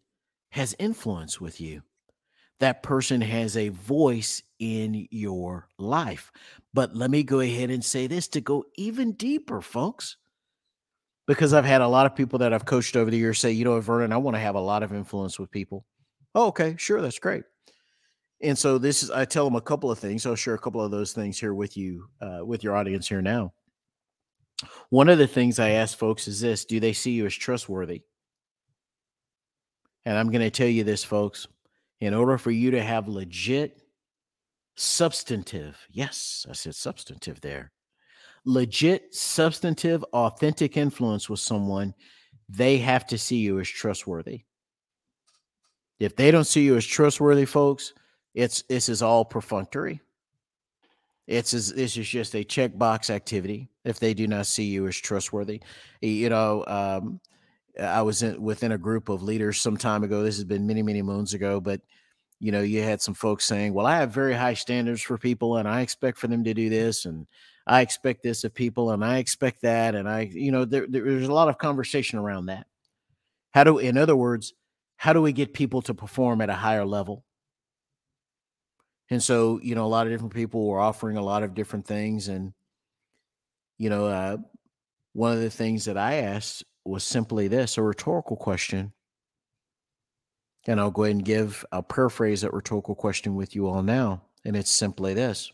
has 0.52 0.76
influence 0.80 1.42
with 1.42 1.60
you. 1.60 1.82
That 2.60 2.84
person 2.84 3.22
has 3.22 3.58
a 3.58 3.70
voice 3.70 4.44
in 4.60 5.08
your 5.10 5.68
life. 5.80 6.32
But 6.74 6.96
let 6.96 7.10
me 7.10 7.24
go 7.24 7.40
ahead 7.40 7.72
and 7.72 7.84
say 7.84 8.08
this 8.08 8.28
to 8.30 8.42
go 8.42 8.66
even 8.78 9.14
deeper, 9.14 9.62
folks 9.62 10.18
because 11.32 11.54
I've 11.54 11.64
had 11.64 11.80
a 11.80 11.88
lot 11.88 12.06
of 12.06 12.14
people 12.14 12.40
that 12.40 12.52
I've 12.52 12.66
coached 12.66 12.98
over 12.98 13.10
the 13.10 13.18
years 13.18 13.40
say, 13.40 13.52
you 13.52 13.64
know, 13.64 13.80
Vernon, 13.80 14.12
I 14.12 14.18
want 14.18 14.36
to 14.36 14.42
have 14.42 14.56
a 14.56 14.60
lot 14.60 14.84
of 14.84 14.94
influence 14.94 15.40
with 15.40 15.50
people. 15.50 15.86
Oh, 16.36 16.48
okay, 16.48 16.76
sure, 16.78 17.02
that's 17.02 17.20
great. 17.20 17.44
And 18.42 18.58
so 18.58 18.78
this 18.78 19.02
is, 19.02 19.12
I 19.12 19.24
tell 19.24 19.46
them 19.46 19.56
a 19.56 19.62
couple 19.62 19.90
of 19.90 19.98
things. 19.98 20.26
I'll 20.26 20.36
share 20.36 20.56
a 20.56 20.60
couple 20.60 20.84
of 20.84 20.92
those 20.92 21.14
things 21.14 21.40
here 21.40 21.54
with 21.54 21.78
you, 21.78 22.10
uh, 22.22 22.46
with 22.46 22.66
your 22.66 22.76
audience 22.76 23.08
here 23.08 23.22
now. 23.22 23.54
One 24.90 25.08
of 25.08 25.20
the 25.20 25.28
things 25.28 25.58
I 25.58 25.70
ask 25.70 25.98
folks 25.98 26.28
is 26.28 26.42
this: 26.42 26.66
Do 26.66 26.80
they 26.82 26.94
see 26.94 27.12
you 27.12 27.26
as 27.26 27.34
trustworthy? 27.34 28.02
And 30.06 30.18
I'm 30.18 30.30
going 30.30 30.42
to 30.42 30.50
tell 30.50 30.68
you 30.68 30.84
this, 30.84 31.04
folks. 31.04 31.48
In 32.00 32.14
order 32.14 32.38
for 32.38 32.52
you 32.52 32.72
to 32.72 32.82
have 32.82 33.08
legit, 33.08 33.82
substantive, 34.76 35.78
yes, 35.92 36.46
I 36.50 36.54
said 36.54 36.74
substantive 36.74 37.40
there, 37.42 37.72
legit, 38.44 39.14
substantive, 39.14 40.04
authentic 40.14 40.78
influence 40.78 41.30
with 41.30 41.40
someone, 41.40 41.94
they 42.50 42.80
have 42.80 43.06
to 43.08 43.18
see 43.18 43.38
you 43.38 43.60
as 43.60 43.70
trustworthy. 43.70 44.42
If 46.00 46.16
they 46.16 46.32
don't 46.32 46.46
see 46.46 46.64
you 46.64 46.76
as 46.76 46.86
trustworthy, 46.86 47.46
folks, 47.46 47.94
it's 48.34 48.64
this 48.64 48.90
is 48.90 49.04
all 49.04 49.24
perfunctory. 49.24 50.02
It's 51.28 51.54
as 51.54 51.72
this 51.74 51.96
is 51.96 52.08
just 52.10 52.34
a 52.34 52.44
checkbox 52.44 53.10
activity. 53.10 53.70
If 53.86 54.00
they 54.00 54.14
do 54.14 54.28
not 54.28 54.48
see 54.48 54.64
you 54.64 54.88
as 54.88 54.98
trustworthy, 54.98 55.62
you 56.02 56.30
know, 56.30 56.66
um, 56.68 57.20
I 57.80 58.02
was 58.02 58.24
in, 58.24 58.42
within 58.42 58.72
a 58.72 58.78
group 58.78 59.10
of 59.10 59.24
leaders 59.24 59.60
some 59.60 59.78
time 59.78 60.04
ago. 60.04 60.24
This 60.24 60.36
has 60.36 60.46
been 60.46 60.68
many, 60.68 60.82
many 60.82 61.02
moons 61.02 61.34
ago, 61.34 61.60
but 61.60 61.82
you 62.40 62.52
know, 62.52 62.62
you 62.62 62.82
had 62.82 63.02
some 63.02 63.14
folks 63.14 63.46
saying, 63.46 63.74
"Well, 63.74 63.86
I 63.86 63.98
have 63.98 64.12
very 64.12 64.34
high 64.34 64.56
standards 64.56 65.02
for 65.02 65.18
people, 65.18 65.58
and 65.58 65.68
I 65.68 65.82
expect 65.82 66.18
for 66.18 66.28
them 66.28 66.44
to 66.44 66.54
do 66.54 66.70
this, 66.70 67.06
and 67.06 67.28
I 67.68 67.82
expect 67.82 68.24
this 68.24 68.44
of 68.44 68.54
people 68.54 68.92
and 68.92 69.04
I 69.04 69.18
expect 69.18 69.62
that. 69.62 69.96
And 69.96 70.10
I, 70.10 70.22
you 70.22 70.52
know, 70.52 70.66
there, 70.66 70.86
there's 70.88 71.28
a 71.28 71.34
lot 71.34 71.50
of 71.50 71.58
conversation 71.58 72.20
around 72.20 72.48
that. 72.48 72.68
How 73.52 73.64
do, 73.64 73.78
in 73.78 73.98
other 73.98 74.16
words, 74.16 74.54
how 74.98 75.14
do 75.14 75.22
we 75.22 75.34
get 75.34 75.54
people 75.54 75.82
to 75.84 75.94
perform 75.94 76.42
at 76.42 76.50
a 76.50 76.56
higher 76.56 76.86
level? 76.86 77.24
And 79.10 79.22
so, 79.22 79.60
you 79.62 79.76
know, 79.76 79.86
a 79.86 79.88
lot 79.88 80.08
of 80.08 80.14
different 80.14 80.34
people 80.34 80.68
were 80.68 80.80
offering 80.80 81.18
a 81.18 81.24
lot 81.24 81.44
of 81.44 81.54
different 81.54 81.86
things. 81.86 82.30
And, 82.30 82.54
you 83.78 83.90
know, 83.90 84.06
uh, 84.06 84.38
one 85.14 85.34
of 85.34 85.42
the 85.42 85.50
things 85.50 85.86
that 85.86 85.98
I 85.98 86.16
asked 86.16 86.64
was 86.84 87.04
simply 87.04 87.48
this 87.48 87.78
a 87.78 87.84
rhetorical 87.84 88.36
question. 88.36 88.94
And 90.68 90.80
I'll 90.80 90.92
go 90.92 91.04
ahead 91.04 91.16
and 91.16 91.26
give, 91.26 91.66
I'll 91.72 91.82
paraphrase 91.82 92.42
that 92.42 92.54
rhetorical 92.54 92.96
question 92.96 93.36
with 93.36 93.56
you 93.56 93.68
all 93.68 93.82
now. 93.82 94.22
And 94.46 94.56
it's 94.56 94.70
simply 94.70 95.14
this 95.14 95.52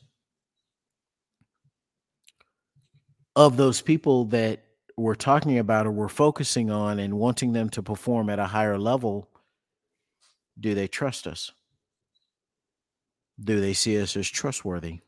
of 3.37 3.55
those 3.55 3.81
people 3.81 4.25
that 4.25 4.63
we're 4.97 5.13
talking 5.13 5.59
about 5.59 5.85
or 5.85 5.91
we're 5.91 6.07
focusing 6.07 6.71
on 6.71 6.97
and 6.97 7.13
wanting 7.13 7.53
them 7.53 7.69
to 7.69 7.83
perform 7.83 8.31
at 8.31 8.39
a 8.39 8.47
higher 8.47 8.79
level, 8.79 9.29
do 10.59 10.73
they 10.73 10.87
trust 10.87 11.27
us? 11.27 11.51
Do 13.39 13.61
they 13.61 13.73
see 13.73 14.01
us 14.01 14.17
as 14.17 14.27
trustworthy? 14.27 15.01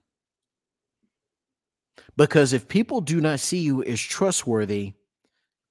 Because 2.15 2.53
if 2.53 2.67
people 2.67 3.01
do 3.01 3.19
not 3.19 3.39
see 3.39 3.57
you 3.57 3.83
as 3.83 3.99
trustworthy, 3.99 4.93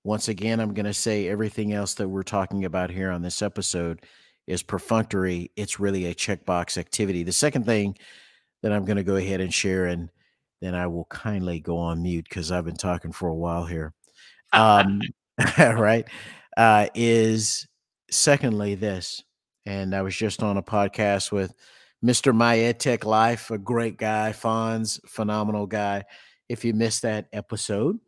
once 0.08 0.28
again, 0.28 0.58
I'm 0.58 0.72
going 0.72 0.86
to 0.86 0.94
say 0.94 1.28
everything 1.28 1.74
else 1.74 1.92
that 1.96 2.08
we're 2.08 2.22
talking 2.22 2.64
about 2.64 2.90
here 2.90 3.10
on 3.10 3.20
this 3.20 3.42
episode 3.42 4.06
is 4.46 4.62
perfunctory. 4.62 5.50
It's 5.54 5.78
really 5.78 6.06
a 6.06 6.14
checkbox 6.14 6.78
activity. 6.78 7.24
The 7.24 7.32
second 7.32 7.66
thing 7.66 7.94
that 8.62 8.72
I'm 8.72 8.86
going 8.86 8.96
to 8.96 9.02
go 9.02 9.16
ahead 9.16 9.42
and 9.42 9.52
share, 9.52 9.84
and 9.84 10.08
then 10.62 10.74
I 10.74 10.86
will 10.86 11.04
kindly 11.10 11.60
go 11.60 11.76
on 11.76 12.02
mute 12.02 12.24
because 12.26 12.50
I've 12.50 12.64
been 12.64 12.74
talking 12.74 13.12
for 13.12 13.28
a 13.28 13.34
while 13.34 13.66
here. 13.66 13.92
Um, 14.54 15.02
right. 15.58 16.08
Uh, 16.56 16.86
is 16.94 17.68
secondly 18.10 18.76
this, 18.76 19.22
and 19.66 19.94
I 19.94 20.00
was 20.00 20.16
just 20.16 20.42
on 20.42 20.56
a 20.56 20.62
podcast 20.62 21.32
with 21.32 21.52
Mr. 22.02 22.34
My 22.34 22.72
Tech 22.72 23.04
Life, 23.04 23.50
a 23.50 23.58
great 23.58 23.98
guy, 23.98 24.32
Fonz, 24.32 25.00
phenomenal 25.06 25.66
guy. 25.66 26.04
If 26.48 26.64
you 26.64 26.72
missed 26.72 27.02
that 27.02 27.26
episode, 27.34 27.98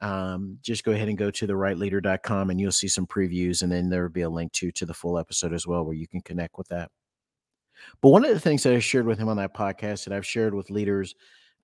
um, 0.00 0.58
just 0.62 0.84
go 0.84 0.92
ahead 0.92 1.08
and 1.08 1.18
go 1.18 1.30
to 1.30 1.46
thewrightleader.com 1.46 2.50
and 2.50 2.60
you'll 2.60 2.72
see 2.72 2.88
some 2.88 3.06
previews, 3.06 3.62
and 3.62 3.70
then 3.70 3.90
there 3.90 4.02
will 4.02 4.10
be 4.10 4.22
a 4.22 4.30
link 4.30 4.52
to 4.52 4.70
to 4.72 4.86
the 4.86 4.94
full 4.94 5.18
episode 5.18 5.52
as 5.52 5.66
well 5.66 5.84
where 5.84 5.94
you 5.94 6.08
can 6.08 6.20
connect 6.22 6.56
with 6.58 6.68
that. 6.68 6.90
But 8.00 8.10
one 8.10 8.24
of 8.24 8.32
the 8.32 8.40
things 8.40 8.62
that 8.62 8.74
I 8.74 8.78
shared 8.78 9.06
with 9.06 9.18
him 9.18 9.28
on 9.28 9.36
that 9.38 9.54
podcast 9.54 10.04
that 10.04 10.12
I've 10.12 10.26
shared 10.26 10.54
with 10.54 10.70
leaders 10.70 11.14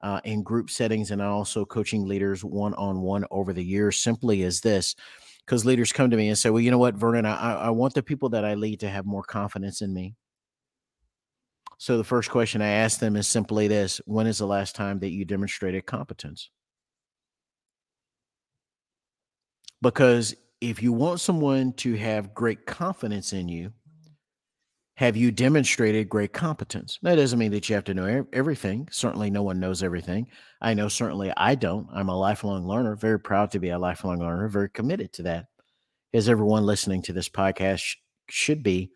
uh, 0.03 0.21
in 0.25 0.43
group 0.43 0.71
settings 0.71 1.11
and 1.11 1.23
also 1.23 1.65
coaching 1.65 2.07
leaders 2.07 2.45
one 2.45 2.75
on 2.75 3.01
one 3.01 3.25
over 3.31 3.53
the 3.53 3.65
years 3.65 3.97
simply 3.97 4.43
is 4.43 4.61
this 4.61 4.95
because 5.45 5.65
leaders 5.65 5.93
come 5.93 6.11
to 6.11 6.17
me 6.17 6.29
and 6.29 6.37
say, 6.37 6.51
Well, 6.51 6.61
you 6.61 6.71
know 6.71 6.79
what, 6.79 6.95
Vernon, 6.95 7.27
I, 7.27 7.55
I 7.55 7.71
want 7.71 7.95
the 7.95 8.03
people 8.03 8.29
that 8.31 8.45
I 8.45 8.55
lead 8.55 8.81
to 8.81 8.91
have 8.91 9.07
more 9.07 9.23
confidence 9.23 9.81
in 9.81 9.95
me. 9.95 10.15
So 11.79 11.99
the 11.99 12.05
first 12.05 12.31
question 12.31 12.63
I 12.63 12.69
ask 12.69 12.99
them 12.99 13.17
is 13.17 13.29
simply 13.29 13.69
this 13.69 14.01
When 14.07 14.27
is 14.27 14.39
the 14.39 14.47
last 14.47 14.75
time 14.75 14.99
that 15.01 15.11
you 15.11 15.25
demonstrated 15.25 15.87
competence? 15.87 16.51
Because 19.83 20.35
if 20.61 20.83
you 20.83 20.93
want 20.93 21.21
someone 21.21 21.73
to 21.75 21.95
have 21.95 22.35
great 22.35 22.67
confidence 22.67 23.33
in 23.33 23.49
you, 23.49 23.73
have 24.97 25.15
you 25.15 25.31
demonstrated 25.31 26.09
great 26.09 26.33
competence? 26.33 26.99
That 27.03 27.17
doesn't 27.17 27.39
mean 27.39 27.51
that 27.53 27.69
you 27.69 27.75
have 27.75 27.85
to 27.85 27.95
know 27.95 28.27
everything. 28.33 28.89
Certainly, 28.91 29.29
no 29.31 29.43
one 29.43 29.61
knows 29.61 29.83
everything. 29.83 30.27
I 30.63 30.73
know 30.73 30.89
certainly 30.89 31.31
I 31.37 31.55
don't. 31.55 31.87
I'm 31.93 32.09
a 32.09 32.19
lifelong 32.19 32.67
learner, 32.67 32.97
very 32.97 33.21
proud 33.21 33.51
to 33.51 33.59
be 33.59 33.69
a 33.69 33.79
lifelong 33.79 34.21
learner, 34.21 34.49
very 34.49 34.71
committed 34.71 35.13
to 35.15 35.23
that, 35.25 35.49
as 36.15 36.31
everyone 36.31 36.65
listening 36.65 37.03
to 37.03 37.13
this 37.13 37.29
podcast 37.29 37.97
should 38.31 38.63
be, 38.63 38.91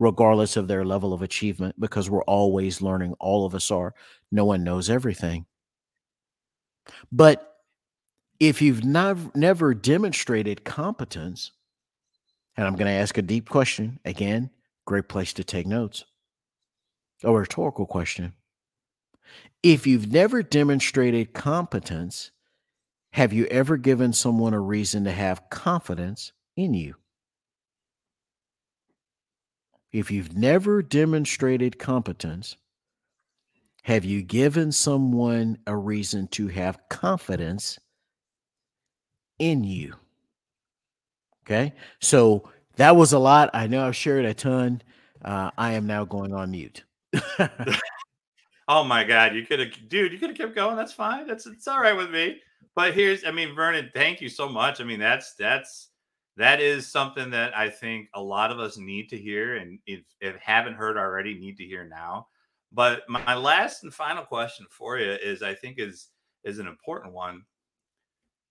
regardless 0.00 0.56
of 0.56 0.66
their 0.66 0.84
level 0.84 1.12
of 1.12 1.22
achievement, 1.22 1.78
because 1.78 2.10
we're 2.10 2.24
always 2.24 2.82
learning. 2.82 3.14
All 3.20 3.46
of 3.46 3.54
us 3.54 3.70
are. 3.70 3.94
No 4.32 4.44
one 4.44 4.64
knows 4.64 4.90
everything. 4.90 5.46
But 7.12 7.55
if 8.40 8.60
you've 8.62 8.84
nev- 8.84 9.34
never 9.34 9.74
demonstrated 9.74 10.64
competence, 10.64 11.52
and 12.56 12.66
I'm 12.66 12.74
going 12.74 12.86
to 12.86 12.92
ask 12.92 13.16
a 13.18 13.22
deep 13.22 13.48
question 13.48 13.98
again 14.04 14.50
Great 14.86 15.08
place 15.08 15.32
to 15.32 15.42
take 15.42 15.66
notes. 15.66 16.04
A 17.24 17.32
rhetorical 17.32 17.86
question. 17.86 18.34
If 19.62 19.84
you've 19.84 20.12
never 20.12 20.42
demonstrated 20.44 21.34
competence, 21.34 22.30
have 23.12 23.32
you 23.32 23.46
ever 23.46 23.76
given 23.76 24.12
someone 24.12 24.54
a 24.54 24.60
reason 24.60 25.02
to 25.04 25.12
have 25.12 25.50
confidence 25.50 26.32
in 26.56 26.72
you? 26.72 26.94
If 29.90 30.10
you've 30.10 30.36
never 30.36 30.82
demonstrated 30.82 31.78
competence, 31.78 32.56
have 33.82 34.04
you 34.04 34.22
given 34.22 34.70
someone 34.70 35.58
a 35.66 35.76
reason 35.76 36.28
to 36.28 36.48
have 36.48 36.78
confidence 36.88 37.78
in 39.38 39.64
you? 39.64 39.94
Okay. 41.44 41.72
So 42.00 42.50
that 42.76 42.96
was 42.96 43.12
a 43.12 43.18
lot. 43.18 43.50
I 43.54 43.66
know 43.66 43.86
I've 43.86 43.96
shared 43.96 44.24
a 44.24 44.34
ton. 44.34 44.82
Uh, 45.24 45.50
I 45.56 45.72
am 45.72 45.86
now 45.86 46.04
going 46.04 46.32
on 46.32 46.50
mute. 46.50 46.84
oh 48.68 48.84
my 48.84 49.04
God. 49.04 49.34
You 49.34 49.46
could 49.46 49.60
have, 49.60 49.88
dude, 49.88 50.12
you 50.12 50.18
could 50.18 50.30
have 50.30 50.38
kept 50.38 50.54
going. 50.54 50.76
That's 50.76 50.92
fine. 50.92 51.26
That's, 51.26 51.46
it's 51.46 51.68
all 51.68 51.80
right 51.80 51.96
with 51.96 52.10
me. 52.10 52.40
But 52.74 52.94
here's, 52.94 53.24
I 53.24 53.30
mean, 53.30 53.54
Vernon, 53.54 53.90
thank 53.94 54.20
you 54.20 54.28
so 54.28 54.48
much. 54.48 54.80
I 54.80 54.84
mean, 54.84 55.00
that's, 55.00 55.34
that's, 55.34 55.88
that 56.36 56.60
is 56.60 56.86
something 56.86 57.30
that 57.30 57.56
I 57.56 57.70
think 57.70 58.08
a 58.14 58.22
lot 58.22 58.50
of 58.50 58.58
us 58.58 58.76
need 58.76 59.08
to 59.08 59.16
hear, 59.16 59.56
and 59.56 59.78
if, 59.86 60.00
if 60.20 60.36
haven't 60.36 60.74
heard 60.74 60.98
already, 60.98 61.34
need 61.34 61.56
to 61.56 61.64
hear 61.64 61.88
now. 61.88 62.26
But 62.72 63.04
my 63.08 63.34
last 63.34 63.84
and 63.84 63.94
final 63.94 64.22
question 64.22 64.66
for 64.70 64.98
you 64.98 65.12
is, 65.12 65.42
I 65.42 65.54
think 65.54 65.78
is 65.78 66.08
is 66.44 66.58
an 66.58 66.66
important 66.66 67.14
one. 67.14 67.42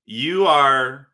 You 0.05 0.45
are, 0.45 1.07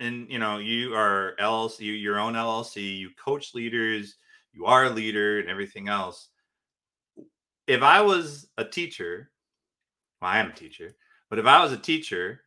and 0.00 0.30
you 0.30 0.38
know, 0.38 0.58
you 0.58 0.94
are 0.94 1.34
LLC, 1.40 2.00
your 2.00 2.18
own 2.18 2.34
LLC. 2.34 2.98
You 2.98 3.10
coach 3.22 3.54
leaders. 3.54 4.16
You 4.52 4.66
are 4.66 4.84
a 4.84 4.90
leader, 4.90 5.40
and 5.40 5.48
everything 5.48 5.88
else. 5.88 6.28
If 7.66 7.82
I 7.82 8.00
was 8.00 8.48
a 8.58 8.64
teacher, 8.64 9.30
well, 10.20 10.30
I 10.30 10.38
am 10.38 10.50
a 10.50 10.54
teacher, 10.54 10.94
but 11.30 11.38
if 11.38 11.46
I 11.46 11.62
was 11.62 11.72
a 11.72 11.78
teacher 11.78 12.40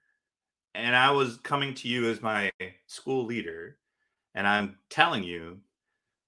and 0.76 0.96
I 0.96 1.10
was 1.12 1.38
coming 1.38 1.74
to 1.74 1.88
you 1.88 2.10
as 2.10 2.22
my 2.22 2.52
school 2.86 3.26
leader, 3.26 3.78
and 4.36 4.48
I'm 4.48 4.78
telling 4.90 5.24
you, 5.24 5.60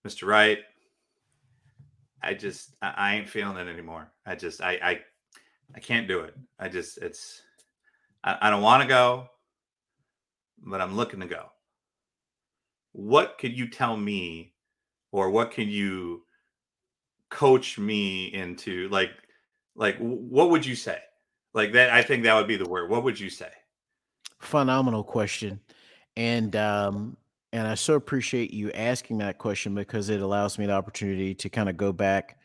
Mr. 0.08 0.28
Wright, 0.28 0.60
I 2.24 2.34
just 2.34 2.76
I, 2.82 3.16
ain't 3.16 3.30
feeling 3.30 3.58
it 3.58 3.72
anymore. 3.72 4.12
I 4.26 4.36
just 4.36 4.62
I 4.62 4.80
I 4.82 5.00
I 5.76 5.80
can't 5.80 6.08
do 6.08 6.22
it. 6.22 6.36
I 6.60 6.70
just 6.70 6.98
it's 6.98 7.42
I, 8.24 8.38
I 8.42 8.50
don't 8.50 8.64
want 8.64 8.82
to 8.82 8.88
go, 8.90 9.30
but 10.66 10.82
I'm 10.82 10.96
looking 10.96 11.20
to 11.20 11.26
go. 11.26 11.46
What 12.92 13.38
could 13.38 13.58
you 13.58 13.70
tell 13.70 13.96
me, 13.96 14.54
or 15.12 15.30
what 15.30 15.52
can 15.52 15.70
you 15.70 16.24
coach 17.30 17.78
me 17.78 18.34
into? 18.34 18.90
Like, 18.90 19.12
like 19.76 19.98
what 20.00 20.50
would 20.50 20.66
you 20.66 20.76
say? 20.76 21.00
Like 21.54 21.74
that, 21.74 21.90
I 21.92 22.02
think 22.02 22.24
that 22.24 22.36
would 22.36 22.48
be 22.48 22.58
the 22.58 22.70
word. 22.70 22.90
What 22.90 23.04
would 23.04 23.20
you 23.20 23.30
say? 23.30 23.50
Phenomenal 24.40 25.04
question. 25.04 25.60
And 26.16 26.56
um, 26.56 27.18
and 27.54 27.68
I 27.68 27.76
so 27.76 27.96
appreciate 27.96 28.54
you 28.54 28.72
asking 28.72 29.20
that 29.20 29.38
question 29.38 29.74
because 29.74 30.10
it 30.10 30.22
allows 30.22 30.60
me 30.60 30.66
the 30.68 30.74
opportunity 30.74 31.34
to 31.36 31.50
kind 31.50 31.70
of 31.70 31.78
go 31.78 31.92
back, 31.92 32.38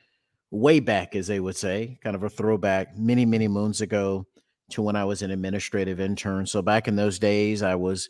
way 0.51 0.81
back, 0.81 1.15
as 1.15 1.27
they 1.27 1.41
would 1.41 1.57
say, 1.57 1.99
kind 2.03 2.17
of 2.17 2.23
a 2.23 2.31
throwback 2.31 2.97
many, 2.97 3.27
many 3.27 3.49
moons 3.49 3.81
ago 3.81 4.27
to 4.75 4.83
when 4.83 4.97
I 4.97 5.05
was 5.05 5.23
an 5.23 5.31
administrative 5.31 6.01
intern. 6.01 6.47
So 6.47 6.63
back 6.63 6.89
in 6.89 6.97
those 6.97 7.19
days, 7.19 7.63
I 7.63 7.75
was 7.75 8.09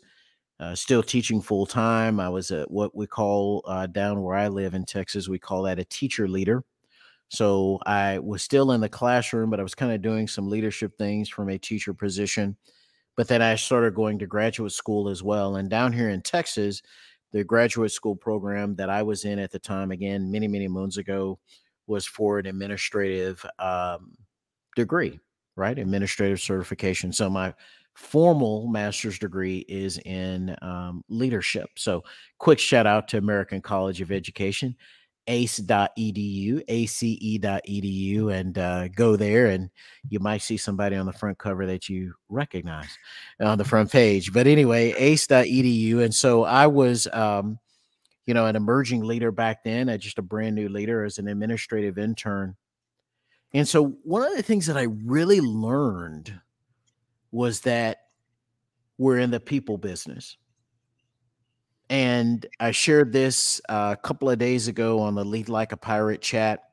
uh, 0.59 0.75
still 0.75 1.03
teaching 1.03 1.41
full 1.41 1.65
time. 1.65 2.19
I 2.19 2.29
was 2.29 2.51
at 2.51 2.69
what 2.69 2.95
we 2.95 3.07
call 3.07 3.63
uh, 3.67 3.87
down 3.87 4.21
where 4.21 4.35
I 4.35 4.47
live 4.47 4.73
in 4.73 4.85
Texas, 4.85 5.27
we 5.27 5.39
call 5.39 5.63
that 5.63 5.79
a 5.79 5.85
teacher 5.85 6.27
leader. 6.27 6.63
So 7.29 7.79
I 7.85 8.19
was 8.19 8.43
still 8.43 8.71
in 8.71 8.81
the 8.81 8.89
classroom, 8.89 9.49
but 9.49 9.59
I 9.59 9.63
was 9.63 9.75
kind 9.75 9.91
of 9.91 10.01
doing 10.01 10.27
some 10.27 10.47
leadership 10.47 10.97
things 10.97 11.27
from 11.27 11.49
a 11.49 11.57
teacher 11.57 11.93
position 11.93 12.55
but 13.15 13.27
then 13.27 13.41
I 13.41 13.55
started 13.55 13.95
going 13.95 14.19
to 14.19 14.27
graduate 14.27 14.71
school 14.71 15.09
as 15.09 15.23
well. 15.23 15.55
And 15.55 15.69
down 15.69 15.93
here 15.93 16.09
in 16.09 16.21
Texas, 16.21 16.81
the 17.31 17.43
graduate 17.43 17.91
school 17.91 18.15
program 18.15 18.75
that 18.75 18.89
I 18.89 19.03
was 19.03 19.25
in 19.25 19.39
at 19.39 19.51
the 19.51 19.59
time, 19.59 19.91
again, 19.91 20.31
many, 20.31 20.47
many 20.47 20.67
moons 20.67 20.97
ago, 20.97 21.39
was 21.87 22.05
for 22.05 22.39
an 22.39 22.45
administrative 22.45 23.45
um, 23.59 24.15
degree, 24.75 25.19
right? 25.55 25.77
Administrative 25.77 26.39
certification. 26.39 27.11
So 27.11 27.29
my 27.29 27.53
formal 27.93 28.67
master's 28.67 29.17
degree 29.17 29.59
is 29.69 29.97
in 29.99 30.55
um, 30.61 31.03
leadership. 31.09 31.69
So 31.75 32.03
quick 32.39 32.59
shout 32.59 32.85
out 32.85 33.07
to 33.09 33.17
American 33.17 33.61
College 33.61 34.01
of 34.01 34.11
Education 34.11 34.75
ace.edu, 35.27 36.63
ace.edu, 36.67 38.33
and 38.33 38.57
uh, 38.57 38.87
go 38.89 39.15
there, 39.15 39.47
and 39.47 39.69
you 40.09 40.19
might 40.19 40.41
see 40.41 40.57
somebody 40.57 40.95
on 40.95 41.05
the 41.05 41.13
front 41.13 41.37
cover 41.37 41.65
that 41.65 41.89
you 41.89 42.13
recognize 42.29 42.97
on 43.39 43.57
the 43.57 43.65
front 43.65 43.91
page. 43.91 44.31
But 44.31 44.47
anyway, 44.47 44.93
ace.edu. 44.97 46.03
And 46.03 46.13
so 46.13 46.43
I 46.43 46.67
was, 46.67 47.07
um, 47.11 47.59
you 48.25 48.33
know, 48.33 48.45
an 48.45 48.55
emerging 48.55 49.03
leader 49.03 49.31
back 49.31 49.63
then, 49.63 49.89
uh, 49.89 49.97
just 49.97 50.19
a 50.19 50.23
brand 50.23 50.55
new 50.55 50.69
leader 50.69 51.03
as 51.03 51.17
an 51.17 51.27
administrative 51.27 51.97
intern. 51.97 52.55
And 53.53 53.67
so 53.67 53.97
one 54.03 54.23
of 54.23 54.35
the 54.35 54.43
things 54.43 54.67
that 54.67 54.77
I 54.77 54.87
really 55.05 55.41
learned 55.41 56.39
was 57.31 57.61
that 57.61 57.99
we're 58.97 59.19
in 59.19 59.31
the 59.31 59.39
people 59.39 59.77
business 59.77 60.37
and 61.89 62.45
I 62.59 62.71
shared 62.71 63.11
this 63.11 63.61
uh, 63.69 63.95
a 63.97 64.01
couple 64.01 64.29
of 64.29 64.39
days 64.39 64.67
ago 64.67 64.99
on 64.99 65.15
the 65.15 65.23
Lead 65.23 65.49
Like 65.49 65.71
a 65.71 65.77
Pirate 65.77 66.21
chat. 66.21 66.63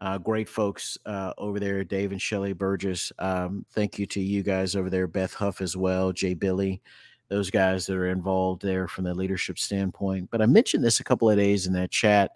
Uh, 0.00 0.18
great 0.18 0.48
folks 0.48 0.98
uh, 1.06 1.32
over 1.38 1.60
there, 1.60 1.84
Dave 1.84 2.12
and 2.12 2.20
Shelley 2.22 2.52
Burgess. 2.52 3.12
Um, 3.18 3.64
thank 3.70 3.98
you 3.98 4.06
to 4.06 4.20
you 4.20 4.42
guys 4.42 4.74
over 4.74 4.90
there, 4.90 5.06
Beth 5.06 5.34
Houf 5.34 5.60
as 5.60 5.76
well, 5.76 6.12
Jay 6.12 6.34
Billy, 6.34 6.80
those 7.28 7.50
guys 7.50 7.86
that 7.86 7.96
are 7.96 8.08
involved 8.08 8.62
there 8.62 8.88
from 8.88 9.04
the 9.04 9.14
leadership 9.14 9.58
standpoint. 9.58 10.28
But 10.30 10.42
I 10.42 10.46
mentioned 10.46 10.84
this 10.84 11.00
a 11.00 11.04
couple 11.04 11.30
of 11.30 11.36
days 11.36 11.66
in 11.66 11.72
that 11.74 11.90
chat, 11.92 12.32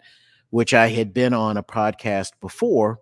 which 0.49 0.73
I 0.73 0.87
had 0.87 1.13
been 1.13 1.33
on 1.33 1.57
a 1.57 1.63
podcast 1.63 2.31
before 2.39 2.99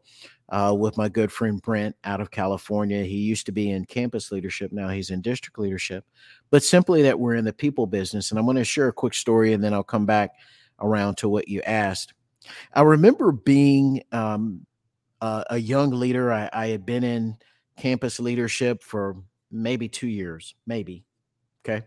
uh, 0.50 0.76
with 0.78 0.98
my 0.98 1.10
good 1.10 1.32
friend 1.32 1.62
Brent 1.62 1.96
out 2.04 2.22
of 2.22 2.32
California. 2.32 3.04
He 3.04 3.18
used 3.18 3.46
to 3.48 3.52
be 3.52 3.72
in 3.72 3.86
campus 3.86 4.32
leadership, 4.32 4.72
now 4.72 4.90
he's 4.90 5.10
in 5.10 5.22
district 5.22 5.60
leadership, 5.60 6.06
but 6.52 6.64
simply 6.64 7.02
that 7.04 7.20
we're 7.20 7.36
in 7.36 7.46
the 7.46 7.54
people 7.54 7.88
business. 7.88 8.32
And 8.32 8.40
I'm 8.40 8.46
going 8.46 8.58
to 8.58 8.64
share 8.64 8.88
a 8.88 8.94
quick 8.94 9.14
story 9.14 9.54
and 9.54 9.64
then 9.64 9.74
I'll 9.74 9.84
come 9.84 10.06
back 10.06 10.32
around 10.80 11.16
to 11.18 11.30
what 11.30 11.48
you 11.48 11.62
asked. 11.64 12.14
I 12.74 12.82
remember 12.82 13.32
being 13.32 14.04
um, 14.12 14.66
uh, 15.22 15.44
a 15.50 15.58
young 15.58 15.92
leader, 15.92 16.32
I, 16.32 16.50
I 16.54 16.68
had 16.68 16.86
been 16.86 17.04
in 17.04 17.38
campus 17.78 18.20
leadership 18.20 18.84
for 18.84 19.18
maybe 19.52 19.88
two 19.88 20.08
years, 20.08 20.54
maybe. 20.68 21.06
Okay. 21.64 21.86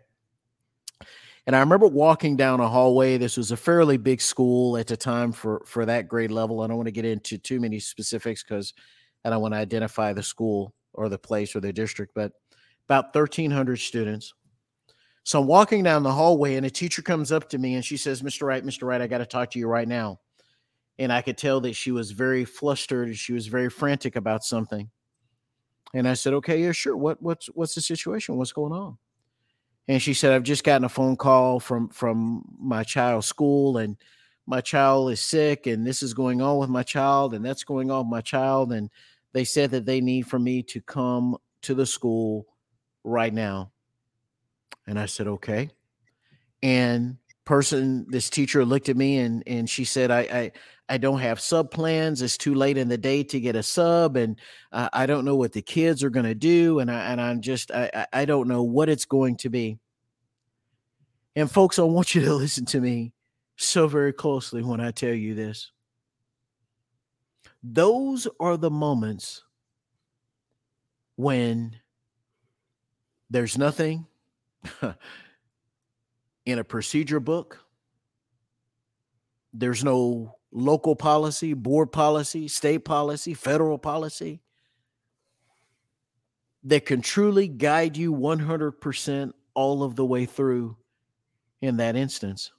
And 1.48 1.56
I 1.56 1.60
remember 1.60 1.86
walking 1.86 2.36
down 2.36 2.60
a 2.60 2.68
hallway. 2.68 3.16
This 3.16 3.38
was 3.38 3.52
a 3.52 3.56
fairly 3.56 3.96
big 3.96 4.20
school 4.20 4.76
at 4.76 4.86
the 4.86 4.98
time 4.98 5.32
for 5.32 5.62
for 5.64 5.86
that 5.86 6.06
grade 6.06 6.30
level. 6.30 6.60
I 6.60 6.66
don't 6.66 6.76
want 6.76 6.88
to 6.88 6.92
get 6.92 7.06
into 7.06 7.38
too 7.38 7.58
many 7.58 7.80
specifics 7.80 8.42
because 8.42 8.74
I 9.24 9.30
don't 9.30 9.40
want 9.40 9.54
to 9.54 9.58
identify 9.58 10.12
the 10.12 10.22
school 10.22 10.74
or 10.92 11.08
the 11.08 11.16
place 11.16 11.56
or 11.56 11.60
the 11.60 11.72
district, 11.72 12.12
but 12.14 12.32
about 12.84 13.14
1,300 13.14 13.78
students. 13.78 14.34
So 15.24 15.40
I'm 15.40 15.46
walking 15.46 15.82
down 15.82 16.02
the 16.02 16.12
hallway, 16.12 16.56
and 16.56 16.66
a 16.66 16.70
teacher 16.70 17.00
comes 17.00 17.32
up 17.32 17.48
to 17.48 17.56
me 17.56 17.76
and 17.76 17.84
she 17.84 17.96
says, 17.96 18.20
"Mr. 18.20 18.42
Wright, 18.42 18.62
Mr. 18.62 18.86
Wright, 18.86 19.00
I 19.00 19.06
got 19.06 19.18
to 19.18 19.26
talk 19.26 19.50
to 19.52 19.58
you 19.58 19.68
right 19.68 19.88
now." 19.88 20.20
And 20.98 21.10
I 21.10 21.22
could 21.22 21.38
tell 21.38 21.62
that 21.62 21.76
she 21.76 21.92
was 21.92 22.10
very 22.10 22.44
flustered. 22.44 23.16
She 23.16 23.32
was 23.32 23.46
very 23.46 23.70
frantic 23.70 24.16
about 24.16 24.44
something. 24.44 24.90
And 25.94 26.06
I 26.06 26.12
said, 26.12 26.34
"Okay, 26.34 26.62
yeah, 26.62 26.72
sure. 26.72 26.94
What 26.94 27.22
what's 27.22 27.46
what's 27.46 27.74
the 27.74 27.80
situation? 27.80 28.36
What's 28.36 28.52
going 28.52 28.74
on?" 28.74 28.98
And 29.88 30.00
she 30.00 30.14
said 30.14 30.32
i've 30.32 30.42
just 30.42 30.64
gotten 30.64 30.84
a 30.84 30.88
phone 30.88 31.16
call 31.16 31.58
from 31.58 31.88
from 31.88 32.44
my 32.58 32.84
child's 32.84 33.26
school 33.26 33.78
and 33.78 33.96
my 34.46 34.60
child 34.60 35.10
is 35.10 35.20
sick 35.20 35.66
and 35.66 35.86
this 35.86 36.02
is 36.02 36.14
going 36.14 36.40
on 36.40 36.58
with 36.58 36.70
my 36.70 36.82
child 36.82 37.34
and 37.34 37.44
that's 37.44 37.64
going 37.64 37.90
on 37.90 38.06
with 38.06 38.10
my 38.10 38.20
child 38.20 38.72
and 38.72 38.88
they 39.32 39.44
said 39.44 39.70
that 39.70 39.84
they 39.84 40.00
need 40.00 40.22
for 40.22 40.38
me 40.38 40.62
to 40.62 40.80
come 40.80 41.36
to 41.62 41.74
the 41.74 41.86
school 41.86 42.46
right 43.04 43.32
now. 43.32 43.72
And 44.86 44.98
i 44.98 45.06
said 45.06 45.26
okay. 45.26 45.70
And 46.62 47.18
person 47.48 48.04
this 48.10 48.28
teacher 48.28 48.62
looked 48.62 48.90
at 48.90 48.96
me 48.96 49.16
and 49.16 49.42
and 49.46 49.70
she 49.70 49.82
said 49.82 50.10
i 50.10 50.20
i 50.20 50.52
I 50.90 50.96
don't 50.96 51.20
have 51.20 51.38
sub 51.38 51.70
plans. 51.70 52.22
It's 52.22 52.38
too 52.38 52.54
late 52.54 52.78
in 52.78 52.88
the 52.88 52.96
day 52.96 53.22
to 53.22 53.40
get 53.40 53.56
a 53.56 53.62
sub, 53.62 54.16
and 54.16 54.38
uh, 54.72 54.88
I 54.92 55.04
don't 55.04 55.26
know 55.26 55.36
what 55.36 55.52
the 55.52 55.60
kids 55.60 56.02
are 56.02 56.08
going 56.08 56.24
to 56.24 56.34
do, 56.34 56.78
and 56.78 56.90
I 56.90 57.12
and 57.12 57.20
I'm 57.20 57.42
just 57.42 57.70
I 57.70 58.06
I 58.12 58.24
don't 58.24 58.48
know 58.48 58.62
what 58.62 58.88
it's 58.88 59.04
going 59.04 59.36
to 59.38 59.50
be. 59.50 59.78
And 61.36 61.50
folks, 61.50 61.78
I 61.78 61.82
want 61.82 62.14
you 62.14 62.22
to 62.22 62.34
listen 62.44 62.64
to 62.66 62.80
me 62.80 63.12
so 63.56 63.86
very 63.86 64.12
closely 64.14 64.62
when 64.62 64.80
I 64.80 64.90
tell 64.90 65.12
you 65.12 65.34
this. 65.34 65.72
Those 67.62 68.26
are 68.40 68.56
the 68.56 68.70
moments 68.70 69.44
when 71.16 71.76
there's 73.28 73.58
nothing 73.58 74.06
in 76.48 76.58
a 76.58 76.64
procedure 76.64 77.20
book. 77.20 77.64
There's 79.52 79.84
no 79.84 80.36
local 80.50 80.96
policy, 80.96 81.54
board 81.54 81.92
policy, 81.92 82.48
state 82.48 82.84
policy, 82.84 83.34
federal 83.34 83.78
policy. 83.78 84.40
that 86.64 86.86
can 86.86 87.00
truly 87.00 87.48
guide 87.48 87.96
you 87.96 88.12
100% 88.12 89.32
all 89.54 89.82
of 89.82 89.96
the 89.96 90.04
way 90.04 90.26
through 90.26 90.76
in 91.60 91.76
that 91.78 91.96
instance. 91.96 92.52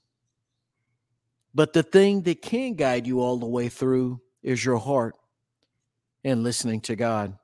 But 1.53 1.73
the 1.73 1.83
thing 1.83 2.21
that 2.23 2.41
can 2.41 2.75
guide 2.75 3.07
you 3.07 3.21
all 3.21 3.37
the 3.37 3.45
way 3.45 3.69
through 3.69 4.21
is 4.41 4.63
your 4.63 4.77
heart 4.77 5.15
and 6.23 6.43
listening 6.43 6.81
to 6.81 6.95
God. 6.95 7.37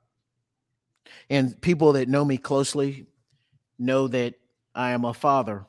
And 1.30 1.60
people 1.60 1.92
that 1.92 2.08
know 2.08 2.24
me 2.24 2.36
closely 2.36 3.06
know 3.78 4.08
that 4.08 4.34
I 4.74 4.90
am 4.90 5.04
a 5.04 5.14
father. 5.14 5.66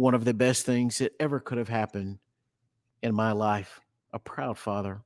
One 0.00 0.14
of 0.14 0.24
the 0.24 0.32
best 0.32 0.64
things 0.64 0.96
that 0.96 1.12
ever 1.20 1.40
could 1.40 1.58
have 1.58 1.68
happened 1.68 2.20
in 3.02 3.14
my 3.14 3.32
life, 3.32 3.82
a 4.14 4.18
proud 4.18 4.56
father. 4.56 5.02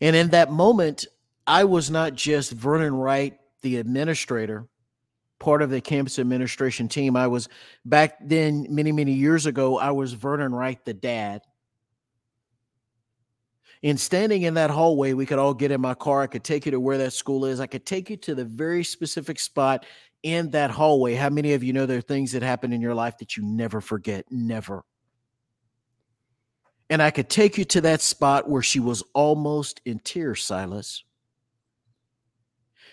And 0.00 0.14
in 0.14 0.28
that 0.28 0.52
moment, 0.52 1.04
I 1.48 1.64
was 1.64 1.90
not 1.90 2.14
just 2.14 2.52
Vernon 2.52 2.94
Wright, 2.94 3.36
the 3.62 3.78
administrator, 3.78 4.68
part 5.40 5.62
of 5.62 5.70
the 5.70 5.80
campus 5.80 6.20
administration 6.20 6.86
team. 6.86 7.16
I 7.16 7.26
was 7.26 7.48
back 7.84 8.18
then, 8.20 8.68
many, 8.70 8.92
many 8.92 9.14
years 9.14 9.46
ago, 9.46 9.78
I 9.78 9.90
was 9.90 10.12
Vernon 10.12 10.54
Wright, 10.54 10.78
the 10.84 10.94
dad. 10.94 11.42
And 13.82 13.98
standing 13.98 14.42
in 14.42 14.54
that 14.54 14.70
hallway, 14.70 15.12
we 15.12 15.26
could 15.26 15.40
all 15.40 15.54
get 15.54 15.72
in 15.72 15.80
my 15.80 15.94
car. 15.94 16.22
I 16.22 16.28
could 16.28 16.44
take 16.44 16.66
you 16.66 16.70
to 16.70 16.78
where 16.78 16.98
that 16.98 17.14
school 17.14 17.46
is. 17.46 17.58
I 17.58 17.66
could 17.66 17.84
take 17.84 18.10
you 18.10 18.16
to 18.18 18.36
the 18.36 18.44
very 18.44 18.84
specific 18.84 19.40
spot 19.40 19.84
in 20.26 20.50
that 20.50 20.72
hallway. 20.72 21.14
How 21.14 21.30
many 21.30 21.52
of 21.52 21.62
you 21.62 21.72
know 21.72 21.86
there 21.86 21.98
are 21.98 22.02
things 22.02 22.32
that 22.32 22.42
happen 22.42 22.72
in 22.72 22.80
your 22.80 22.96
life 22.96 23.18
that 23.18 23.36
you 23.36 23.44
never 23.44 23.80
forget? 23.80 24.24
Never. 24.28 24.84
And 26.90 27.00
I 27.00 27.12
could 27.12 27.28
take 27.28 27.56
you 27.56 27.64
to 27.66 27.80
that 27.82 28.00
spot 28.00 28.50
where 28.50 28.62
she 28.62 28.80
was 28.80 29.04
almost 29.14 29.80
in 29.84 30.00
tears, 30.00 30.42
Silas. 30.42 31.04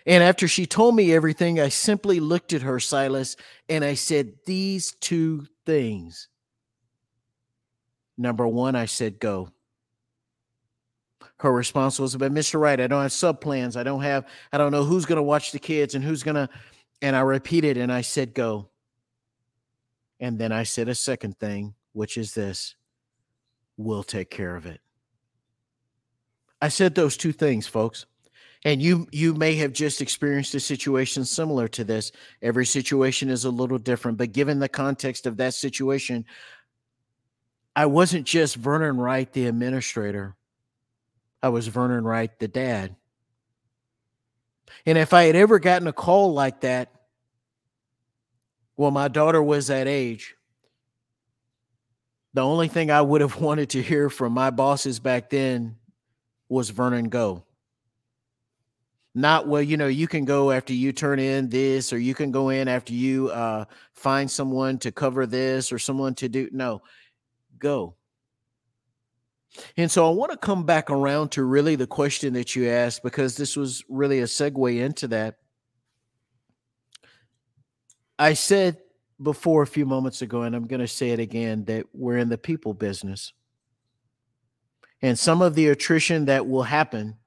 And 0.05 0.23
after 0.23 0.47
she 0.47 0.67
told 0.67 0.95
me 0.95 1.11
everything, 1.11 1.59
I 1.59 1.69
simply 1.69 2.19
looked 2.19 2.53
at 2.53 2.61
her, 2.61 2.79
Silas, 2.79 3.35
and 3.67 3.83
I 3.83 3.95
said 3.95 4.33
these 4.45 4.91
two 4.99 5.47
things. 5.65 6.27
Number 8.15 8.47
one, 8.47 8.75
I 8.75 8.85
said, 8.85 9.19
go. 9.19 9.49
Her 11.37 11.51
response 11.51 11.99
was, 11.99 12.15
but 12.15 12.31
Mr. 12.31 12.59
Wright, 12.59 12.79
I 12.79 12.85
don't 12.85 13.01
have 13.01 13.11
sub 13.11 13.41
plans. 13.41 13.75
I 13.75 13.81
don't 13.81 14.03
have, 14.03 14.27
I 14.51 14.59
don't 14.59 14.71
know 14.71 14.83
who's 14.83 15.05
going 15.05 15.17
to 15.17 15.23
watch 15.23 15.51
the 15.51 15.57
kids 15.57 15.95
and 15.95 16.03
who's 16.03 16.21
going 16.21 16.35
to. 16.35 16.47
And 17.01 17.15
I 17.15 17.21
repeated 17.21 17.77
and 17.77 17.91
I 17.91 18.01
said, 18.01 18.33
go. 18.33 18.69
And 20.19 20.39
then 20.39 20.51
I 20.51 20.63
said 20.63 20.87
a 20.87 20.95
second 20.95 21.37
thing, 21.39 21.75
which 21.91 22.17
is 22.17 22.33
this 22.33 22.75
we'll 23.77 24.03
take 24.03 24.29
care 24.29 24.55
of 24.55 24.65
it. 24.65 24.79
I 26.61 26.69
said 26.69 26.95
those 26.95 27.17
two 27.17 27.33
things, 27.33 27.67
folks. 27.67 28.05
And 28.65 28.81
you 28.81 29.07
you 29.11 29.33
may 29.33 29.55
have 29.55 29.73
just 29.73 30.01
experienced 30.01 30.55
a 30.55 30.59
situation 30.59 31.25
similar 31.25 31.67
to 31.69 31.83
this. 31.83 32.13
Every 32.41 32.65
situation 32.65 33.29
is 33.29 33.43
a 33.43 33.49
little 33.49 33.77
different, 33.77 34.17
but 34.17 34.31
given 34.31 34.59
the 34.59 34.69
context 34.69 35.25
of 35.27 35.35
that 35.37 35.53
situation, 35.53 36.23
I 37.75 37.87
wasn't 37.87 38.25
just 38.25 38.55
Vernon 38.55 38.97
Wright 38.97 39.31
the 39.33 39.47
administrator. 39.47 40.37
I 41.41 41.49
was 41.49 41.67
Vernon 41.67 42.05
Wright 42.05 42.31
the 42.39 42.47
dad. 42.47 42.95
And 44.85 44.97
if 44.97 45.13
I 45.13 45.23
had 45.23 45.35
ever 45.35 45.59
gotten 45.59 45.87
a 45.87 45.93
call 45.93 46.33
like 46.33 46.61
that, 46.61 46.89
well, 48.75 48.91
my 48.91 49.07
daughter 49.07 49.41
was 49.41 49.67
that 49.67 49.87
age, 49.87 50.35
the 52.33 52.41
only 52.41 52.67
thing 52.67 52.89
I 52.91 53.01
would 53.01 53.21
have 53.21 53.39
wanted 53.41 53.69
to 53.71 53.81
hear 53.81 54.09
from 54.09 54.33
my 54.33 54.49
bosses 54.49 54.99
back 54.99 55.29
then 55.29 55.75
was 56.49 56.69
Vernon 56.69 57.09
go. 57.09 57.43
Not 59.15 59.47
well, 59.47 59.61
you 59.61 59.77
know, 59.77 59.87
you 59.87 60.07
can 60.07 60.25
go 60.25 60.49
after 60.49 60.73
you 60.73 60.91
turn 60.91 61.19
in 61.19 61.47
this, 61.49 61.93
or 61.93 61.99
you 61.99 62.15
can 62.15 62.31
go 62.31 62.49
in 62.49 62.67
after 62.67 62.93
you 62.93 63.29
uh, 63.29 63.65
find 63.93 64.29
someone 64.29 64.79
to 64.79 64.91
cover 64.91 65.27
this 65.27 65.71
or 65.71 65.77
someone 65.77 66.15
to 66.15 66.27
do. 66.27 66.49
No, 66.51 66.81
go. 67.59 67.93
And 69.77 69.89
so 69.89 70.07
I 70.07 70.13
want 70.13 70.31
to 70.31 70.37
come 70.37 70.65
back 70.65 70.89
around 70.89 71.29
to 71.31 71.43
really 71.43 71.75
the 71.75 71.87
question 71.87 72.33
that 72.33 72.55
you 72.55 72.69
asked 72.69 73.03
because 73.03 73.37
this 73.37 73.55
was 73.55 73.83
really 73.87 74.19
a 74.19 74.25
segue 74.25 74.79
into 74.79 75.07
that. 75.09 75.35
I 78.17 78.33
said 78.33 78.77
before 79.21 79.61
a 79.61 79.67
few 79.67 79.85
moments 79.85 80.21
ago, 80.21 80.43
and 80.43 80.55
I'm 80.55 80.67
going 80.67 80.81
to 80.81 80.87
say 80.87 81.11
it 81.11 81.19
again, 81.19 81.65
that 81.65 81.85
we're 81.93 82.17
in 82.17 82.29
the 82.29 82.37
people 82.37 82.73
business. 82.73 83.33
And 85.01 85.17
some 85.17 85.41
of 85.41 85.55
the 85.55 85.67
attrition 85.69 86.25
that 86.25 86.47
will 86.47 86.63
happen 86.63 87.17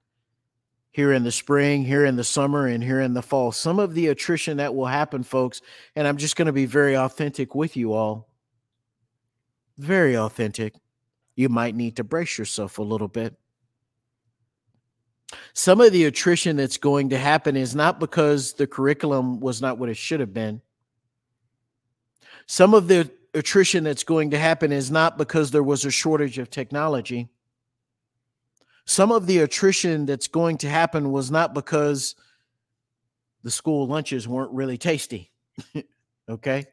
here 0.90 1.12
in 1.12 1.24
the 1.24 1.32
spring, 1.32 1.84
here 1.84 2.06
in 2.06 2.16
the 2.16 2.24
summer, 2.24 2.66
and 2.66 2.82
here 2.82 3.00
in 3.00 3.12
the 3.12 3.22
fall, 3.22 3.52
some 3.52 3.78
of 3.78 3.94
the 3.94 4.08
attrition 4.08 4.56
that 4.56 4.74
will 4.74 4.86
happen, 4.86 5.22
folks, 5.22 5.60
and 5.94 6.08
I'm 6.08 6.16
just 6.16 6.36
going 6.36 6.46
to 6.46 6.52
be 6.52 6.66
very 6.66 6.96
authentic 6.96 7.54
with 7.54 7.76
you 7.76 7.92
all. 7.92 8.28
Very 9.76 10.16
authentic. 10.16 10.74
You 11.36 11.48
might 11.48 11.74
need 11.74 11.96
to 11.96 12.04
brace 12.04 12.38
yourself 12.38 12.78
a 12.78 12.82
little 12.82 13.08
bit. 13.08 13.34
Some 15.52 15.80
of 15.80 15.92
the 15.92 16.04
attrition 16.04 16.56
that's 16.56 16.78
going 16.78 17.10
to 17.10 17.18
happen 17.18 17.56
is 17.56 17.74
not 17.74 18.00
because 18.00 18.54
the 18.54 18.66
curriculum 18.66 19.40
was 19.40 19.62
not 19.62 19.78
what 19.78 19.88
it 19.88 19.96
should 19.96 20.20
have 20.20 20.34
been 20.34 20.60
some 22.46 22.74
of 22.74 22.88
the 22.88 23.10
attrition 23.34 23.84
that's 23.84 24.04
going 24.04 24.30
to 24.30 24.38
happen 24.38 24.72
is 24.72 24.90
not 24.90 25.18
because 25.18 25.50
there 25.50 25.62
was 25.62 25.84
a 25.84 25.90
shortage 25.90 26.38
of 26.38 26.48
technology. 26.48 27.28
Some 28.84 29.10
of 29.10 29.26
the 29.26 29.38
attrition 29.38 30.06
that's 30.06 30.28
going 30.28 30.58
to 30.58 30.68
happen 30.68 31.10
was 31.10 31.30
not 31.30 31.54
because 31.54 32.14
the 33.42 33.50
school 33.50 33.86
lunches 33.88 34.28
weren't 34.28 34.52
really 34.52 34.78
tasty. 34.78 35.32
okay. 36.28 36.66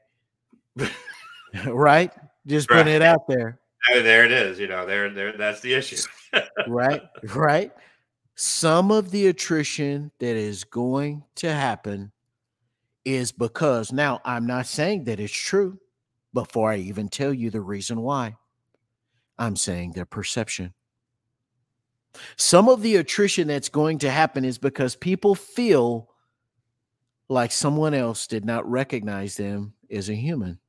right? 1.66 2.11
Just 2.45 2.70
right. 2.70 2.78
putting 2.78 2.93
it 2.93 3.01
out 3.01 3.28
there. 3.28 3.59
There 3.89 4.25
it 4.25 4.31
is. 4.31 4.59
You 4.59 4.67
know, 4.67 4.86
there, 4.86 5.09
there, 5.09 5.34
that's 5.38 5.61
the 5.61 5.73
issue. 5.73 5.97
right. 6.67 7.01
Right. 7.34 7.71
Some 8.36 8.91
of 8.91 9.11
the 9.11 9.27
attrition 9.27 10.11
that 10.19 10.36
is 10.36 10.63
going 10.63 11.23
to 11.36 11.53
happen 11.53 12.11
is 13.05 13.31
because 13.31 13.91
now 13.91 14.21
I'm 14.25 14.45
not 14.47 14.65
saying 14.65 15.03
that 15.05 15.19
it's 15.19 15.34
true 15.34 15.79
before 16.34 16.71
I 16.71 16.77
even 16.77 17.09
tell 17.09 17.34
you 17.34 17.51
the 17.51 17.61
reason 17.61 18.01
why. 18.01 18.36
I'm 19.38 19.55
saying 19.55 19.91
their 19.91 20.05
perception. 20.05 20.73
Some 22.38 22.69
of 22.69 22.81
the 22.81 22.97
attrition 22.97 23.47
that's 23.47 23.69
going 23.69 23.99
to 23.99 24.09
happen 24.09 24.45
is 24.45 24.57
because 24.57 24.95
people 24.95 25.36
feel 25.36 26.09
like 27.29 27.51
someone 27.51 27.93
else 27.93 28.27
did 28.27 28.45
not 28.45 28.69
recognize 28.69 29.36
them 29.36 29.73
as 29.91 30.09
a 30.09 30.15
human. 30.15 30.59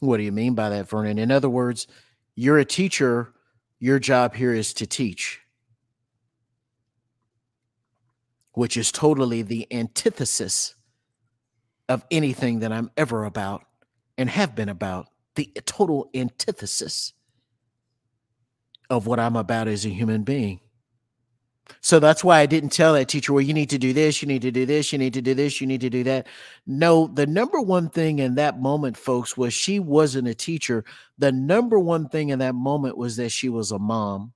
What 0.00 0.18
do 0.18 0.22
you 0.22 0.32
mean 0.32 0.54
by 0.54 0.70
that, 0.70 0.88
Vernon? 0.88 1.18
In 1.18 1.30
other 1.30 1.48
words, 1.48 1.86
you're 2.34 2.58
a 2.58 2.64
teacher, 2.64 3.32
your 3.78 3.98
job 3.98 4.34
here 4.34 4.52
is 4.52 4.74
to 4.74 4.86
teach 4.86 5.40
which 8.56 8.78
is 8.78 8.90
totally 8.90 9.42
the 9.42 9.66
antithesis 9.70 10.76
of 11.90 12.02
anything 12.10 12.60
that 12.60 12.72
I'm 12.72 12.90
ever 12.96 13.26
about 13.26 13.66
and 14.16 14.30
have 14.30 14.54
been 14.54 14.70
about, 14.70 15.08
the 15.34 15.52
total 15.66 16.08
antithesis 16.14 17.12
of 18.88 19.06
what 19.06 19.20
I'm 19.20 19.36
about 19.36 19.68
as 19.68 19.84
a 19.84 19.90
human 19.90 20.22
being. 20.22 20.60
So 21.80 21.98
that's 21.98 22.22
why 22.22 22.40
I 22.40 22.46
didn't 22.46 22.70
tell 22.70 22.94
that 22.94 23.08
teacher, 23.08 23.32
well, 23.32 23.42
you 23.42 23.54
need 23.54 23.70
to 23.70 23.78
do 23.78 23.92
this, 23.92 24.22
you 24.22 24.28
need 24.28 24.42
to 24.42 24.50
do 24.50 24.66
this, 24.66 24.92
you 24.92 24.98
need 24.98 25.14
to 25.14 25.22
do 25.22 25.34
this, 25.34 25.60
you 25.60 25.66
need 25.66 25.80
to 25.80 25.90
do 25.90 26.04
that. 26.04 26.26
No, 26.66 27.08
the 27.08 27.26
number 27.26 27.60
one 27.60 27.88
thing 27.88 28.18
in 28.20 28.36
that 28.36 28.60
moment, 28.60 28.96
folks, 28.96 29.36
was 29.36 29.52
she 29.52 29.78
wasn't 29.78 30.28
a 30.28 30.34
teacher. 30.34 30.84
The 31.18 31.32
number 31.32 31.78
one 31.78 32.08
thing 32.08 32.28
in 32.30 32.38
that 32.40 32.54
moment 32.54 32.96
was 32.96 33.16
that 33.16 33.30
she 33.30 33.48
was 33.48 33.72
a 33.72 33.78
mom. 33.78 34.32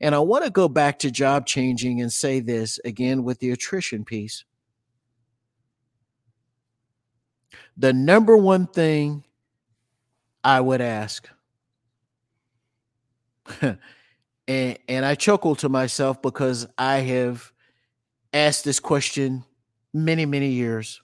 And 0.00 0.14
I 0.14 0.18
want 0.18 0.44
to 0.44 0.50
go 0.50 0.68
back 0.68 0.98
to 1.00 1.10
job 1.10 1.46
changing 1.46 2.00
and 2.00 2.12
say 2.12 2.40
this 2.40 2.78
again 2.84 3.24
with 3.24 3.38
the 3.38 3.50
attrition 3.50 4.04
piece. 4.04 4.44
The 7.76 7.92
number 7.92 8.36
one 8.36 8.66
thing 8.66 9.24
I 10.42 10.60
would 10.60 10.80
ask, 10.80 11.28
and, 14.46 14.78
and 14.88 15.04
I 15.04 15.14
chuckle 15.14 15.54
to 15.56 15.68
myself 15.68 16.20
because 16.22 16.66
I 16.76 16.98
have 16.98 17.52
asked 18.32 18.64
this 18.64 18.80
question 18.80 19.44
many, 19.92 20.26
many 20.26 20.48
years 20.48 21.00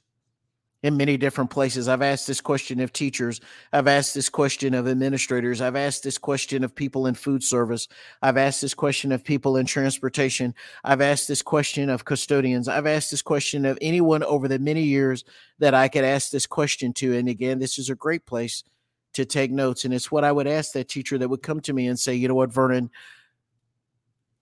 in 0.82 0.97
many 0.97 1.16
different 1.16 1.51
places. 1.51 1.88
I've 1.88 2.03
asked 2.03 2.26
this 2.26 2.41
question 2.41 2.80
of 2.80 2.93
teachers. 2.93 3.41
I've 3.72 3.86
asked 3.86 4.14
this 4.14 4.28
question 4.28 4.72
of 4.72 4.88
administrators. 4.88 5.61
I've 5.61 5.76
asked 5.76 6.03
this 6.03 6.16
question 6.16 6.64
of 6.64 6.74
people 6.74 7.07
in 7.07 7.14
food 7.14 7.43
service. 7.43 7.86
I've 8.22 8.38
asked 8.38 8.62
this 8.62 8.72
question 8.72 9.12
of 9.12 9.22
people 9.22 9.59
in 9.59 9.66
transportation. 9.66 10.55
I've 10.82 11.03
asked 11.03 11.28
this 11.28 11.43
question 11.43 11.91
of 11.91 12.05
custodians. 12.05 12.66
I've 12.66 12.86
asked 12.86 13.11
this 13.11 13.22
question 13.22 13.66
of 13.66 13.78
anyone 13.82 14.22
over 14.22 14.49
the 14.49 14.59
many 14.59 14.82
years 14.82 15.24
that 15.59 15.74
I 15.74 15.88
could 15.88 16.05
ask 16.05 16.30
this 16.30 16.47
question 16.47 16.95
to. 16.95 17.14
And 17.14 17.28
again, 17.28 17.59
this 17.59 17.78
is 17.78 17.91
a 17.91 17.95
great 17.95 18.24
place 18.24 18.64
to 19.12 19.24
take 19.26 19.51
notes. 19.51 19.84
And 19.84 19.93
it's 19.93 20.11
what 20.11 20.24
I 20.24 20.32
would 20.32 20.47
ask 20.47 20.72
that 20.72 20.88
teacher 20.88 21.18
that 21.18 21.28
would 21.28 21.43
come 21.43 21.61
to 21.61 21.72
me 21.74 21.88
and 21.88 21.99
say, 21.99 22.14
you 22.14 22.28
know 22.28 22.34
what, 22.34 22.53
Vernon, 22.53 22.91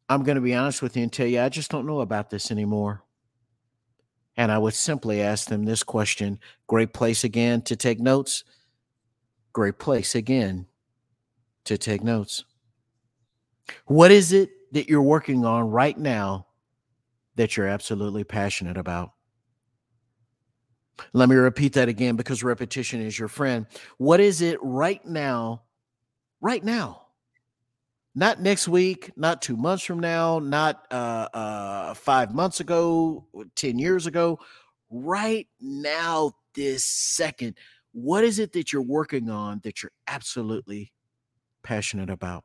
I'm 0.08 0.22
going 0.22 0.36
to 0.36 0.42
be 0.42 0.54
honest 0.54 0.80
with 0.80 0.96
you 0.96 1.02
and 1.02 1.12
tell 1.12 1.26
you, 1.26 1.40
I 1.40 1.48
just 1.48 1.70
don't 1.70 1.86
know 1.86 2.00
about 2.00 2.30
this 2.30 2.50
anymore. 2.50 3.04
And 4.36 4.50
I 4.52 4.58
would 4.58 4.74
simply 4.74 5.20
ask 5.20 5.48
them 5.48 5.64
this 5.64 5.82
question 5.82 6.38
Great 6.66 6.92
place 6.92 7.24
again 7.24 7.62
to 7.62 7.76
take 7.76 8.00
notes. 8.00 8.44
Great 9.52 9.78
place 9.78 10.14
again 10.14 10.66
to 11.64 11.76
take 11.76 12.02
notes. 12.02 12.44
What 13.86 14.10
is 14.10 14.32
it 14.32 14.50
that 14.72 14.88
you're 14.88 15.02
working 15.02 15.44
on 15.44 15.70
right 15.70 15.98
now 15.98 16.46
that 17.34 17.56
you're 17.56 17.66
absolutely 17.66 18.24
passionate 18.24 18.76
about? 18.76 19.12
Let 21.12 21.28
me 21.28 21.36
repeat 21.36 21.74
that 21.74 21.88
again 21.88 22.16
because 22.16 22.42
repetition 22.42 23.00
is 23.00 23.18
your 23.18 23.28
friend. 23.28 23.66
What 23.98 24.20
is 24.20 24.40
it 24.40 24.58
right 24.62 25.04
now? 25.04 25.62
Right 26.40 26.64
now. 26.64 27.07
Not 28.18 28.40
next 28.40 28.66
week, 28.66 29.12
not 29.16 29.40
two 29.40 29.56
months 29.56 29.84
from 29.84 30.00
now, 30.00 30.40
not 30.40 30.88
uh, 30.90 31.28
uh, 31.32 31.94
five 31.94 32.34
months 32.34 32.58
ago, 32.58 33.24
10 33.54 33.78
years 33.78 34.08
ago. 34.08 34.40
Right 34.90 35.46
now, 35.60 36.32
this 36.52 36.84
second. 36.84 37.54
What 37.92 38.24
is 38.24 38.40
it 38.40 38.54
that 38.54 38.72
you're 38.72 38.82
working 38.82 39.30
on 39.30 39.60
that 39.62 39.84
you're 39.84 39.92
absolutely 40.08 40.92
passionate 41.62 42.10
about? 42.10 42.42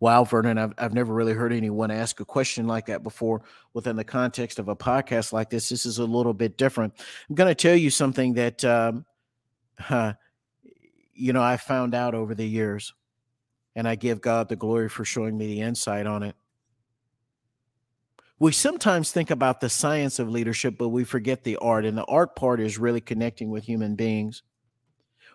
Wow, 0.00 0.24
Vernon, 0.24 0.56
I've, 0.56 0.72
I've 0.78 0.94
never 0.94 1.12
really 1.12 1.34
heard 1.34 1.52
anyone 1.52 1.90
ask 1.90 2.18
a 2.18 2.24
question 2.24 2.66
like 2.66 2.86
that 2.86 3.02
before 3.02 3.42
within 3.74 3.96
the 3.96 4.04
context 4.04 4.58
of 4.58 4.68
a 4.68 4.74
podcast 4.74 5.34
like 5.34 5.50
this. 5.50 5.68
This 5.68 5.84
is 5.84 5.98
a 5.98 6.06
little 6.06 6.32
bit 6.32 6.56
different. 6.56 6.94
I'm 7.28 7.34
going 7.34 7.50
to 7.50 7.54
tell 7.54 7.76
you 7.76 7.90
something 7.90 8.32
that, 8.32 8.64
um, 8.64 9.04
uh, 9.90 10.14
you 11.12 11.34
know, 11.34 11.42
I 11.42 11.58
found 11.58 11.94
out 11.94 12.14
over 12.14 12.34
the 12.34 12.48
years, 12.48 12.94
and 13.74 13.88
I 13.88 13.94
give 13.94 14.20
God 14.20 14.48
the 14.48 14.56
glory 14.56 14.88
for 14.88 15.04
showing 15.04 15.36
me 15.36 15.46
the 15.46 15.60
insight 15.60 16.06
on 16.06 16.22
it. 16.22 16.36
We 18.38 18.52
sometimes 18.52 19.12
think 19.12 19.30
about 19.30 19.60
the 19.60 19.68
science 19.68 20.18
of 20.18 20.28
leadership, 20.28 20.76
but 20.76 20.88
we 20.88 21.04
forget 21.04 21.44
the 21.44 21.56
art, 21.58 21.84
and 21.84 21.96
the 21.96 22.04
art 22.04 22.34
part 22.34 22.60
is 22.60 22.76
really 22.76 23.00
connecting 23.00 23.50
with 23.50 23.64
human 23.64 23.94
beings. 23.94 24.42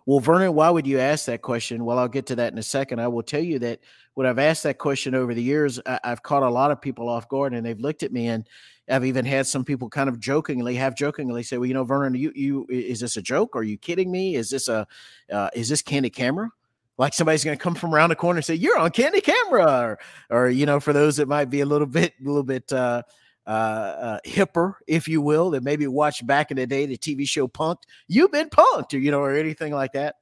Well, 0.06 0.22
Vernon, 0.22 0.54
why 0.54 0.70
would 0.70 0.88
you 0.88 1.00
ask 1.00 1.26
that 1.26 1.42
question? 1.42 1.84
Well, 1.84 2.00
I'll 2.00 2.08
get 2.08 2.28
to 2.28 2.36
that 2.38 2.54
in 2.54 2.60
a 2.60 2.64
second. 2.64 3.02
I 3.02 3.10
will 3.10 3.24
tell 3.24 3.42
you 3.42 3.60
that 3.60 3.82
when 4.14 4.26
I've 4.26 4.40
asked 4.40 4.64
that 4.64 4.78
question 4.78 5.14
over 5.14 5.34
the 5.34 5.44
years, 5.44 5.82
I, 5.86 6.00
have 6.02 6.24
caught 6.24 6.44
a 6.44 6.50
lot 6.50 6.72
of 6.72 6.82
people 6.82 7.10
off 7.10 7.28
guard 7.28 7.54
and 7.54 7.66
they've 7.66 7.80
looked 7.80 8.04
at 8.04 8.14
me 8.14 8.28
and 8.28 8.48
I've 8.90 9.04
even 9.04 9.26
had 9.26 9.48
some 9.48 9.66
people 9.66 9.90
kind 9.90 10.08
of 10.08 10.18
jokingly, 10.18 10.76
half 10.76 10.96
jokingly 10.96 11.44
say, 11.44 11.58
well, 11.58 11.66
you 11.66 11.74
know, 11.74 11.84
Vernon, 11.84 12.16
you, 12.16 12.32
you, 12.36 12.66
is 12.70 13.02
this 13.02 13.18
a 13.18 13.22
joke? 13.22 13.54
Are 13.58 13.64
you 13.64 13.78
kidding 13.78 14.10
me? 14.10 14.36
Is 14.36 14.50
this 14.50 14.70
a, 14.70 14.88
uh, 15.30 15.50
is 15.54 15.68
this 15.68 15.82
Candid 15.82 16.14
Camera? 16.14 16.50
Like 16.98 17.14
somebody's 17.14 17.44
going 17.44 17.58
to 17.58 17.64
come 17.64 17.76
from 17.76 17.94
around 17.94 18.10
the 18.10 18.16
corner 18.16 18.38
and 18.38 18.46
say, 18.46 18.56
you're 18.56 18.78
on 18.78 18.92
Candid 18.92 19.24
Camera. 19.24 19.66
Or, 19.66 20.00
or, 20.30 20.50
you 20.50 20.66
know, 20.66 20.80
for 20.80 20.94
those 20.94 21.18
that 21.18 21.28
might 21.28 21.46
be 21.46 21.62
a 21.62 21.66
little 21.66 21.88
bit, 21.88 22.14
a 22.20 22.24
little 22.24 22.44
bit, 22.44 22.72
uh, 22.74 23.04
uh, 23.48 23.50
uh, 23.50 24.20
hipper, 24.26 24.74
if 24.88 25.08
you 25.08 25.22
will, 25.22 25.52
that 25.52 25.64
maybe 25.64 25.88
watched 25.88 26.28
back 26.28 26.52
in 26.52 26.58
the 26.58 26.68
day 26.68 26.86
the 26.86 26.98
TV 26.98 27.28
show 27.28 27.48
Punked. 27.48 27.84
You've 28.08 28.32
been 28.32 28.50
punked, 28.50 28.94
or 28.94 28.98
you 28.98 29.10
know, 29.10 29.22
or 29.22 29.36
anything 29.36 29.74
like 29.74 29.94
that. 29.94 30.16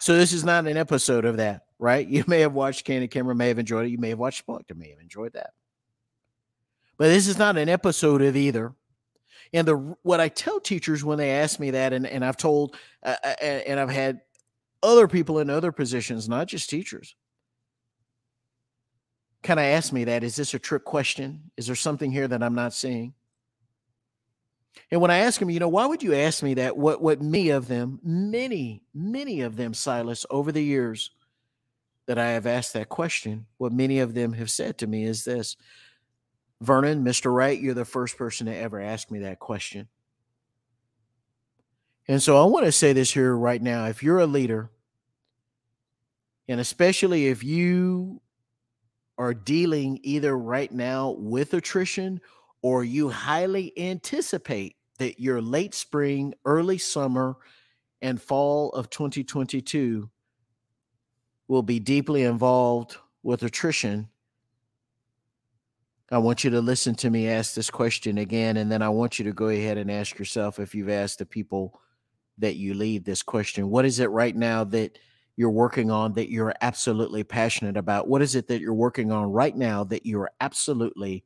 So 0.00 0.16
this 0.16 0.32
is 0.32 0.44
not 0.44 0.66
an 0.68 0.76
episode 0.76 1.24
of 1.24 1.38
that, 1.38 1.62
right? 1.80 2.06
You 2.14 2.22
may 2.28 2.40
have 2.40 2.52
watched 2.52 2.84
Candid 2.84 3.10
Camera, 3.10 3.34
may 3.34 3.48
have 3.48 3.58
enjoyed 3.58 3.86
it. 3.86 3.90
You 3.90 3.98
may 3.98 4.10
have 4.10 4.20
watched 4.20 4.46
Punked, 4.46 4.70
and 4.70 4.78
may 4.78 4.90
have 4.90 5.00
enjoyed 5.00 5.32
that. 5.32 5.50
But 6.96 7.08
this 7.08 7.26
is 7.26 7.38
not 7.38 7.58
an 7.58 7.68
episode 7.68 8.22
of 8.22 8.36
either. 8.36 8.72
And 9.52 9.66
the 9.66 9.96
what 10.02 10.20
I 10.20 10.28
tell 10.28 10.60
teachers 10.60 11.04
when 11.04 11.18
they 11.18 11.32
ask 11.32 11.58
me 11.58 11.72
that, 11.72 11.92
and, 11.92 12.06
and 12.06 12.24
I've 12.24 12.36
told, 12.36 12.76
uh, 13.02 13.16
uh 13.24 13.34
and 13.40 13.80
I've 13.80 13.90
had 13.90 14.20
other 14.84 15.08
people 15.08 15.38
in 15.38 15.50
other 15.50 15.72
positions, 15.72 16.28
not 16.28 16.46
just 16.46 16.70
teachers, 16.70 17.16
kind 19.42 19.58
of 19.58 19.64
ask 19.64 19.92
me 19.92 20.04
that 20.04 20.24
is 20.24 20.36
this 20.36 20.54
a 20.54 20.58
trick 20.58 20.84
question? 20.84 21.50
Is 21.56 21.66
there 21.66 21.76
something 21.76 22.10
here 22.10 22.28
that 22.28 22.42
I'm 22.42 22.54
not 22.54 22.72
seeing? 22.74 23.14
And 24.90 25.00
when 25.00 25.10
I 25.10 25.18
ask 25.18 25.38
them, 25.38 25.50
you 25.50 25.60
know, 25.60 25.68
why 25.68 25.86
would 25.86 26.02
you 26.02 26.14
ask 26.14 26.42
me 26.42 26.54
that? 26.54 26.76
What 26.76 27.00
what 27.00 27.22
many 27.22 27.50
of 27.50 27.68
them, 27.68 28.00
many, 28.02 28.82
many 28.92 29.40
of 29.40 29.56
them, 29.56 29.72
Silas, 29.72 30.26
over 30.30 30.50
the 30.50 30.62
years 30.62 31.10
that 32.06 32.18
I 32.18 32.30
have 32.30 32.46
asked 32.46 32.72
that 32.74 32.88
question, 32.88 33.46
what 33.56 33.72
many 33.72 34.00
of 34.00 34.14
them 34.14 34.32
have 34.34 34.50
said 34.50 34.78
to 34.78 34.86
me 34.86 35.04
is 35.04 35.24
this 35.24 35.56
Vernon, 36.60 37.04
Mr. 37.04 37.32
Wright, 37.32 37.60
you're 37.60 37.74
the 37.74 37.84
first 37.84 38.16
person 38.16 38.46
to 38.46 38.56
ever 38.56 38.80
ask 38.80 39.10
me 39.10 39.20
that 39.20 39.38
question. 39.38 39.88
And 42.06 42.22
so 42.22 42.40
I 42.42 42.46
want 42.46 42.66
to 42.66 42.72
say 42.72 42.92
this 42.92 43.12
here 43.12 43.34
right 43.34 43.62
now. 43.62 43.86
If 43.86 44.02
you're 44.02 44.18
a 44.18 44.26
leader, 44.26 44.70
and 46.48 46.60
especially 46.60 47.26
if 47.28 47.42
you 47.42 48.20
are 49.16 49.34
dealing 49.34 49.98
either 50.02 50.36
right 50.36 50.72
now 50.72 51.10
with 51.18 51.54
attrition 51.54 52.20
or 52.62 52.84
you 52.84 53.08
highly 53.08 53.72
anticipate 53.78 54.76
that 54.98 55.20
your 55.20 55.40
late 55.40 55.74
spring, 55.74 56.34
early 56.44 56.78
summer, 56.78 57.36
and 58.02 58.20
fall 58.20 58.70
of 58.70 58.90
2022 58.90 60.10
will 61.48 61.62
be 61.62 61.78
deeply 61.78 62.22
involved 62.22 62.96
with 63.22 63.42
attrition, 63.42 64.08
I 66.10 66.18
want 66.18 66.44
you 66.44 66.50
to 66.50 66.60
listen 66.60 66.94
to 66.96 67.10
me 67.10 67.28
ask 67.28 67.54
this 67.54 67.70
question 67.70 68.18
again, 68.18 68.58
and 68.58 68.70
then 68.70 68.82
I 68.82 68.88
want 68.90 69.18
you 69.18 69.24
to 69.24 69.32
go 69.32 69.48
ahead 69.48 69.78
and 69.78 69.90
ask 69.90 70.18
yourself 70.18 70.58
if 70.58 70.74
you've 70.74 70.90
asked 70.90 71.18
the 71.18 71.26
people 71.26 71.80
that 72.38 72.56
you 72.56 72.74
lead 72.74 73.04
this 73.04 73.22
question. 73.22 73.70
What 73.70 73.84
is 73.84 74.00
it 74.00 74.10
right 74.10 74.36
now 74.36 74.64
that 74.64 74.98
you're 75.36 75.50
working 75.50 75.90
on 75.90 76.12
that 76.14 76.30
you're 76.30 76.54
absolutely 76.60 77.24
passionate 77.24 77.76
about? 77.76 78.08
What 78.08 78.22
is 78.22 78.34
it 78.34 78.48
that 78.48 78.60
you're 78.60 78.74
working 78.74 79.10
on 79.10 79.32
right 79.32 79.56
now 79.56 79.84
that 79.84 80.06
you're 80.06 80.30
absolutely 80.40 81.24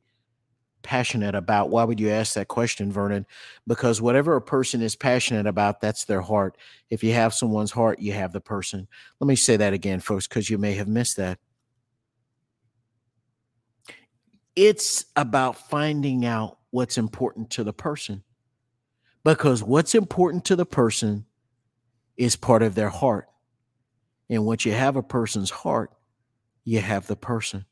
passionate 0.81 1.35
about? 1.35 1.69
Why 1.69 1.83
would 1.83 1.99
you 1.99 2.09
ask 2.09 2.33
that 2.33 2.47
question, 2.47 2.91
Vernon? 2.91 3.25
Because 3.67 4.01
whatever 4.01 4.35
a 4.35 4.41
person 4.41 4.81
is 4.81 4.95
passionate 4.95 5.45
about, 5.45 5.81
that's 5.81 6.05
their 6.05 6.21
heart. 6.21 6.57
If 6.89 7.03
you 7.03 7.13
have 7.13 7.33
someone's 7.33 7.71
heart, 7.71 7.99
you 7.99 8.13
have 8.13 8.33
the 8.33 8.41
person. 8.41 8.87
Let 9.19 9.27
me 9.27 9.35
say 9.35 9.57
that 9.57 9.73
again, 9.73 9.99
folks, 9.99 10.27
because 10.27 10.49
you 10.49 10.57
may 10.57 10.73
have 10.73 10.87
missed 10.87 11.17
that. 11.17 11.37
It's 14.55 15.05
about 15.15 15.69
finding 15.69 16.25
out 16.25 16.57
what's 16.71 16.97
important 16.97 17.51
to 17.51 17.63
the 17.63 17.73
person. 17.73 18.23
Because 19.23 19.61
what's 19.63 19.95
important 19.95 20.45
to 20.45 20.55
the 20.55 20.65
person 20.65 21.25
is 22.17 22.35
part 22.35 22.63
of 22.63 22.75
their 22.75 22.89
heart. 22.89 23.28
And 24.29 24.45
once 24.45 24.65
you 24.65 24.73
have 24.73 24.95
a 24.95 25.03
person's 25.03 25.49
heart, 25.49 25.91
you 26.63 26.81
have 26.81 27.07
the 27.07 27.15
person. 27.15 27.65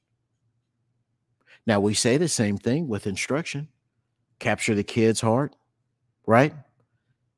Now, 1.66 1.80
we 1.80 1.94
say 1.94 2.18
the 2.18 2.28
same 2.28 2.58
thing 2.58 2.88
with 2.88 3.08
instruction 3.08 3.68
capture 4.40 4.76
the 4.76 4.84
kid's 4.84 5.20
heart, 5.20 5.56
right? 6.26 6.54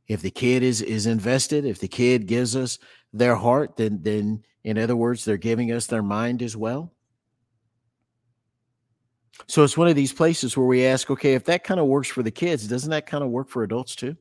If 0.08 0.22
the 0.22 0.32
kid 0.32 0.64
is 0.64 0.82
is 0.82 1.06
invested, 1.06 1.66
if 1.66 1.80
the 1.80 1.88
kid 1.88 2.28
gives 2.28 2.56
us 2.56 2.80
their 3.14 3.36
heart, 3.36 3.78
then 3.78 4.00
then 4.02 4.44
in 4.64 4.78
other 4.78 4.96
words, 4.96 5.24
they're 5.26 5.38
giving 5.38 5.72
us 5.72 5.88
their 5.88 6.04
mind 6.04 6.42
as 6.42 6.56
well. 6.56 6.94
So 9.48 9.64
it's 9.64 9.78
one 9.78 9.88
of 9.88 9.96
these 9.96 10.12
places 10.14 10.58
where 10.58 10.68
we 10.68 10.86
ask, 10.86 11.10
okay, 11.10 11.34
if 11.34 11.46
that 11.46 11.64
kind 11.64 11.80
of 11.80 11.88
works 11.88 12.10
for 12.10 12.24
the 12.24 12.32
kids, 12.32 12.68
doesn't 12.68 12.90
that 12.92 13.06
kind 13.06 13.24
of 13.24 13.30
work 13.30 13.50
for 13.50 13.64
adults 13.64 13.96
too? 13.96 14.18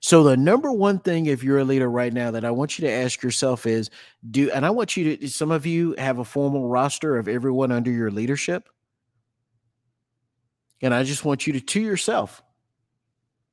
So 0.00 0.22
the 0.22 0.36
number 0.36 0.72
one 0.72 0.98
thing 0.98 1.26
if 1.26 1.44
you're 1.44 1.58
a 1.58 1.64
leader 1.64 1.90
right 1.90 2.12
now 2.12 2.30
that 2.30 2.44
I 2.44 2.50
want 2.50 2.78
you 2.78 2.88
to 2.88 2.92
ask 2.92 3.22
yourself 3.22 3.66
is 3.66 3.90
do 4.30 4.50
and 4.50 4.64
I 4.64 4.70
want 4.70 4.96
you 4.96 5.16
to 5.16 5.28
some 5.28 5.50
of 5.50 5.66
you 5.66 5.94
have 5.98 6.18
a 6.18 6.24
formal 6.24 6.68
roster 6.68 7.18
of 7.18 7.28
everyone 7.28 7.70
under 7.70 7.90
your 7.90 8.10
leadership. 8.10 8.68
And 10.80 10.94
I 10.94 11.04
just 11.04 11.26
want 11.26 11.46
you 11.46 11.52
to 11.52 11.60
to 11.60 11.80
yourself. 11.80 12.42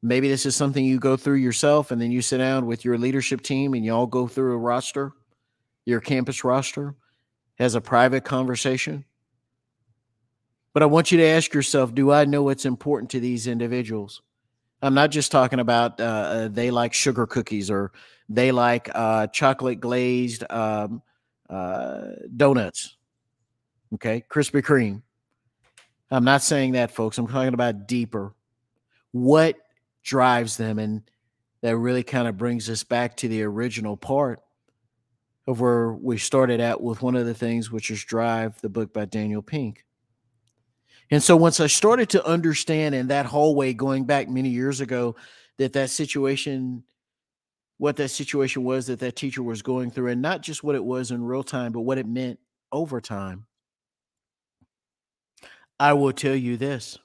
Maybe 0.02 0.30
this 0.30 0.46
is 0.46 0.56
something 0.56 0.86
you 0.86 1.00
go 1.00 1.18
through 1.18 1.36
yourself 1.36 1.92
and 1.92 2.02
then 2.02 2.12
you 2.12 2.22
sit 2.22 2.38
down 2.38 2.66
with 2.66 2.86
your 2.86 2.98
leadership 2.98 3.42
team 3.42 3.74
and 3.74 3.84
you 3.84 3.94
all 3.94 4.08
go 4.08 4.26
through 4.26 4.54
a 4.54 4.58
roster, 4.58 5.12
your 5.86 6.00
campus 6.00 6.46
roster, 6.46 6.96
has 7.56 7.76
a 7.76 7.82
private 7.82 8.24
conversation. 8.24 9.04
But 10.74 10.84
I 10.84 10.86
want 10.86 11.12
you 11.12 11.18
to 11.18 11.26
ask 11.26 11.54
yourself, 11.54 11.94
do 11.94 12.12
I 12.12 12.24
know 12.24 12.44
what's 12.44 12.66
important 12.66 13.10
to 13.12 13.20
these 13.20 13.48
individuals? 13.48 14.22
I'm 14.82 14.94
not 14.94 15.12
just 15.12 15.32
talking 15.32 15.60
about 15.60 16.00
uh, 16.00 16.04
uh, 16.04 16.48
they 16.50 16.72
like 16.72 16.94
sugar 16.94 17.26
cookies 17.26 17.72
or 17.72 17.92
they 18.30 18.52
like 18.52 18.90
uh, 18.94 19.28
chocolate 19.28 19.80
glazed 19.80 20.44
um, 20.50 21.02
uh, 21.50 22.02
donuts. 22.36 22.96
Okay, 23.96 24.24
Krispy 24.30 24.62
Kreme. 24.62 25.02
I'm 26.12 26.24
not 26.24 26.42
saying 26.42 26.74
that, 26.74 26.92
folks. 26.92 27.18
I'm 27.18 27.28
talking 27.28 27.54
about 27.54 27.88
deeper. 27.88 28.34
What 29.12 29.58
drives 30.04 30.58
them? 30.58 30.80
And 30.80 31.10
that 31.62 31.78
really 31.78 32.04
kind 32.04 32.28
of 32.28 32.38
brings 32.38 32.70
us 32.70 32.84
back 32.84 33.18
to 33.18 33.28
the 33.28 33.44
original 33.44 33.98
part 33.98 34.42
of 35.48 35.60
where 35.60 35.94
we 35.94 36.18
started 36.18 36.62
out 36.62 36.82
with 36.82 37.02
one 37.02 37.16
of 37.16 37.26
the 37.26 37.34
things, 37.34 37.72
which 37.72 37.90
is 37.90 38.04
Drive, 38.04 38.60
the 38.62 38.70
book 38.70 38.94
by 38.94 39.06
Daniel 39.06 39.42
Pink. 39.42 39.86
And 41.10 41.24
so 41.24 41.38
once 41.38 41.60
I 41.60 41.68
started 41.68 42.10
to 42.10 42.26
understand 42.26 42.94
in 42.94 43.08
that 43.08 43.26
hallway 43.26 43.74
going 43.74 44.06
back 44.06 44.30
many 44.30 44.50
years 44.50 44.82
ago 44.82 45.16
that 45.58 45.74
that 45.74 45.90
situation 45.90 46.84
what 47.80 47.96
that 47.98 48.10
situation 48.10 48.64
was 48.64 48.88
that 48.88 49.00
that 49.00 49.16
teacher 49.16 49.44
was 49.44 49.62
going 49.62 49.92
through 49.92 50.08
and 50.08 50.22
not 50.22 50.42
just 50.42 50.64
what 50.64 50.76
it 50.76 50.84
was 50.84 51.12
in 51.12 51.24
real 51.24 51.44
time 51.44 51.72
but 51.72 51.82
what 51.82 51.98
it 51.98 52.08
meant 52.08 52.40
over 52.72 53.00
time. 53.00 53.46
I 55.80 55.94
will 55.94 56.12
tell 56.12 56.36
you 56.36 56.58
this 56.58 56.98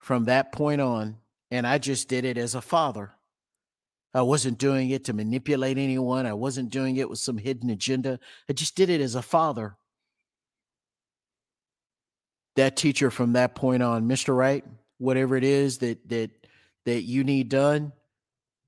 from 0.00 0.24
that 0.24 0.52
point 0.52 0.80
on, 0.80 1.18
and 1.50 1.66
I 1.66 1.78
just 1.78 2.08
did 2.08 2.24
it 2.24 2.36
as 2.36 2.54
a 2.54 2.60
father. 2.60 3.12
I 4.14 4.22
wasn't 4.22 4.58
doing 4.58 4.90
it 4.90 5.04
to 5.04 5.12
manipulate 5.12 5.78
anyone. 5.78 6.26
I 6.26 6.34
wasn't 6.34 6.70
doing 6.70 6.96
it 6.96 7.08
with 7.08 7.20
some 7.20 7.38
hidden 7.38 7.70
agenda. 7.70 8.18
I 8.48 8.52
just 8.52 8.74
did 8.74 8.90
it 8.90 9.00
as 9.00 9.14
a 9.14 9.22
father. 9.22 9.76
That 12.56 12.76
teacher 12.76 13.10
from 13.10 13.32
that 13.32 13.54
point 13.54 13.82
on, 13.82 14.06
Mr. 14.06 14.36
Wright, 14.36 14.64
whatever 14.98 15.36
it 15.36 15.44
is 15.44 15.78
that 15.78 16.08
that 16.08 16.30
that 16.84 17.02
you 17.02 17.24
need 17.24 17.48
done, 17.48 17.92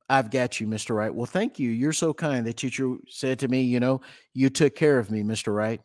I've 0.09 0.31
got 0.31 0.61
you, 0.61 0.67
Mr. 0.67 0.95
Wright. 0.95 1.15
Well, 1.15 1.27
thank 1.27 1.59
you. 1.59 1.71
You're 1.71 1.93
so 1.93 2.13
kind. 2.13 2.47
The 2.47 2.53
teacher 2.53 2.97
said 3.09 3.39
to 3.41 3.49
me, 3.49 3.63
you 3.63 3.81
know, 3.81 4.01
you 4.33 4.51
took 4.51 4.75
care 4.75 4.99
of 4.99 5.11
me, 5.11 5.23
Mr. 5.23 5.55
Wright. 5.55 5.81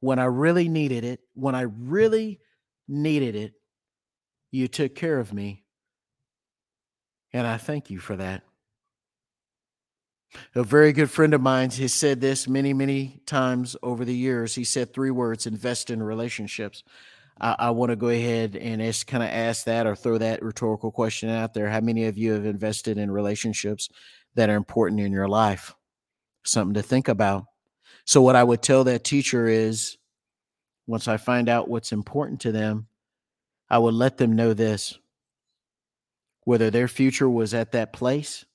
When 0.00 0.18
I 0.18 0.26
really 0.26 0.68
needed 0.68 1.04
it, 1.04 1.20
when 1.34 1.54
I 1.54 1.62
really 1.62 2.40
needed 2.86 3.34
it, 3.34 3.54
you 4.50 4.68
took 4.68 4.94
care 4.94 5.18
of 5.18 5.32
me. 5.32 5.64
And 7.32 7.46
I 7.46 7.56
thank 7.56 7.90
you 7.90 7.98
for 7.98 8.16
that. 8.16 8.42
A 10.54 10.62
very 10.62 10.92
good 10.92 11.10
friend 11.10 11.32
of 11.34 11.40
mine 11.40 11.70
has 11.70 11.92
said 11.92 12.20
this 12.20 12.48
many, 12.48 12.74
many 12.74 13.20
times 13.26 13.76
over 13.82 14.04
the 14.04 14.14
years. 14.14 14.54
He 14.54 14.64
said 14.64 14.92
three 14.92 15.10
words 15.10 15.46
invest 15.46 15.90
in 15.90 16.02
relationships. 16.02 16.84
I, 17.40 17.56
I 17.58 17.70
want 17.70 17.90
to 17.90 17.96
go 17.96 18.08
ahead 18.08 18.56
and 18.56 18.82
just 18.82 19.06
kind 19.06 19.22
of 19.22 19.30
ask 19.30 19.64
that 19.64 19.86
or 19.86 19.96
throw 19.96 20.18
that 20.18 20.42
rhetorical 20.42 20.90
question 20.90 21.30
out 21.30 21.54
there. 21.54 21.68
How 21.68 21.80
many 21.80 22.06
of 22.06 22.18
you 22.18 22.32
have 22.32 22.44
invested 22.44 22.98
in 22.98 23.10
relationships 23.10 23.88
that 24.34 24.50
are 24.50 24.56
important 24.56 25.00
in 25.00 25.12
your 25.12 25.28
life? 25.28 25.74
Something 26.44 26.74
to 26.74 26.82
think 26.82 27.08
about. 27.08 27.46
So, 28.04 28.22
what 28.22 28.36
I 28.36 28.44
would 28.44 28.62
tell 28.62 28.84
that 28.84 29.04
teacher 29.04 29.46
is 29.46 29.98
once 30.86 31.08
I 31.08 31.18
find 31.18 31.48
out 31.48 31.68
what's 31.68 31.92
important 31.92 32.40
to 32.40 32.52
them, 32.52 32.86
I 33.68 33.78
would 33.78 33.94
let 33.94 34.16
them 34.16 34.34
know 34.34 34.54
this 34.54 34.98
whether 36.44 36.70
their 36.70 36.88
future 36.88 37.28
was 37.28 37.52
at 37.52 37.72
that 37.72 37.92
place, 37.92 38.46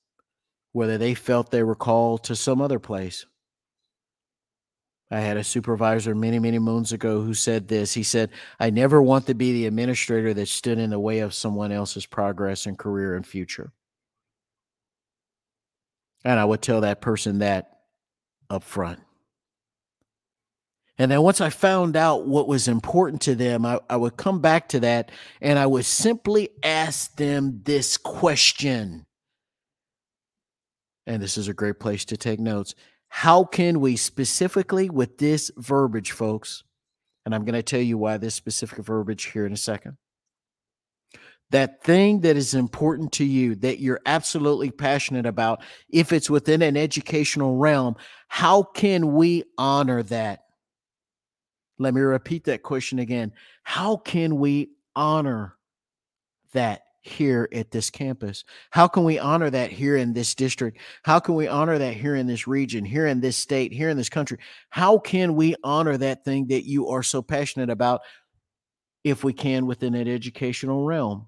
whether 0.74 0.98
they 0.98 1.14
felt 1.14 1.52
they 1.52 1.62
were 1.62 1.76
called 1.76 2.24
to 2.24 2.34
some 2.34 2.60
other 2.60 2.80
place. 2.80 3.26
I 5.08 5.20
had 5.20 5.36
a 5.36 5.44
supervisor 5.44 6.16
many, 6.16 6.40
many 6.40 6.58
moons 6.58 6.92
ago 6.92 7.22
who 7.22 7.32
said 7.32 7.68
this. 7.68 7.94
He 7.94 8.02
said, 8.02 8.30
I 8.58 8.70
never 8.70 9.00
want 9.00 9.28
to 9.28 9.34
be 9.34 9.52
the 9.52 9.66
administrator 9.66 10.34
that 10.34 10.48
stood 10.48 10.80
in 10.80 10.90
the 10.90 10.98
way 10.98 11.20
of 11.20 11.32
someone 11.32 11.70
else's 11.70 12.06
progress 12.06 12.66
and 12.66 12.76
career 12.76 13.14
and 13.14 13.24
future. 13.24 13.72
And 16.24 16.40
I 16.40 16.44
would 16.44 16.60
tell 16.60 16.80
that 16.80 17.00
person 17.00 17.38
that 17.38 17.78
up 18.50 18.64
front. 18.64 18.98
And 20.98 21.08
then 21.08 21.22
once 21.22 21.40
I 21.40 21.50
found 21.50 21.96
out 21.96 22.26
what 22.26 22.48
was 22.48 22.66
important 22.66 23.22
to 23.22 23.36
them, 23.36 23.64
I, 23.64 23.78
I 23.88 23.96
would 23.96 24.16
come 24.16 24.40
back 24.40 24.68
to 24.70 24.80
that 24.80 25.12
and 25.40 25.56
I 25.56 25.66
would 25.66 25.84
simply 25.84 26.48
ask 26.64 27.14
them 27.14 27.60
this 27.62 27.96
question. 27.96 29.06
And 31.06 31.22
this 31.22 31.36
is 31.36 31.48
a 31.48 31.54
great 31.54 31.78
place 31.78 32.04
to 32.06 32.16
take 32.16 32.40
notes. 32.40 32.74
How 33.08 33.44
can 33.44 33.80
we 33.80 33.96
specifically 33.96 34.90
with 34.90 35.18
this 35.18 35.50
verbiage, 35.56 36.12
folks? 36.12 36.64
And 37.24 37.34
I'm 37.34 37.44
going 37.44 37.54
to 37.54 37.62
tell 37.62 37.80
you 37.80 37.96
why 37.96 38.16
this 38.16 38.34
specific 38.34 38.78
verbiage 38.78 39.24
here 39.24 39.46
in 39.46 39.52
a 39.52 39.56
second. 39.56 39.96
That 41.50 41.84
thing 41.84 42.22
that 42.22 42.36
is 42.36 42.54
important 42.54 43.12
to 43.12 43.24
you, 43.24 43.54
that 43.56 43.78
you're 43.78 44.00
absolutely 44.06 44.70
passionate 44.70 45.26
about, 45.26 45.62
if 45.88 46.12
it's 46.12 46.30
within 46.30 46.62
an 46.62 46.76
educational 46.76 47.56
realm, 47.56 47.96
how 48.28 48.62
can 48.62 49.14
we 49.14 49.44
honor 49.56 50.02
that? 50.04 50.44
Let 51.78 51.94
me 51.94 52.00
repeat 52.00 52.44
that 52.44 52.62
question 52.62 52.98
again. 52.98 53.32
How 53.62 53.96
can 53.96 54.38
we 54.38 54.70
honor 54.96 55.54
that 56.52 56.82
here 57.04 57.48
at 57.52 57.70
this 57.70 57.90
campus? 57.90 58.44
How 58.70 58.88
can 58.88 59.04
we 59.04 59.18
honor 59.18 59.50
that 59.50 59.70
here 59.70 59.96
in 59.96 60.14
this 60.14 60.34
district? 60.34 60.78
How 61.02 61.20
can 61.20 61.34
we 61.34 61.46
honor 61.46 61.78
that 61.78 61.94
here 61.94 62.16
in 62.16 62.26
this 62.26 62.46
region, 62.48 62.84
here 62.84 63.06
in 63.06 63.20
this 63.20 63.36
state, 63.36 63.72
here 63.72 63.90
in 63.90 63.96
this 63.96 64.08
country? 64.08 64.38
How 64.70 64.98
can 64.98 65.36
we 65.36 65.54
honor 65.62 65.96
that 65.98 66.24
thing 66.24 66.48
that 66.48 66.64
you 66.64 66.88
are 66.88 67.02
so 67.02 67.20
passionate 67.20 67.68
about 67.68 68.00
if 69.04 69.22
we 69.22 69.34
can 69.34 69.66
within 69.66 69.94
an 69.94 70.08
educational 70.08 70.84
realm? 70.84 71.26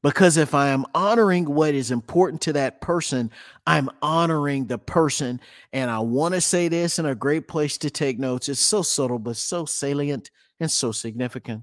Because 0.00 0.36
if 0.36 0.54
I 0.54 0.68
am 0.68 0.84
honoring 0.94 1.44
what 1.44 1.74
is 1.74 1.90
important 1.90 2.40
to 2.42 2.52
that 2.54 2.80
person, 2.80 3.30
I'm 3.66 3.90
honoring 4.00 4.66
the 4.66 4.78
person. 4.78 5.40
And 5.72 5.90
I 5.90 5.98
want 5.98 6.34
to 6.34 6.40
say 6.40 6.68
this 6.68 6.98
in 6.98 7.06
a 7.06 7.14
great 7.14 7.46
place 7.48 7.78
to 7.78 7.90
take 7.90 8.18
notes. 8.18 8.48
It's 8.48 8.60
so 8.60 8.82
subtle, 8.82 9.18
but 9.18 9.36
so 9.36 9.64
salient 9.64 10.30
and 10.60 10.70
so 10.70 10.92
significant. 10.92 11.62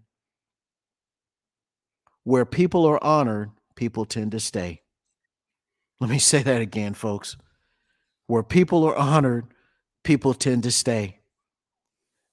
Where 2.29 2.45
people 2.45 2.85
are 2.85 3.03
honored, 3.03 3.49
people 3.73 4.05
tend 4.05 4.33
to 4.33 4.39
stay. 4.39 4.83
Let 5.99 6.11
me 6.11 6.19
say 6.31 6.43
that 6.43 6.61
again, 6.61 6.93
folks. 6.93 7.37
Where 8.27 8.43
people 8.43 8.83
are 8.83 8.95
honored, 8.95 9.47
people 10.03 10.35
tend 10.35 10.61
to 10.61 10.71
stay. 10.71 11.21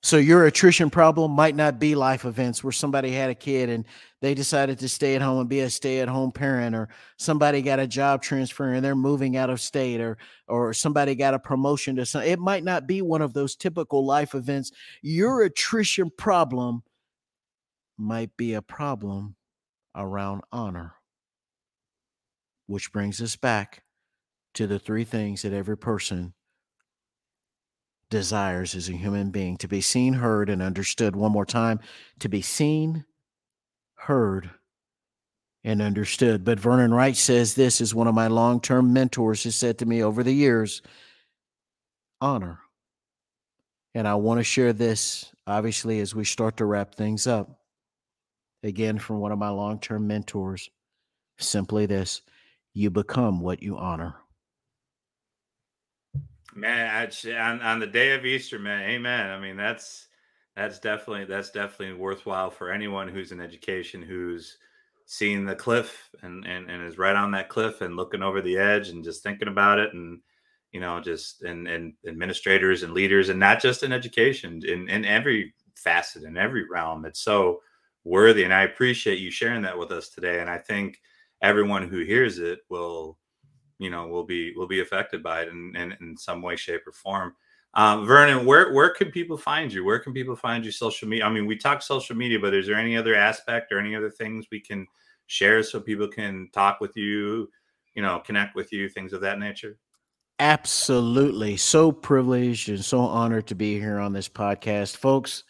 So 0.02 0.18
your 0.18 0.44
attrition 0.44 0.90
problem 0.90 1.30
might 1.30 1.56
not 1.56 1.78
be 1.78 1.94
life 1.94 2.26
events 2.26 2.62
where 2.62 2.72
somebody 2.72 3.10
had 3.10 3.30
a 3.30 3.34
kid 3.34 3.70
and 3.70 3.86
they 4.20 4.34
decided 4.34 4.78
to 4.80 4.88
stay 4.90 5.14
at 5.14 5.22
home 5.22 5.40
and 5.40 5.48
be 5.48 5.60
a 5.60 5.70
stay-at-home 5.70 6.32
parent, 6.32 6.76
or 6.76 6.90
somebody 7.16 7.62
got 7.62 7.80
a 7.80 7.86
job 7.86 8.20
transfer 8.20 8.74
and 8.74 8.84
they're 8.84 8.94
moving 8.94 9.38
out 9.38 9.48
of 9.48 9.62
state, 9.62 10.02
or 10.02 10.18
or 10.46 10.74
somebody 10.74 11.14
got 11.14 11.32
a 11.32 11.38
promotion 11.38 11.96
to 11.96 12.04
some. 12.04 12.20
It 12.20 12.38
might 12.38 12.64
not 12.64 12.86
be 12.86 13.00
one 13.00 13.22
of 13.22 13.32
those 13.32 13.56
typical 13.56 14.04
life 14.04 14.34
events. 14.34 14.72
Your 15.00 15.40
attrition 15.40 16.10
problem 16.18 16.82
might 17.96 18.36
be 18.36 18.52
a 18.52 18.60
problem 18.60 19.36
around 19.96 20.42
honor, 20.52 20.94
which 22.66 22.92
brings 22.92 23.20
us 23.20 23.34
back 23.34 23.82
to 24.54 24.66
the 24.66 24.78
three 24.78 25.04
things 25.04 25.42
that 25.42 25.52
every 25.52 25.76
person 25.76 26.34
desires 28.10 28.74
as 28.74 28.88
a 28.88 28.96
human 28.96 29.30
being 29.30 29.56
to 29.56 29.68
be 29.68 29.80
seen, 29.80 30.14
heard, 30.14 30.48
and 30.48 30.62
understood. 30.62 31.16
One 31.16 31.32
more 31.32 31.46
time 31.46 31.80
to 32.20 32.28
be 32.28 32.42
seen, 32.42 33.04
heard, 33.96 34.50
and 35.64 35.82
understood. 35.82 36.44
But 36.44 36.60
Vernon 36.60 36.94
Wright 36.94 37.16
says 37.16 37.54
this 37.54 37.80
is 37.80 37.94
one 37.94 38.06
of 38.06 38.14
my 38.14 38.28
long 38.28 38.60
term 38.60 38.92
mentors 38.92 39.44
has 39.44 39.56
said 39.56 39.78
to 39.78 39.86
me 39.86 40.02
over 40.02 40.22
the 40.22 40.32
years 40.32 40.82
honor. 42.20 42.60
And 43.94 44.06
I 44.06 44.14
want 44.14 44.38
to 44.38 44.44
share 44.44 44.72
this, 44.72 45.32
obviously, 45.46 46.00
as 46.00 46.14
we 46.14 46.24
start 46.24 46.58
to 46.58 46.64
wrap 46.66 46.94
things 46.94 47.26
up. 47.26 47.60
Again, 48.62 48.98
from 48.98 49.20
one 49.20 49.32
of 49.32 49.38
my 49.38 49.50
long 49.50 49.78
term 49.78 50.06
mentors 50.06 50.70
simply 51.38 51.86
this 51.86 52.22
you 52.72 52.90
become 52.90 53.40
what 53.40 53.62
you 53.62 53.78
honor. 53.78 54.14
Man, 56.54 57.10
on, 57.38 57.60
on 57.60 57.80
the 57.80 57.86
day 57.86 58.12
of 58.14 58.24
Easter, 58.24 58.58
man, 58.58 58.82
amen. 58.90 59.30
I 59.30 59.38
mean, 59.38 59.56
that's 59.56 60.08
that's 60.56 60.78
definitely 60.78 61.26
that's 61.26 61.50
definitely 61.50 61.94
worthwhile 61.94 62.50
for 62.50 62.70
anyone 62.70 63.08
who's 63.08 63.32
in 63.32 63.40
education 63.40 64.02
who's 64.02 64.58
seeing 65.06 65.44
the 65.44 65.54
cliff 65.54 66.10
and, 66.22 66.44
and 66.46 66.70
and 66.70 66.82
is 66.82 66.98
right 66.98 67.14
on 67.14 67.30
that 67.30 67.48
cliff 67.48 67.80
and 67.80 67.96
looking 67.96 68.22
over 68.22 68.40
the 68.42 68.56
edge 68.56 68.88
and 68.88 69.04
just 69.04 69.22
thinking 69.22 69.48
about 69.48 69.78
it 69.78 69.94
and 69.94 70.20
you 70.72 70.80
know 70.80 71.00
just 71.00 71.42
and 71.42 71.68
and 71.68 71.92
administrators 72.06 72.82
and 72.82 72.92
leaders 72.92 73.28
and 73.28 73.38
not 73.38 73.60
just 73.60 73.82
in 73.82 73.92
education 73.92 74.60
in 74.66 74.88
in 74.88 75.04
every 75.04 75.54
facet 75.76 76.24
in 76.24 76.36
every 76.36 76.64
realm 76.68 77.04
it's 77.04 77.20
so 77.20 77.60
worthy 78.06 78.44
and 78.44 78.54
i 78.54 78.62
appreciate 78.62 79.18
you 79.18 79.30
sharing 79.30 79.62
that 79.62 79.76
with 79.76 79.90
us 79.90 80.08
today 80.08 80.40
and 80.40 80.48
i 80.48 80.56
think 80.56 81.00
everyone 81.42 81.88
who 81.88 81.98
hears 81.98 82.38
it 82.38 82.60
will 82.70 83.18
you 83.78 83.90
know 83.90 84.06
will 84.06 84.24
be 84.24 84.52
will 84.56 84.66
be 84.66 84.80
affected 84.80 85.22
by 85.22 85.42
it 85.42 85.48
in, 85.48 85.74
in, 85.76 85.96
in 86.00 86.16
some 86.16 86.42
way 86.42 86.56
shape 86.56 86.86
or 86.86 86.92
form. 86.92 87.34
Um, 87.74 88.06
vernon 88.06 88.46
where 88.46 88.72
where 88.72 88.90
can 88.90 89.10
people 89.10 89.36
find 89.36 89.72
you? 89.72 89.84
Where 89.84 89.98
can 89.98 90.14
people 90.14 90.34
find 90.34 90.64
you 90.64 90.72
social 90.72 91.08
media 91.08 91.26
i 91.26 91.30
mean 91.30 91.46
we 91.46 91.56
talk 91.56 91.82
social 91.82 92.16
media 92.16 92.38
but 92.40 92.54
is 92.54 92.66
there 92.66 92.76
any 92.76 92.96
other 92.96 93.14
aspect 93.14 93.70
or 93.72 93.78
any 93.78 93.94
other 93.94 94.10
things 94.10 94.46
we 94.50 94.60
can 94.60 94.86
share 95.26 95.62
so 95.62 95.80
people 95.80 96.08
can 96.08 96.48
talk 96.52 96.80
with 96.80 96.96
you 96.96 97.50
you 97.94 98.02
know 98.02 98.20
connect 98.20 98.54
with 98.54 98.72
you 98.72 98.88
things 98.88 99.12
of 99.12 99.20
that 99.20 99.38
nature? 99.38 99.78
Absolutely. 100.38 101.56
So 101.56 101.90
privileged 101.90 102.68
and 102.68 102.84
so 102.84 103.00
honored 103.00 103.46
to 103.46 103.54
be 103.54 103.80
here 103.80 103.98
on 103.98 104.12
this 104.12 104.28
podcast. 104.28 104.96
Folks 104.96 105.44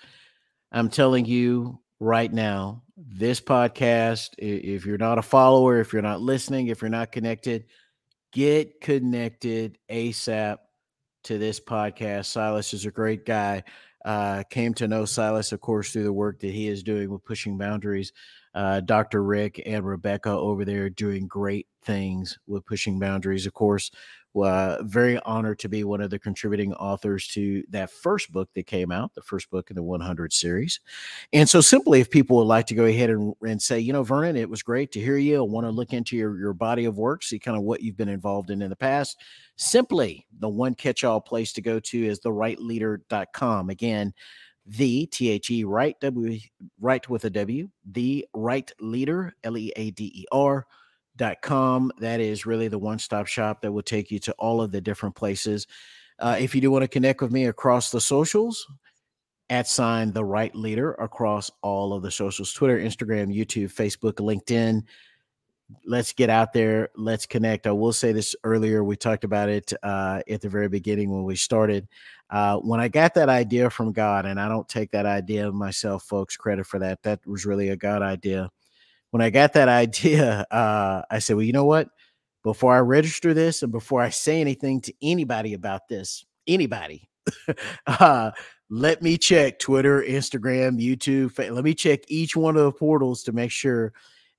i'm 0.73 0.91
telling 0.91 1.25
you 1.25 1.79
right 2.01 2.33
now 2.33 2.83
this 2.97 3.41
podcast 3.41 4.31
if 4.39 4.85
you're 4.85 4.99
not 4.99 5.19
a 5.19 5.23
follower 5.23 5.81
if 5.81 5.93
you're 5.93 6.03
not 6.03 6.21
listening 6.21 6.67
if 6.67 6.83
you're 6.83 6.91
not 6.91 7.11
connected 7.11 7.65
get 8.33 8.81
connected 8.83 9.79
ASAP 9.91 10.59
to 11.27 11.39
this 11.39 11.59
podcast. 11.59 12.27
Silas 12.27 12.73
is 12.73 12.87
a 12.87 12.91
great 12.91 13.27
guy. 13.27 13.65
Uh, 14.05 14.45
came 14.51 14.73
to 14.73 14.87
know 14.87 15.05
Silas, 15.05 15.51
of 15.51 15.61
course, 15.61 15.91
through 15.91 16.05
the 16.05 16.13
work 16.13 16.39
that 16.41 16.53
he 16.53 16.69
is 16.69 16.85
doing 16.85 17.11
with 17.11 17.25
pushing 17.25 17.59
boundaries. 17.59 18.13
Uh, 18.55 18.81
Dr. 18.81 19.25
Rick 19.25 19.61
and 19.67 19.85
Rebecca 19.85 20.31
over 20.31 20.65
there 20.65 20.89
doing 20.89 21.27
great 21.27 21.67
things 21.83 22.39
with 22.47 22.65
pushing 22.65 23.01
boundaries. 23.01 23.47
Of 23.47 23.55
course, 23.55 23.91
uh, 24.43 24.83
very 24.83 25.19
honored 25.21 25.59
to 25.61 25.69
be 25.69 25.85
one 25.85 26.01
of 26.01 26.11
the 26.11 26.19
contributing 26.19 26.73
authors 26.75 27.29
to 27.29 27.63
that 27.71 27.91
first 27.91 28.33
book 28.33 28.49
that 28.55 28.67
came 28.67 28.91
out, 28.91 29.15
the 29.15 29.23
first 29.23 29.51
book 29.51 29.71
in 29.71 29.77
the 29.77 29.83
100 29.83 30.33
series. 30.33 30.81
And 31.33 31.49
so, 31.49 31.61
simply, 31.61 32.01
if 32.01 32.11
people 32.11 32.37
would 32.39 32.47
like 32.47 32.67
to 32.67 32.75
go 32.75 32.85
ahead 32.85 33.11
and, 33.11 33.35
and 33.43 33.61
say, 33.61 33.79
you 33.79 33.93
know, 33.93 34.03
Vernon, 34.03 34.37
it 34.37 34.51
was 34.51 34.63
great 34.63 34.93
to 34.93 35.01
hear 35.01 35.17
you. 35.17 35.39
I 35.39 35.43
want 35.43 35.67
to 35.67 35.71
look 35.71 35.93
into 35.93 36.17
your, 36.17 36.39
your 36.39 36.53
body 36.53 36.85
of 36.85 36.99
work, 36.99 37.23
see 37.23 37.39
kind 37.39 37.57
of 37.57 37.63
what 37.63 37.83
you've 37.83 37.97
been 37.97 38.09
involved 38.09 38.51
in 38.51 38.63
in 38.63 38.71
the 38.71 38.77
past. 38.77 39.19
Simply, 39.57 40.27
the 40.39 40.49
one 40.49 40.75
catch 40.75 41.05
all 41.05 41.21
place 41.21 41.53
to 41.55 41.63
go 41.63 41.81
to 41.81 42.07
is 42.07 42.21
thewrightleader.com. 42.21 43.71
Again, 43.71 44.13
the 44.67 45.07
T 45.07 45.31
H 45.31 45.51
E 45.51 45.65
right 45.65 45.99
W 46.01 46.39
right 46.81 47.09
with 47.09 47.25
a 47.25 47.31
W, 47.31 47.69
the 47.85 48.27
Wright 48.35 48.71
Leader, 48.81 49.35
L 49.45 49.57
E 49.57 49.73
A 49.77 49.91
D 49.93 50.13
E 50.15 50.25
R 50.33 50.67
dot 51.17 51.43
com. 51.43 51.91
That 51.99 52.21
is 52.21 52.47
really 52.47 52.69
the 52.69 52.79
one 52.79 52.99
stop 52.99 53.27
shop 53.27 53.63
that 53.63 53.73
will 53.73 53.83
take 53.83 54.11
you 54.11 54.19
to 54.21 54.33
all 54.39 54.61
of 54.61 54.73
the 54.73 54.81
different 54.81 55.15
places. 55.15 55.67
Uh, 56.19 56.37
if 56.39 56.55
you 56.55 56.61
do 56.61 56.71
want 56.71 56.83
to 56.83 56.89
connect 56.89 57.21
with 57.21 57.33
me 57.33 57.47
across 57.47 57.91
the 57.91 58.01
socials, 58.01 58.67
at 59.49 59.69
sign 59.69 60.13
the 60.13 60.25
Wright 60.25 60.55
Leader 60.57 60.95
across 60.95 61.51
all 61.63 61.93
of 61.93 62.03
the 62.03 62.11
socials 62.11 62.53
Twitter, 62.53 62.79
Instagram, 62.79 63.33
YouTube, 63.33 63.73
Facebook, 63.73 64.15
LinkedIn. 64.15 64.83
Let's 65.85 66.13
get 66.13 66.31
out 66.31 66.53
there. 66.53 66.89
Let's 66.97 67.27
connect. 67.27 67.67
I 67.67 67.73
will 67.73 67.93
say 67.93 68.13
this 68.13 68.35
earlier. 68.45 68.83
We 68.83 68.97
talked 68.97 69.25
about 69.25 69.49
it 69.49 69.73
uh, 69.83 70.23
at 70.29 70.41
the 70.41 70.49
very 70.49 70.69
beginning 70.69 71.11
when 71.11 71.25
we 71.25 71.37
started. 71.37 71.87
Uh, 72.29 72.59
when 72.59 72.81
I 72.81 72.89
got 72.89 73.15
that 73.15 73.29
idea 73.29 73.71
from 73.71 73.93
God, 73.93 74.27
and 74.27 74.41
I 74.41 74.49
don't 74.49 74.69
take 74.69 74.91
that 74.91 75.07
idea 75.07 75.51
myself, 75.53 76.03
folks, 76.05 76.37
credit 76.37 76.67
for 76.67 76.81
that. 76.81 77.03
That 77.03 77.25
was 77.27 77.47
really 77.47 77.69
a 77.69 77.77
God 77.77 78.03
idea 78.03 78.49
when 79.11 79.23
I 79.23 79.31
got 79.31 79.53
that 79.55 79.69
idea, 79.85 80.47
uh, 80.51 81.03
I 81.11 81.19
said, 81.19 81.37
well, 81.37 81.45
you 81.45 81.53
know 81.53 81.65
what? 81.65 81.89
Before 82.43 82.75
I 82.75 82.79
register 82.79 83.35
this 83.35 83.63
and 83.63 83.73
before 83.73 84.01
I 84.01 84.11
say 84.11 84.41
anything 84.41 84.81
to 84.83 84.95
anybody 85.03 85.55
about 85.55 85.89
this, 85.89 86.25
anybody, 86.47 87.09
uh, 87.87 88.31
let 88.71 89.03
me 89.03 89.19
check 89.19 89.59
Twitter, 89.59 90.03
Instagram, 90.03 90.81
YouTube. 90.81 91.37
Let 91.39 91.65
me 91.65 91.75
check 91.75 92.01
each 92.09 92.37
one 92.37 92.57
of 92.57 92.65
the 92.65 92.73
portals 92.73 93.23
to 93.25 93.33
make 93.33 93.51
sure 93.51 93.93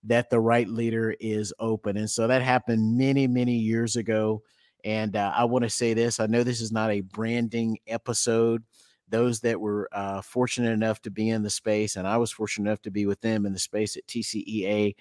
that 0.03 0.29
the 0.29 0.39
Wright 0.39 0.67
Leader 0.67 1.15
is 1.19 1.53
open. 1.59 1.97
And 1.97 2.09
so 2.09 2.27
that 2.27 2.41
happened 2.41 2.97
many, 2.97 3.27
many 3.27 3.55
years 3.55 3.95
ago. 3.95 4.41
And 4.83 5.15
uh, 5.15 5.33
I 5.35 5.45
want 5.45 5.63
to 5.63 5.69
say 5.69 5.93
this 5.93 6.19
I 6.19 6.27
know 6.27 6.43
this 6.43 6.61
is 6.61 6.71
not 6.71 6.91
a 6.91 7.01
branding 7.01 7.77
episode 7.87 8.63
those 9.09 9.39
that 9.41 9.59
were 9.59 9.89
uh, 9.91 10.21
fortunate 10.21 10.71
enough 10.71 11.01
to 11.01 11.11
be 11.11 11.29
in 11.29 11.43
the 11.43 11.49
space, 11.49 11.95
and 11.95 12.07
I 12.07 12.17
was 12.17 12.31
fortunate 12.31 12.69
enough 12.69 12.81
to 12.83 12.91
be 12.91 13.05
with 13.05 13.21
them 13.21 13.45
in 13.45 13.53
the 13.53 13.59
space 13.59 13.95
at 13.95 14.07
TCEA 14.07 14.95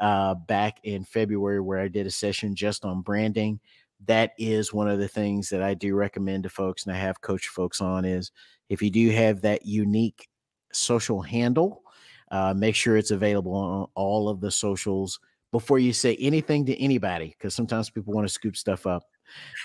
uh, 0.00 0.34
back 0.34 0.78
in 0.82 1.04
February, 1.04 1.60
where 1.60 1.78
I 1.78 1.88
did 1.88 2.06
a 2.06 2.10
session 2.10 2.54
just 2.54 2.84
on 2.84 3.02
branding. 3.02 3.60
That 4.06 4.32
is 4.36 4.72
one 4.72 4.88
of 4.88 4.98
the 4.98 5.06
things 5.06 5.48
that 5.50 5.62
I 5.62 5.74
do 5.74 5.94
recommend 5.94 6.42
to 6.42 6.48
folks, 6.48 6.84
and 6.84 6.94
I 6.94 6.98
have 6.98 7.20
coached 7.20 7.48
folks 7.48 7.80
on 7.80 8.04
is 8.04 8.32
if 8.68 8.82
you 8.82 8.90
do 8.90 9.10
have 9.10 9.40
that 9.42 9.64
unique 9.64 10.28
social 10.72 11.22
handle, 11.22 11.82
uh, 12.30 12.54
make 12.54 12.74
sure 12.74 12.96
it's 12.96 13.10
available 13.10 13.54
on 13.54 13.86
all 13.94 14.28
of 14.28 14.40
the 14.40 14.50
socials 14.50 15.20
before 15.52 15.78
you 15.78 15.92
say 15.92 16.16
anything 16.16 16.64
to 16.66 16.82
anybody, 16.82 17.36
because 17.38 17.54
sometimes 17.54 17.90
people 17.90 18.14
want 18.14 18.26
to 18.26 18.32
scoop 18.32 18.56
stuff 18.56 18.86
up. 18.86 19.04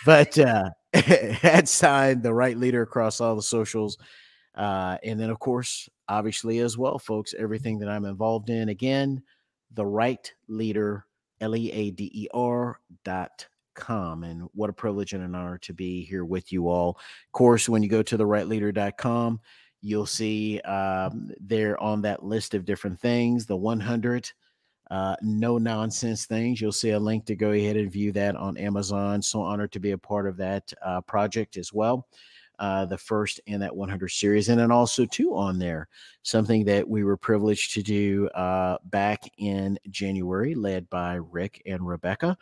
But 0.06 0.38
uh, 0.38 0.70
had 0.94 1.68
signed 1.68 2.24
the 2.24 2.34
Wright 2.34 2.58
Leader 2.58 2.82
across 2.82 3.22
all 3.22 3.36
the 3.36 3.42
socials. 3.42 3.98
Uh, 4.56 4.98
and 5.04 5.20
then, 5.20 5.30
of 5.30 5.40
course, 5.40 5.90
obviously, 6.10 6.60
as 6.60 6.78
well, 6.78 6.98
folks, 6.98 7.34
everything 7.38 7.80
that 7.80 7.90
I'm 7.90 8.06
involved 8.06 8.50
in. 8.50 8.70
Again, 8.70 9.22
the 9.74 9.86
Wright 9.86 10.32
Leader, 10.48 11.06
L 11.42 11.56
E 11.56 11.72
A 11.72 11.92
D 11.92 12.12
E 12.14 12.28
R 12.34 12.80
dot 13.04 13.48
com. 13.76 14.24
And 14.24 14.50
what 14.54 14.70
a 14.70 14.74
privilege 14.74 15.14
and 15.14 15.24
an 15.24 15.36
honor 15.36 15.60
to 15.60 15.74
be 15.74 16.04
here 16.04 16.26
with 16.26 16.52
you 16.52 16.68
all. 16.68 16.92
Of 16.92 17.32
course, 17.32 17.70
when 17.70 17.84
you 17.84 17.90
go 17.90 18.02
to 18.02 18.18
thewrightleader.com, 18.18 19.40
you'll 19.82 20.06
see 20.06 20.60
um, 20.62 21.30
there 21.40 21.82
on 21.82 22.02
that 22.02 22.24
list 22.24 22.56
of 22.56 22.66
different 22.66 23.00
things, 23.00 23.46
the 23.46 23.56
100 23.56 24.32
uh, 24.92 25.16
no 25.22 25.58
nonsense 25.58 26.26
things. 26.26 26.62
You'll 26.62 26.72
see 26.72 26.92
a 26.92 27.00
link 27.00 27.26
to 27.26 27.36
go 27.36 27.52
ahead 27.52 27.78
and 27.78 27.92
view 27.92 28.12
that 28.14 28.36
on 28.36 28.58
Amazon. 28.58 29.22
So 29.22 29.42
honored 29.42 29.72
to 29.74 29.80
be 29.80 29.92
a 29.92 29.98
part 29.98 30.28
of 30.28 30.38
that 30.38 30.72
uh, 30.84 31.02
project 31.02 31.58
as 31.58 31.74
well. 31.74 32.08
Uh, 32.60 32.86
the 32.86 32.98
first 32.98 33.40
in 33.46 33.60
that 33.60 33.76
100 33.76 34.10
series, 34.10 34.50
and 34.50 34.60
then 34.60 34.72
also 34.72 35.06
two 35.06 35.36
on 35.36 35.60
there. 35.60 35.88
Something 36.24 36.66
that 36.66 36.90
we 36.90 37.04
were 37.04 37.16
privileged 37.16 37.72
to 37.76 37.84
do 37.84 38.28
uh, 38.30 38.80
back 38.86 39.22
in 39.38 39.78
January, 39.92 40.56
led 40.56 40.90
by 40.90 41.20
Rick 41.32 41.62
and 41.68 41.88
Rebecca, 41.88 42.36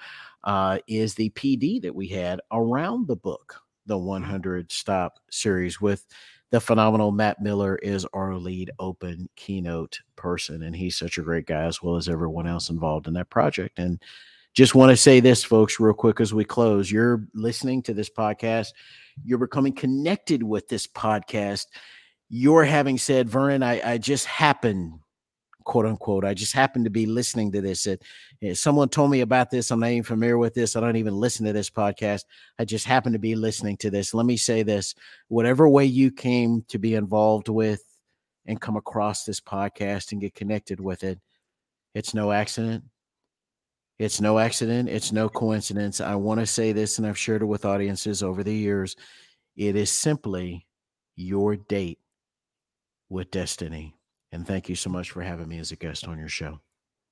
uh, 0.45 0.79
is 0.87 1.15
the 1.15 1.31
PD 1.31 1.81
that 1.81 1.93
we 1.93 2.07
had 2.07 2.39
around 2.53 3.07
the 3.07 3.17
book, 3.17 3.61
the 3.87 3.97
100 3.97 4.71
Stop 4.71 5.19
series 5.29 5.81
with 5.81 6.05
the 6.51 6.59
phenomenal 6.61 7.11
Matt 7.11 7.41
Miller 7.41 7.75
is 7.77 8.05
our 8.13 8.35
lead 8.35 8.71
open 8.79 9.29
keynote 9.35 9.99
person, 10.15 10.63
and 10.63 10.75
he's 10.75 10.95
such 10.95 11.17
a 11.17 11.23
great 11.23 11.47
guy 11.47 11.63
as 11.63 11.81
well 11.81 11.95
as 11.95 12.07
everyone 12.07 12.47
else 12.47 12.69
involved 12.69 13.07
in 13.07 13.13
that 13.13 13.29
project. 13.29 13.79
And 13.79 14.01
just 14.53 14.75
want 14.75 14.91
to 14.91 14.97
say 14.97 15.19
this, 15.19 15.43
folks, 15.43 15.79
real 15.79 15.93
quick 15.93 16.21
as 16.21 16.33
we 16.33 16.45
close. 16.45 16.89
You're 16.89 17.27
listening 17.33 17.81
to 17.83 17.93
this 17.93 18.09
podcast, 18.09 18.69
you're 19.23 19.37
becoming 19.37 19.73
connected 19.73 20.43
with 20.43 20.67
this 20.67 20.87
podcast. 20.87 21.65
You're 22.29 22.63
having 22.63 22.97
said, 22.97 23.29
Vernon, 23.29 23.63
I, 23.63 23.93
I 23.93 23.97
just 23.97 24.25
happened 24.25 24.99
quote 25.65 25.85
unquote. 25.85 26.23
I 26.23 26.33
just 26.33 26.53
happened 26.53 26.85
to 26.85 26.91
be 26.91 27.05
listening 27.05 27.51
to 27.51 27.61
this. 27.61 27.87
It, 27.87 28.03
it, 28.39 28.55
someone 28.55 28.87
told 28.87 29.11
me 29.11 29.21
about 29.21 29.51
this. 29.51 29.71
I'm 29.71 29.81
not 29.81 29.89
even 29.89 30.03
familiar 30.03 30.37
with 30.37 30.53
this. 30.53 30.75
I 30.75 30.79
don't 30.79 30.95
even 30.95 31.15
listen 31.15 31.45
to 31.45 31.53
this 31.53 31.69
podcast. 31.69 32.21
I 32.57 32.65
just 32.65 32.85
happened 32.85 33.13
to 33.13 33.19
be 33.19 33.35
listening 33.35 33.75
to 33.77 33.89
this. 33.89 34.13
Let 34.13 34.25
me 34.25 34.37
say 34.37 34.63
this 34.63 34.95
whatever 35.27 35.67
way 35.67 35.85
you 35.85 36.11
came 36.11 36.63
to 36.69 36.79
be 36.79 36.95
involved 36.95 37.49
with 37.49 37.81
and 38.45 38.61
come 38.61 38.77
across 38.77 39.25
this 39.25 39.41
podcast 39.41 40.11
and 40.11 40.21
get 40.21 40.35
connected 40.35 40.79
with 40.79 41.03
it, 41.03 41.19
it's 41.93 42.13
no 42.13 42.31
accident. 42.31 42.83
It's 43.97 44.19
no 44.19 44.39
accident. 44.39 44.89
It's 44.89 45.11
no 45.11 45.29
coincidence. 45.29 46.01
I 46.01 46.15
want 46.15 46.41
to 46.41 46.45
say 46.45 46.73
this, 46.73 46.97
and 46.97 47.07
I've 47.07 47.17
shared 47.17 47.41
it 47.41 47.45
with 47.45 47.65
audiences 47.65 48.21
over 48.21 48.43
the 48.43 48.53
years. 48.53 48.95
It 49.55 49.75
is 49.75 49.89
simply 49.89 50.67
your 51.15 51.55
date 51.55 51.99
with 53.09 53.31
destiny. 53.31 53.95
And 54.31 54.45
thank 54.45 54.69
you 54.69 54.75
so 54.75 54.89
much 54.89 55.11
for 55.11 55.21
having 55.21 55.47
me 55.47 55.59
as 55.59 55.71
a 55.71 55.75
guest 55.75 56.07
on 56.07 56.17
your 56.17 56.27
show. 56.27 56.59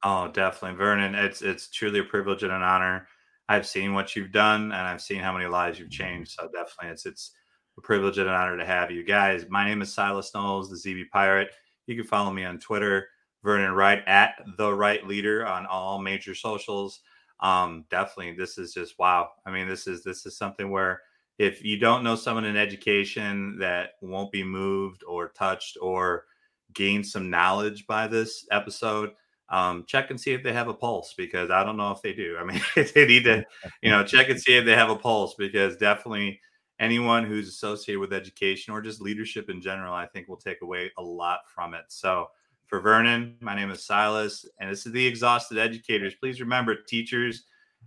Oh, 0.04 0.28
definitely, 0.28 0.78
Vernon. 0.78 1.16
It's 1.16 1.42
it's 1.42 1.70
truly 1.70 2.00
a 2.00 2.04
privilege 2.04 2.44
and 2.44 2.52
an 2.52 2.62
honor. 2.62 3.08
I've 3.48 3.66
seen 3.66 3.94
what 3.94 4.16
you've 4.16 4.32
done, 4.32 4.64
and 4.64 4.74
I've 4.74 5.02
seen 5.02 5.20
how 5.20 5.34
many 5.34 5.46
lives 5.46 5.80
you've 5.80 5.90
changed. 5.90 6.32
So 6.32 6.50
definitely, 6.54 6.90
it's 6.90 7.06
it's 7.06 7.32
a 7.78 7.82
privilege 7.82 8.18
and 8.18 8.28
an 8.28 8.36
honor 8.36 8.58
to 8.58 8.66
have 8.66 8.92
you 8.92 9.04
guys. 9.04 9.46
My 9.50 9.66
name 9.66 9.82
is 9.82 9.94
Silas 9.94 10.32
Knowles, 10.34 10.70
the 10.70 10.76
ZB 10.76 11.10
Pirate. 11.10 11.52
You 11.88 11.96
can 11.96 12.06
follow 12.06 12.32
me 12.32 12.44
on 12.44 12.60
Twitter, 12.60 13.08
Vernon 13.44 13.74
Wright 13.74 14.04
at 14.06 14.36
the 14.58 14.74
Wright 14.74 15.06
Leader 15.08 15.46
on 15.46 15.66
all 15.66 16.00
major 16.00 16.36
socials. 16.36 17.02
Um, 17.40 17.86
definitely, 17.90 18.34
this 18.34 18.58
is 18.58 18.74
just 18.74 19.00
wow. 19.00 19.30
I 19.46 19.52
mean, 19.52 19.68
this 19.68 19.88
is 19.88 20.04
this 20.04 20.26
is 20.26 20.38
something 20.38 20.70
where 20.70 21.02
if 21.40 21.64
you 21.64 21.78
don't 21.78 22.04
know 22.04 22.16
someone 22.16 22.46
in 22.46 22.58
education 22.58 23.58
that 23.60 23.92
won't 24.02 24.32
be 24.32 24.44
moved 24.44 25.04
or 25.08 25.30
touched 25.30 25.78
or 25.82 26.26
gain 26.74 27.04
some 27.04 27.30
knowledge 27.30 27.88
by 27.88 28.08
this 28.08 28.46
episode, 28.52 29.12
um, 29.50 29.84
check 29.88 30.10
and 30.10 30.20
see 30.20 30.34
if 30.34 30.44
they 30.44 30.54
have 30.54 30.68
a 30.68 30.74
pulse 30.74 31.14
because 31.16 31.52
I 31.52 31.64
don't 31.64 31.78
know 31.78 31.92
if 31.92 32.02
they 32.02 32.14
do. 32.14 32.38
I 32.40 32.44
mean, 32.44 32.62
they 32.96 33.06
need 33.06 33.24
to, 33.26 33.46
you 33.82 33.92
know, 33.92 34.04
check 34.04 34.30
and 34.30 34.40
see 34.40 34.56
if 34.58 34.66
they 34.66 34.76
have 34.76 34.90
a 34.90 34.96
pulse 34.96 35.36
because 35.36 35.78
definitely 35.78 36.40
anyone 36.80 37.24
who's 37.24 37.48
associated 37.48 38.00
with 38.00 38.14
education 38.14 38.74
or 38.74 38.82
just 38.82 39.02
leadership 39.02 39.50
in 39.50 39.62
general, 39.62 39.94
I 39.94 40.08
think 40.08 40.28
will 40.28 40.38
take 40.38 40.62
away 40.62 40.92
a 40.98 41.04
lot 41.04 41.42
from 41.54 41.74
it. 41.74 41.86
So 41.90 42.30
for 42.66 42.80
Vernon, 42.80 43.36
my 43.42 43.56
name 43.56 43.70
is 43.70 43.84
Silas, 43.84 44.46
and 44.60 44.72
this 44.72 44.86
is 44.86 44.92
the 44.92 45.06
Exhausted 45.06 45.58
Educators. 45.58 46.16
Please 46.16 46.42
remember, 46.42 46.76
teachers, 46.76 47.44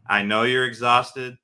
I 0.09 0.23
know 0.23 0.45
you're 0.45 0.67
exhausted. 0.67 1.37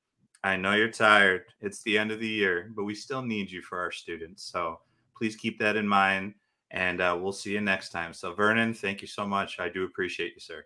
I 0.44 0.56
know 0.56 0.74
you're 0.74 0.90
tired. 0.90 1.42
It's 1.60 1.82
the 1.82 1.98
end 1.98 2.10
of 2.12 2.20
the 2.20 2.28
year, 2.28 2.70
but 2.74 2.84
we 2.84 2.94
still 2.94 3.22
need 3.22 3.50
you 3.50 3.62
for 3.62 3.80
our 3.80 3.90
students. 3.90 4.44
So 4.44 4.80
please 5.16 5.36
keep 5.36 5.58
that 5.58 5.76
in 5.76 5.86
mind 5.86 6.34
and 6.72 7.00
uh, 7.00 7.16
we'll 7.20 7.32
see 7.32 7.52
you 7.52 7.60
next 7.60 7.90
time. 7.90 8.12
So, 8.12 8.34
Vernon, 8.34 8.74
thank 8.74 9.02
you 9.02 9.08
so 9.08 9.26
much. 9.26 9.60
I 9.60 9.68
do 9.68 9.84
appreciate 9.84 10.32
you, 10.34 10.40
sir. 10.40 10.64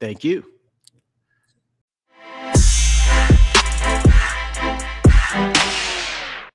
Thank 0.00 0.22
you. 0.22 0.57